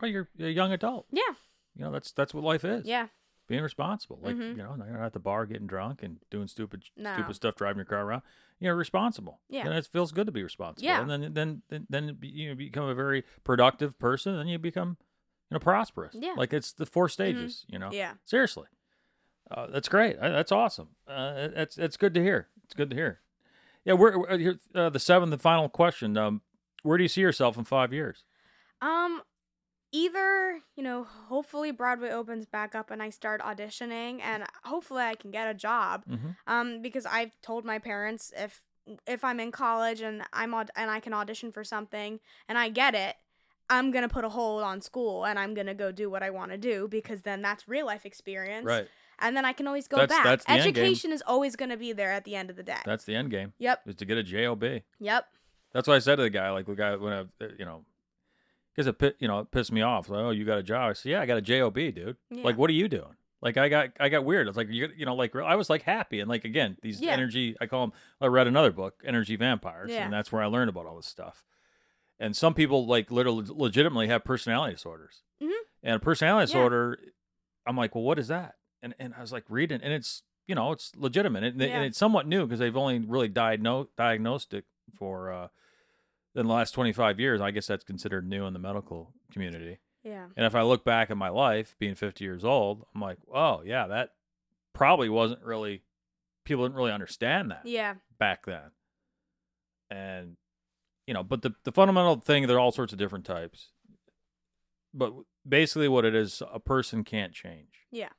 [0.00, 1.06] Well, you're a young adult.
[1.10, 1.34] yeah
[1.74, 2.84] You know, that's that's what life is.
[2.86, 3.08] yeah
[3.48, 4.20] Being responsible.
[4.22, 4.50] Like, Mhm.
[4.56, 7.12] you know, you're not at the bar getting drunk and doing stupid No.
[7.14, 8.22] stupid stuff, driving your car around.
[8.60, 9.40] You're responsible.
[9.48, 9.66] Yeah.
[9.66, 10.86] And it feels good to be responsible.
[10.86, 11.00] Yeah.
[11.00, 14.90] And then then then, then you become a very productive person and you become
[15.50, 16.14] you know prosperous.
[16.14, 16.34] Yeah.
[16.36, 17.90] Like it's the four stages, you know.
[17.92, 18.68] yeah Seriously.
[19.50, 20.20] Uh, that's great.
[20.20, 20.90] That's awesome.
[21.08, 22.46] Uh, that's that's good to hear.
[22.64, 23.20] It's good to hear.
[23.84, 26.16] Yeah, we're, here, uh, the seventh and final question.
[26.16, 26.42] Um,
[26.82, 28.24] where do you see yourself in five years?
[28.82, 29.22] Um,
[29.92, 35.14] either you know, hopefully Broadway opens back up and I start auditioning, and hopefully I
[35.14, 36.04] can get a job.
[36.06, 36.36] Mhm.
[36.46, 38.62] Um, because I've told my parents if
[39.06, 42.18] if I'm in college and I'm aud- and I can audition for something
[42.48, 43.14] and I get it,
[43.68, 46.50] I'm gonna put a hold on school and I'm gonna go do what I want
[46.50, 48.64] to do because then that's real life experience.
[48.66, 48.88] Right.
[49.20, 50.24] And then I can always go That's- back.
[50.24, 50.84] that's the end game.
[50.84, 52.78] Education is always gonna be there at the end of the day.
[52.84, 53.52] That's the end game.
[53.58, 53.80] yep.
[53.86, 54.62] Is to get a job.
[54.98, 55.26] Yep.
[55.72, 56.50] That's what I said to the guy.
[56.50, 57.84] Like the guy when I, uh, you know,
[58.74, 60.08] because it you know it pissed me off.
[60.08, 60.90] Like, oh, you got a job?
[60.90, 62.16] I said, yeah, I got a job, dude.
[62.30, 62.42] Yeah.
[62.44, 63.14] Like, what are you doing?
[63.42, 64.48] Like, I got I got weird.
[64.48, 67.12] It's like you you know like I was like happy and like again these Yeah.
[67.12, 67.56] energy.
[67.60, 67.92] I call them.
[68.20, 70.04] I read another book, Energy Vampires, Yeah.
[70.04, 71.44] and that's where I learned about all this stuff.
[72.18, 75.22] And some people like literally legitimately have personality disorders.
[75.42, 75.50] Mhm.
[75.82, 76.98] And a personality disorder,
[77.66, 78.56] I'm like, well, what is that?
[78.82, 81.66] And and I was like reading, and it's you know it's legitimate, and, Yeah.
[81.68, 84.64] and it's somewhat new because they've only really diagnosed diagnosed it
[84.96, 85.30] for.
[85.32, 85.48] uh
[86.32, 89.78] in the last 25 years, I guess that's considered new in the medical community.
[90.04, 90.26] Yeah.
[90.36, 93.62] And if I look back at my life, being 50 years old, I'm like, oh,
[93.64, 94.10] yeah, that
[94.72, 95.82] probably wasn't really,
[96.44, 97.94] people didn't really understand that Yeah.
[98.20, 98.70] back then.
[99.90, 100.36] And,
[101.04, 103.70] you know, but the, the fundamental thing, there are all sorts of different types.
[104.94, 105.12] But
[105.48, 107.86] basically, what it is, a person can't change.
[107.90, 108.10] Yeah.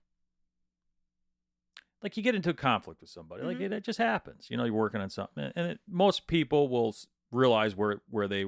[2.03, 3.61] Like you get into a conflict with somebody, like Mhm.
[3.65, 4.49] it, it just happens.
[4.49, 6.95] You know, you're working on something, and it, most people will
[7.31, 8.45] realize where where they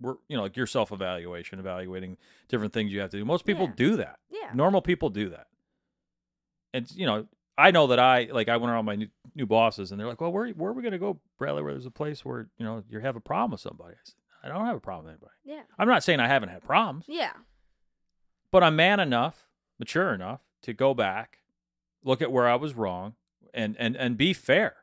[0.00, 0.18] were.
[0.28, 2.16] You know, like your self evaluation, evaluating
[2.48, 3.24] different things you have to do.
[3.24, 3.72] Most people Yeah.
[3.76, 4.18] do that.
[4.30, 4.50] Yeah.
[4.54, 5.48] Normal people do that.
[6.72, 9.90] And you know, I know that I like I went around my new, new bosses,
[9.92, 11.62] and they're like, "Well, where where are we gonna go, Bradley?
[11.62, 14.14] Where there's a place where you know you have a problem with somebody?" I said,
[14.42, 15.34] "I don't have a problem with anybody.
[15.44, 15.62] Yeah.
[15.78, 17.32] I'm not saying I haven't had problems, Yeah.
[18.50, 19.48] but I'm man enough,
[19.78, 21.40] mature enough to go back,
[22.04, 23.14] look at where I was wrong,
[23.52, 24.76] and and and be fair.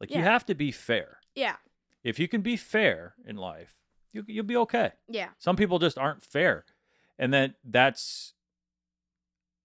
[0.00, 1.18] Like you have to be fair.
[1.34, 1.56] Yeah.
[2.02, 3.76] If you can be fair in life,
[4.12, 4.92] you you'll be okay.
[5.08, 5.28] Yeah.
[5.38, 6.64] Some people just aren't fair,
[7.18, 8.32] and then that's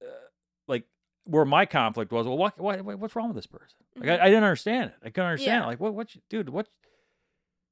[0.02, 0.08] uh,
[0.68, 0.84] like
[1.24, 2.28] where my conflict was.
[2.28, 3.78] Well, what, what what's wrong with this person?
[3.96, 4.96] Like I, I didn't understand it.
[5.02, 5.62] I couldn't understand.
[5.62, 5.64] Yeah.
[5.64, 5.68] It.
[5.68, 6.50] Like what what you, dude?
[6.50, 6.68] What?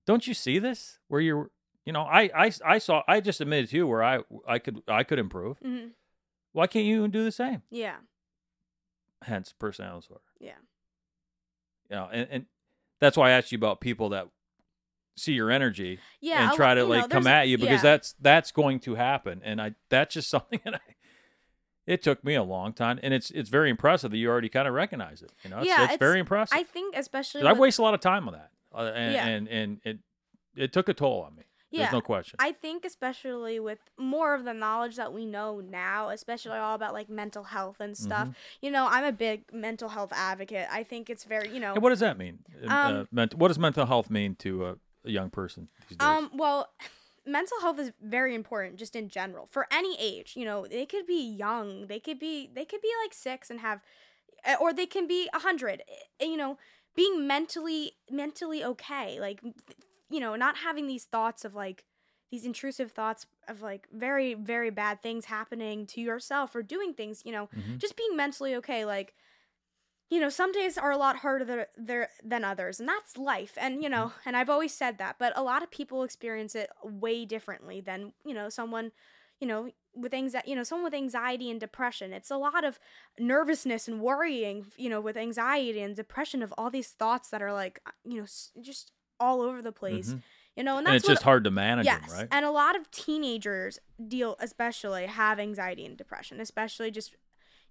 [0.06, 1.00] Don't you see this?
[1.08, 1.50] Where you're,
[1.86, 3.04] you know, I I I saw.
[3.08, 5.58] I just admitted to you where I I could I could improve.
[5.60, 5.88] hmm
[6.54, 7.64] Why can't you do the same?
[7.70, 7.96] Yeah.
[9.26, 10.24] Hence personality disorder.
[10.40, 10.52] Yeah.
[11.90, 12.46] You know, and, and
[13.00, 14.28] that's why I asked you about people that
[15.16, 16.48] see your energy Yeah.
[16.50, 17.92] and try to you know, like come at you because yeah.
[17.92, 20.80] that's that's going to happen and i that's just something that i
[21.86, 24.68] it took me a long time and it's it's very impressive that you already kind
[24.68, 27.44] of recognize it you know it's, Yeah, it's, it's- very impressive I think especially.
[27.44, 29.28] with- wasted a lot of time on that uh, and, Yeah.
[29.28, 30.00] and and it
[30.56, 31.44] it took a toll on me
[31.74, 31.84] yeah.
[31.84, 36.10] there's no question I think especially with more of the knowledge that we know now,
[36.10, 38.28] especially all about like mental health and stuff.
[38.28, 38.66] Mm-hmm.
[38.66, 40.68] You know, I'm a big mental health advocate.
[40.72, 43.48] I think it's very, you know, and what does that mean uh, Um, ment- what
[43.50, 44.72] does mental health mean to a,
[45.06, 46.70] a young person these days Um, well,
[47.26, 50.34] mental health is very important just in general for any age.
[50.36, 53.60] You know, they could be young, they could be they could be like 6 and
[53.62, 53.82] have
[54.46, 55.82] eh, or they can be a 100.
[56.20, 56.58] Eh, You know,
[56.96, 59.42] being mentally mentally okay, like
[60.14, 61.84] you know, not having these thoughts of like
[62.32, 67.22] these intrusive thoughts of like very very bad things happening to yourself or doing things,
[67.26, 67.78] you know, Mhm.
[67.80, 69.14] just being mentally okay like
[70.10, 73.54] you know, some days are a lot harder than, others, and that's life.
[73.60, 76.70] And you know, and I've always said that, but a lot of people experience it
[76.84, 78.92] way differently than you know someone,
[79.40, 80.50] you know, with anxiety.
[80.52, 82.14] You know, someone with anxiety and depression.
[82.14, 82.80] It's a lot of
[83.18, 84.68] nervousness and worrying.
[84.78, 88.28] You know, with anxiety and depression of all these thoughts that are like, you know,
[88.62, 90.14] just all over the place.
[90.14, 90.22] Mhm.
[90.56, 92.76] You know, and and it's just hard to manage yes, them right and a lot
[92.76, 97.16] of teenagers deal, especially have anxiety and depression, especially just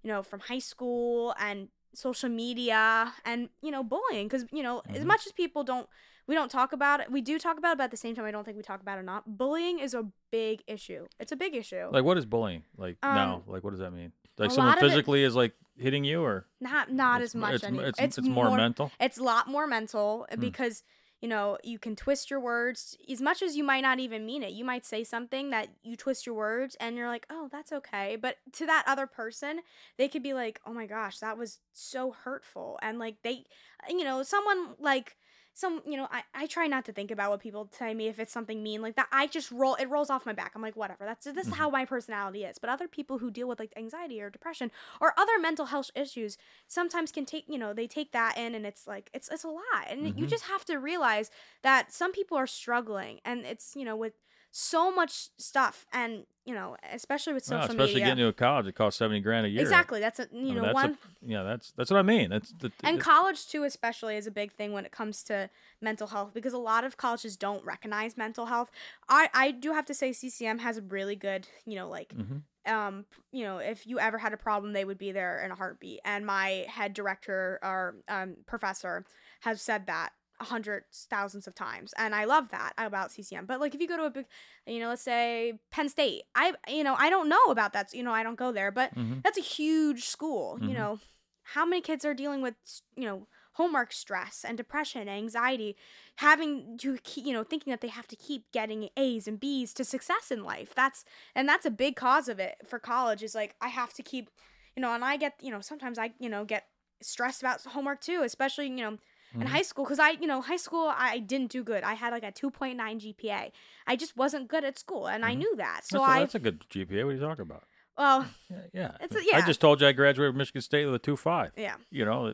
[0.03, 4.81] you know from high school and social media and you know bullying because you know
[4.89, 5.05] as Mhm.
[5.05, 5.87] much as people don't
[6.25, 8.25] we don't talk about it we do talk about it but at the same time
[8.25, 11.35] i don't think we talk about it not bullying is a big issue it's a
[11.35, 14.49] big issue like what is bullying like Um, now like what does that mean like
[14.49, 17.63] someone of it- physically is like hitting you or not not it's, as much it's,
[17.63, 20.39] any- it's, it's more mental it's a lot more mental Hmm.
[20.39, 20.83] because
[21.23, 24.43] you know, you can twist your words as much as you might not even mean
[24.43, 24.51] it.
[24.51, 28.17] You might say something that you twist your words and you're like, oh, that's okay.
[28.17, 29.61] But to that other person,
[29.97, 32.77] they could be like, oh my gosh, that was so hurtful.
[32.81, 33.45] And like, they,
[33.87, 35.15] you know, someone like,
[35.53, 38.19] some you know I, I try not to think about what people tell me if
[38.19, 40.51] it's something mean like that i just roll it rolls off my back.
[40.55, 42.57] I'm like whatever that's this is how my personality is.
[42.57, 46.37] But other people who deal with like anxiety or depression or other mental health issues
[46.67, 49.47] sometimes can take you know they take that in and it's like it's it's a
[49.49, 49.63] lot.
[49.89, 50.29] And you Mhm.
[50.29, 51.29] just have to realize
[51.61, 54.13] that some people are struggling and it's you know with
[54.55, 58.67] so much stuff and you know especially with social especially media getting to a college,
[58.67, 59.61] it costs seventy grand a year.
[59.63, 62.03] exactly that's a I you mean, know that's a- one yeah, that's that's what I
[62.03, 62.29] mean.
[62.29, 65.49] That's the, and college too especially is a big thing when it comes to
[65.81, 68.69] mental health because a lot of colleges don't recognize mental health
[69.09, 72.41] i i do have to say ccm has a really good you know like Mhm.
[72.71, 75.55] um you know if you ever had a problem they would be there in a
[75.55, 79.03] heartbeat and my head director or um, professor
[79.41, 83.73] has said that hundreds thousands of times and i love that about ccm but like
[83.73, 84.25] if you go to a big
[84.67, 88.03] you know let's say penn state i you know i don't know about that you
[88.03, 89.23] know i don't go there but Mhm.
[89.23, 90.67] that's a huge school Mhm.
[90.69, 90.99] you know
[91.43, 92.55] how many kids are dealing with
[92.95, 95.77] you know homework stress and depression anxiety
[96.17, 99.73] having to keep you know thinking that they have to keep getting a's and b's
[99.73, 101.05] to success in life that's
[101.35, 104.29] and that's a big cause of it for college is like i have to keep
[104.75, 106.65] you know and i get you know sometimes i you know get
[107.01, 108.97] stressed about homework too especially you know
[109.33, 109.47] in Mhm.
[109.47, 112.23] high school because i you know high school i didn't do good i had like
[112.23, 113.51] a 2.9 gpa
[113.87, 115.37] i just wasn't good at school and i Mhm.
[115.39, 117.03] knew that so that's, a, i that's a good GPA.
[117.03, 117.63] What are you talking about?
[117.97, 118.91] well Yeah, yeah.
[119.01, 119.37] It's a- I yeah.
[119.37, 121.51] I just told you I graduated from Michigan State with a two five.
[121.57, 122.33] yeah You know,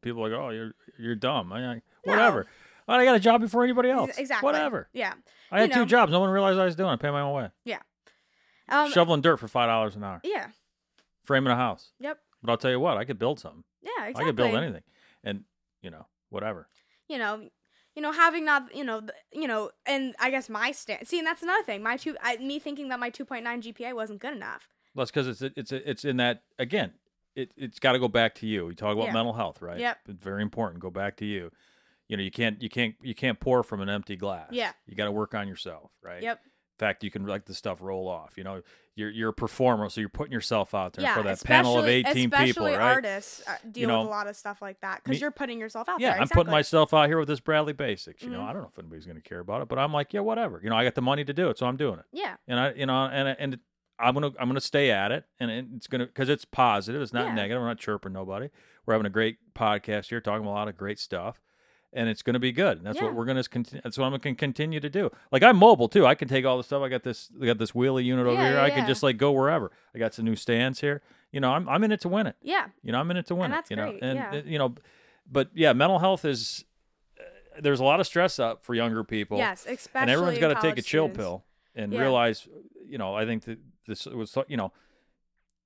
[0.00, 1.52] people are like, oh, you're you're dumb.
[1.52, 1.80] I, I, No.
[2.04, 2.46] whatever.
[2.88, 4.18] Oh, I got a job before anybody else.
[4.18, 4.88] exactly Whatever.
[4.92, 5.14] yeah
[5.52, 6.10] I had You two jobs.
[6.12, 6.90] No one realized I was doing.
[6.90, 7.50] I pay my own way.
[7.64, 7.80] Yeah.
[8.68, 10.20] Um Shoveling dirt for five dollars an hour.
[10.24, 10.48] yeah
[11.24, 11.92] Framing a house.
[12.00, 13.64] yep But I'll tell you what, I could build something.
[13.82, 14.82] yeah exactly I could build anything.
[15.24, 15.44] And
[15.82, 16.68] you know, whatever.
[17.08, 17.48] you know,
[17.94, 19.02] you know, having not, you know,
[19.32, 21.06] you know, and I guess my stand.
[21.06, 21.82] See, and that's another thing.
[21.82, 24.68] My two, I, me thinking that my two point nine GPA wasn't good enough.
[24.94, 26.92] Well, That's because it's it's it's in that again.
[27.34, 28.66] It it's got to go back to you.
[28.66, 29.12] We talk about Yeah.
[29.12, 29.78] mental health, right?
[29.78, 29.98] Yep.
[30.08, 30.80] It's very important.
[30.80, 31.50] Go back to you.
[32.08, 34.48] You know, you can't you can't you can't pour from an empty glass.
[34.50, 34.72] Yeah.
[34.86, 36.22] You got to work on yourself, right?
[36.22, 36.40] Yep.
[36.44, 38.34] In fact, you can let the stuff roll off.
[38.36, 38.62] You know,
[38.94, 41.14] you're you're a performer, so you're putting yourself out there yeah.
[41.14, 42.74] for that panel of 18 people, right?
[42.76, 45.88] artists uh, deal know, with a lot of stuff like that because you're putting yourself
[45.88, 46.20] out Yeah, there.
[46.22, 48.22] I'm putting myself out here with this Bradley Basics.
[48.22, 48.48] You know, Mhm.
[48.48, 50.60] I don't know if anybody's going to care about it, but I'm like, yeah, whatever.
[50.62, 52.04] You know, I got the money to do it, so I'm doing it.
[52.12, 52.36] Yeah.
[52.46, 53.58] and I, you know, and and
[53.98, 57.00] I'm gonna I'm gonna stay at it, and it's gonna because it's positive.
[57.00, 57.34] It's not Yeah.
[57.34, 57.62] negative.
[57.62, 58.50] We're not chirping nobody.
[58.84, 61.40] We're having a great podcast here, talking about a lot of great stuff,
[61.92, 62.78] and it's gonna be good.
[62.78, 63.04] And that's Yeah.
[63.06, 63.80] what we're gonna continue.
[63.82, 65.10] That's what I'm gonna continue to do.
[65.30, 66.06] Like I'm mobile too.
[66.06, 66.82] I can take all the stuff.
[66.82, 67.30] I got this.
[67.40, 68.56] I got this wheelie unit over Yeah, here.
[68.56, 69.70] yeah, I can just like go wherever.
[69.94, 71.02] I got some new stands here.
[71.32, 72.36] You know, I'm I'm in it to win it.
[72.42, 72.66] Yeah.
[72.82, 73.56] You know, I'm in it to win And it.
[73.56, 74.30] that's you know, great, and yeah.
[74.30, 74.74] uh, you know,
[75.30, 76.64] but yeah, mental health is.
[77.18, 79.66] uh, There's a lot of stress up for younger people yes.
[79.68, 80.00] Especially.
[80.02, 82.46] and everyone's got to take a chill pill and realize,
[82.86, 84.72] you know, I think that this was, you know,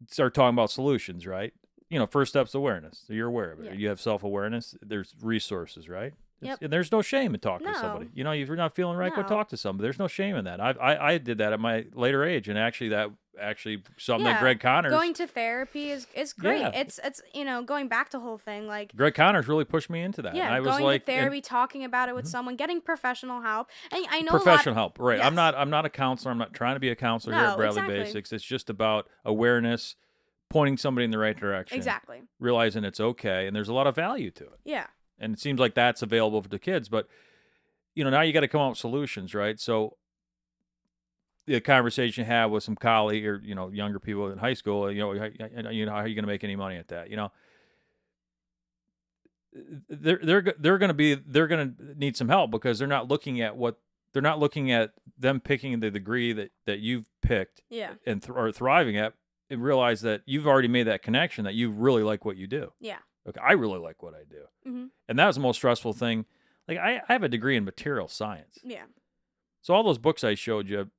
[0.09, 1.53] start talking about solutions, right?
[1.89, 3.05] You know, first step's awareness.
[3.07, 3.67] So you're aware of it.
[3.67, 3.73] Yeah.
[3.73, 4.77] You have self awareness.
[4.83, 6.13] There's resources, right?
[6.41, 6.59] Yep.
[6.63, 8.11] And there's no shame in talking to somebody.
[8.13, 9.87] You know, if you're not feeling right, go talk to somebody.
[9.87, 10.61] There's no shame in that.
[10.61, 13.11] I I, I did that at my later age, and actually, that
[13.41, 16.61] actually something that Greg Connors, Going to therapy is is great.
[16.61, 16.71] Yeah.
[16.75, 20.03] It's it's you know going back to whole thing like Greg Connors really pushed me
[20.03, 20.31] into that.
[20.31, 22.33] and yeah I was going like, to and- therapy, talking about it with mm-hmm.
[22.33, 25.71] someone, getting professional help, and I know professional a lot, help right i'm not i'm
[25.71, 27.99] not a counselor i'm not trying to be a counselor here at bradley exactly.
[27.99, 29.97] basics it's just about awareness
[30.49, 32.23] pointing somebody in the right direction exactly.
[32.39, 34.61] realizing it's okay and there's a lot of value to it.
[34.65, 34.87] Yeah.
[35.19, 37.09] And it seems like that's available to kids but
[37.95, 39.59] you know now you got to come up with solutions right?
[39.59, 39.97] So
[41.47, 44.91] the conversation you have with some colleague or you know younger people in high school
[44.91, 47.11] you know how, you know how are you going to make any money at that
[47.11, 47.33] you know?
[49.89, 53.09] They're they're they're going to be they're going to need some help because they're not
[53.09, 53.79] looking at what
[54.13, 57.93] they're not looking at them picking the degree that that you've picked yeah.
[58.07, 59.13] and th- are thriving at
[59.51, 62.73] realize that you've already made that connection that you really like what you do.
[62.81, 62.99] yeah
[63.29, 66.25] Okay, I really like what I do, hmm and that was the most stressful thing.
[66.69, 68.85] Like I, I have a degree in material science, yeah
[69.63, 70.91] so all those books I showed you,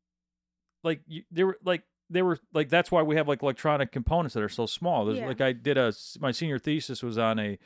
[0.84, 4.34] like you, they were like they were like that's why we have like electronic components
[4.36, 5.06] that are so small.
[5.06, 5.28] There's Yeah.
[5.28, 7.58] like I did a my senior thesis was on a,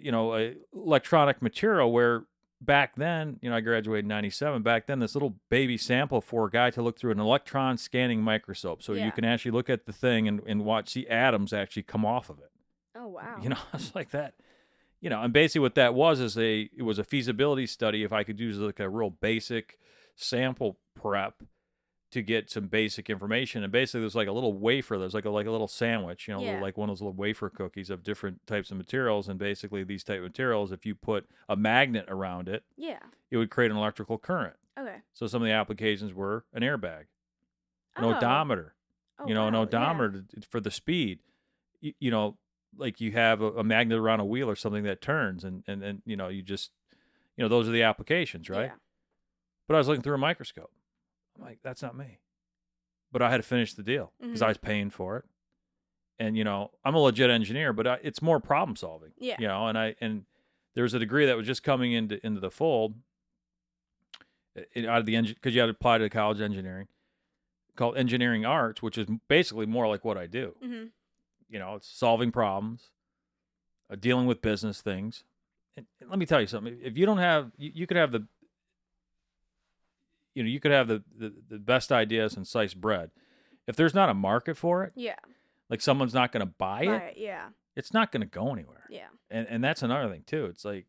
[0.00, 2.24] you know, a electronic material where
[2.64, 4.62] back then, you know, I graduated in 97.
[4.62, 8.22] Back then, this little baby sample for a guy to look through an electron scanning
[8.22, 8.82] microscope.
[8.82, 9.06] So Yeah.
[9.06, 12.30] you can actually look at the thing and, and watch, the atoms actually come off
[12.30, 12.50] of it.
[12.96, 14.34] oh wow You know, it's like that.
[15.00, 18.12] You know, and basically what that was is a, it was a feasibility study if
[18.12, 19.78] I could use like a real basic
[20.16, 21.42] sample prep
[22.14, 23.62] to get some basic information.
[23.62, 24.98] And basically, there's like a little wafer.
[24.98, 26.60] There's like a like a little sandwich, you know, Yeah.
[26.60, 29.28] like one of those little wafer cookies of different types of materials.
[29.28, 32.98] And basically, these type of materials, if you put a magnet around it, Yeah.
[33.30, 34.56] it would create an electrical current.
[34.78, 34.96] Okay.
[35.12, 37.04] So some of the applications were an airbag,
[37.96, 38.14] an Oh.
[38.14, 38.74] odometer,
[39.18, 39.66] Oh, you know, an wow, yeah.
[39.66, 41.20] odometer to- for the speed.
[41.80, 42.38] You, you know,
[42.76, 45.82] like you have a, a magnet around a wheel or something that turns, and and
[45.84, 46.70] and you know, you just,
[47.36, 48.66] you know, those are the applications, right?
[48.66, 48.74] Yeah.
[49.68, 50.72] But I was looking through a microscope.
[51.36, 52.18] I'm like, that's not me.
[53.12, 54.48] But I had to finish the deal because I Mhm.
[54.48, 55.24] was paying for it.
[56.18, 59.12] And you know, I'm a legit engineer, but I, it's more problem solving.
[59.18, 59.36] Yeah.
[59.38, 60.24] You know, and I and
[60.74, 62.94] there was a degree that was just coming into into the fold
[64.56, 66.88] uh, out of the engine because you had to apply to college engineering
[67.76, 70.54] called engineering arts, which is basically more like what I do.
[70.64, 70.84] Mm-hmm.
[71.48, 72.90] You know, it's solving problems,
[73.90, 75.24] uh, dealing with business things.
[75.76, 78.12] And, and let me tell you something: if you don't have, you, you could have
[78.12, 78.26] the,
[80.34, 83.10] you know, you could have the, the the best ideas and sliced bread.
[83.66, 85.16] If there's not a market for it, Yeah.
[85.70, 87.48] like someone's not going to buy it, Yeah.
[87.76, 88.86] it's not going to go anywhere.
[88.90, 89.08] Yeah.
[89.30, 90.46] And and that's another thing too.
[90.46, 90.86] It's like,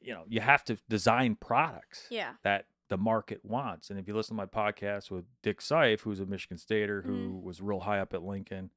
[0.00, 2.34] you know, you have to design products Yeah.
[2.42, 3.90] that the market wants.
[3.90, 7.12] And if you listen to my podcast with Dick Seif, who's a Michigan Stater who
[7.30, 7.42] Mhm.
[7.42, 8.70] was real high up at Lincoln,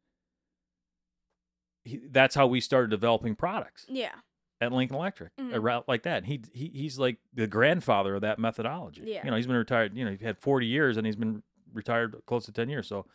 [1.83, 4.15] he, that's how we started developing products Yeah.
[4.61, 5.53] At Lincoln Electric, Mhm.
[5.53, 6.25] around like that.
[6.25, 9.01] He, he he's like the grandfather of that methodology.
[9.05, 9.23] Yeah.
[9.25, 9.95] You know, he's been retired.
[9.95, 12.87] You know, he had 40 years, and he's been retired close to 10 years.
[12.87, 13.05] So,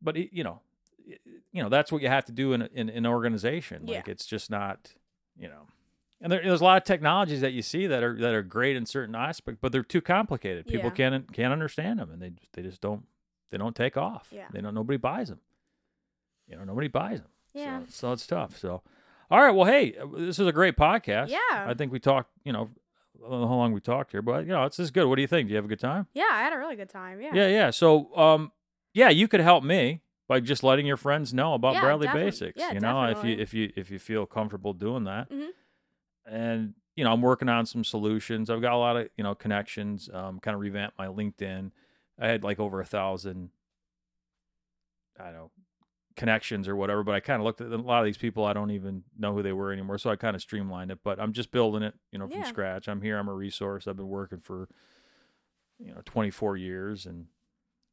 [0.00, 0.60] but he, you know,
[1.52, 3.86] you know that's what you have to do in in an organization.
[3.86, 3.96] Yeah.
[3.98, 4.92] Like it's just not,
[5.36, 5.66] you know.
[6.20, 8.76] And there, there's a lot of technologies that you see that are that are great
[8.76, 10.66] in certain aspects, but they're too complicated.
[10.66, 10.94] People Yeah.
[10.94, 13.06] can't can't understand them, and they they just don't
[13.50, 14.28] they don't take off.
[14.32, 14.46] Yeah.
[14.52, 14.74] They don't.
[14.74, 15.40] Nobody buys them.
[16.48, 17.30] You know, nobody buys them.
[17.54, 17.80] Yeah.
[17.80, 18.56] So, so it's tough.
[18.56, 18.82] So,
[19.32, 19.50] all right.
[19.50, 21.28] Well, hey, uh, this is a great podcast.
[21.30, 21.38] Yeah.
[21.50, 22.30] I think we talked.
[22.44, 22.70] You know,
[23.24, 25.06] I don't know how long we talked here, but you know, it's just good.
[25.06, 25.48] What do you think?
[25.48, 26.06] Do you have a good time?
[26.12, 26.28] Yeah.
[26.30, 27.20] I had a really good time.
[27.20, 27.30] Yeah.
[27.34, 27.70] Yeah, yeah.
[27.70, 28.52] So, um,
[28.94, 32.30] yeah, you could help me by just letting your friends know about Yeah, Bradley definitely.
[32.30, 32.58] Basics.
[32.60, 35.48] Yeah, you know, if you if you if you feel comfortable doing that, Mhm.
[36.26, 38.50] and you know, I'm working on some solutions.
[38.50, 40.10] I've got a lot of you know connections.
[40.12, 41.70] Um, kind of revamped my LinkedIn.
[42.20, 43.50] I had like over a thousand.
[45.18, 45.50] I don't know
[46.16, 48.44] connections or whatever, but I kind of looked at a lot of these people.
[48.44, 50.98] I don't even know who they were anymore, so I kind of streamlined it.
[51.02, 52.44] But I'm just building it, you know, from Yeah.
[52.48, 52.88] scratch.
[52.88, 53.18] I'm here.
[53.18, 53.86] I'm a resource.
[53.86, 54.68] I've been working for
[55.78, 57.26] you know 24 years, and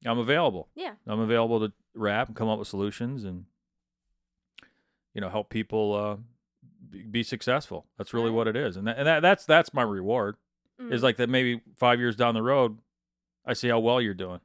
[0.06, 0.70] I'm available.
[0.76, 0.96] Yeah.
[1.08, 3.46] I'm available to rap and come up with solutions and
[5.14, 6.18] you know help people uh,
[6.90, 7.86] be, be successful.
[7.98, 8.36] That's really Right.
[8.36, 10.36] what it is, and that, and that, that's that's my reward.
[10.80, 11.04] Is Mhm.
[11.04, 12.80] like that maybe five years down the road,
[13.46, 14.40] I see how well you're doing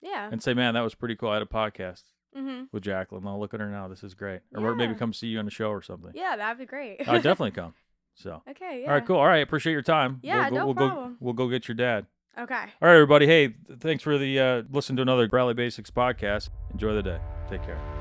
[0.00, 0.28] Yeah.
[0.30, 1.30] and say, man, that was pretty cool.
[1.30, 2.04] I had a podcast
[2.36, 2.64] Mm-hmm.
[2.72, 3.26] with Jacqueline.
[3.26, 3.88] Oh, look at her now.
[3.88, 4.40] This is great.
[4.54, 6.12] Or maybe come see you on the show or something.
[6.14, 6.36] Yeah.
[6.36, 7.00] That'd be great.
[7.08, 7.74] I'll definitely come.
[8.14, 8.42] So.
[8.48, 8.82] okay.
[8.82, 8.88] Yeah.
[8.88, 9.16] All right, cool.
[9.16, 10.20] All right, appreciate your time.
[10.22, 11.16] Yeah, we'll go, no we'll Go, problem.
[11.20, 12.06] we'll go get your dad.
[12.38, 12.54] Okay.
[12.54, 13.26] All right, everybody.
[13.26, 16.50] Hey, thanks for the uh, listen to another Bradley Basics podcast.
[16.72, 17.18] Enjoy the day.
[17.48, 17.99] Take care.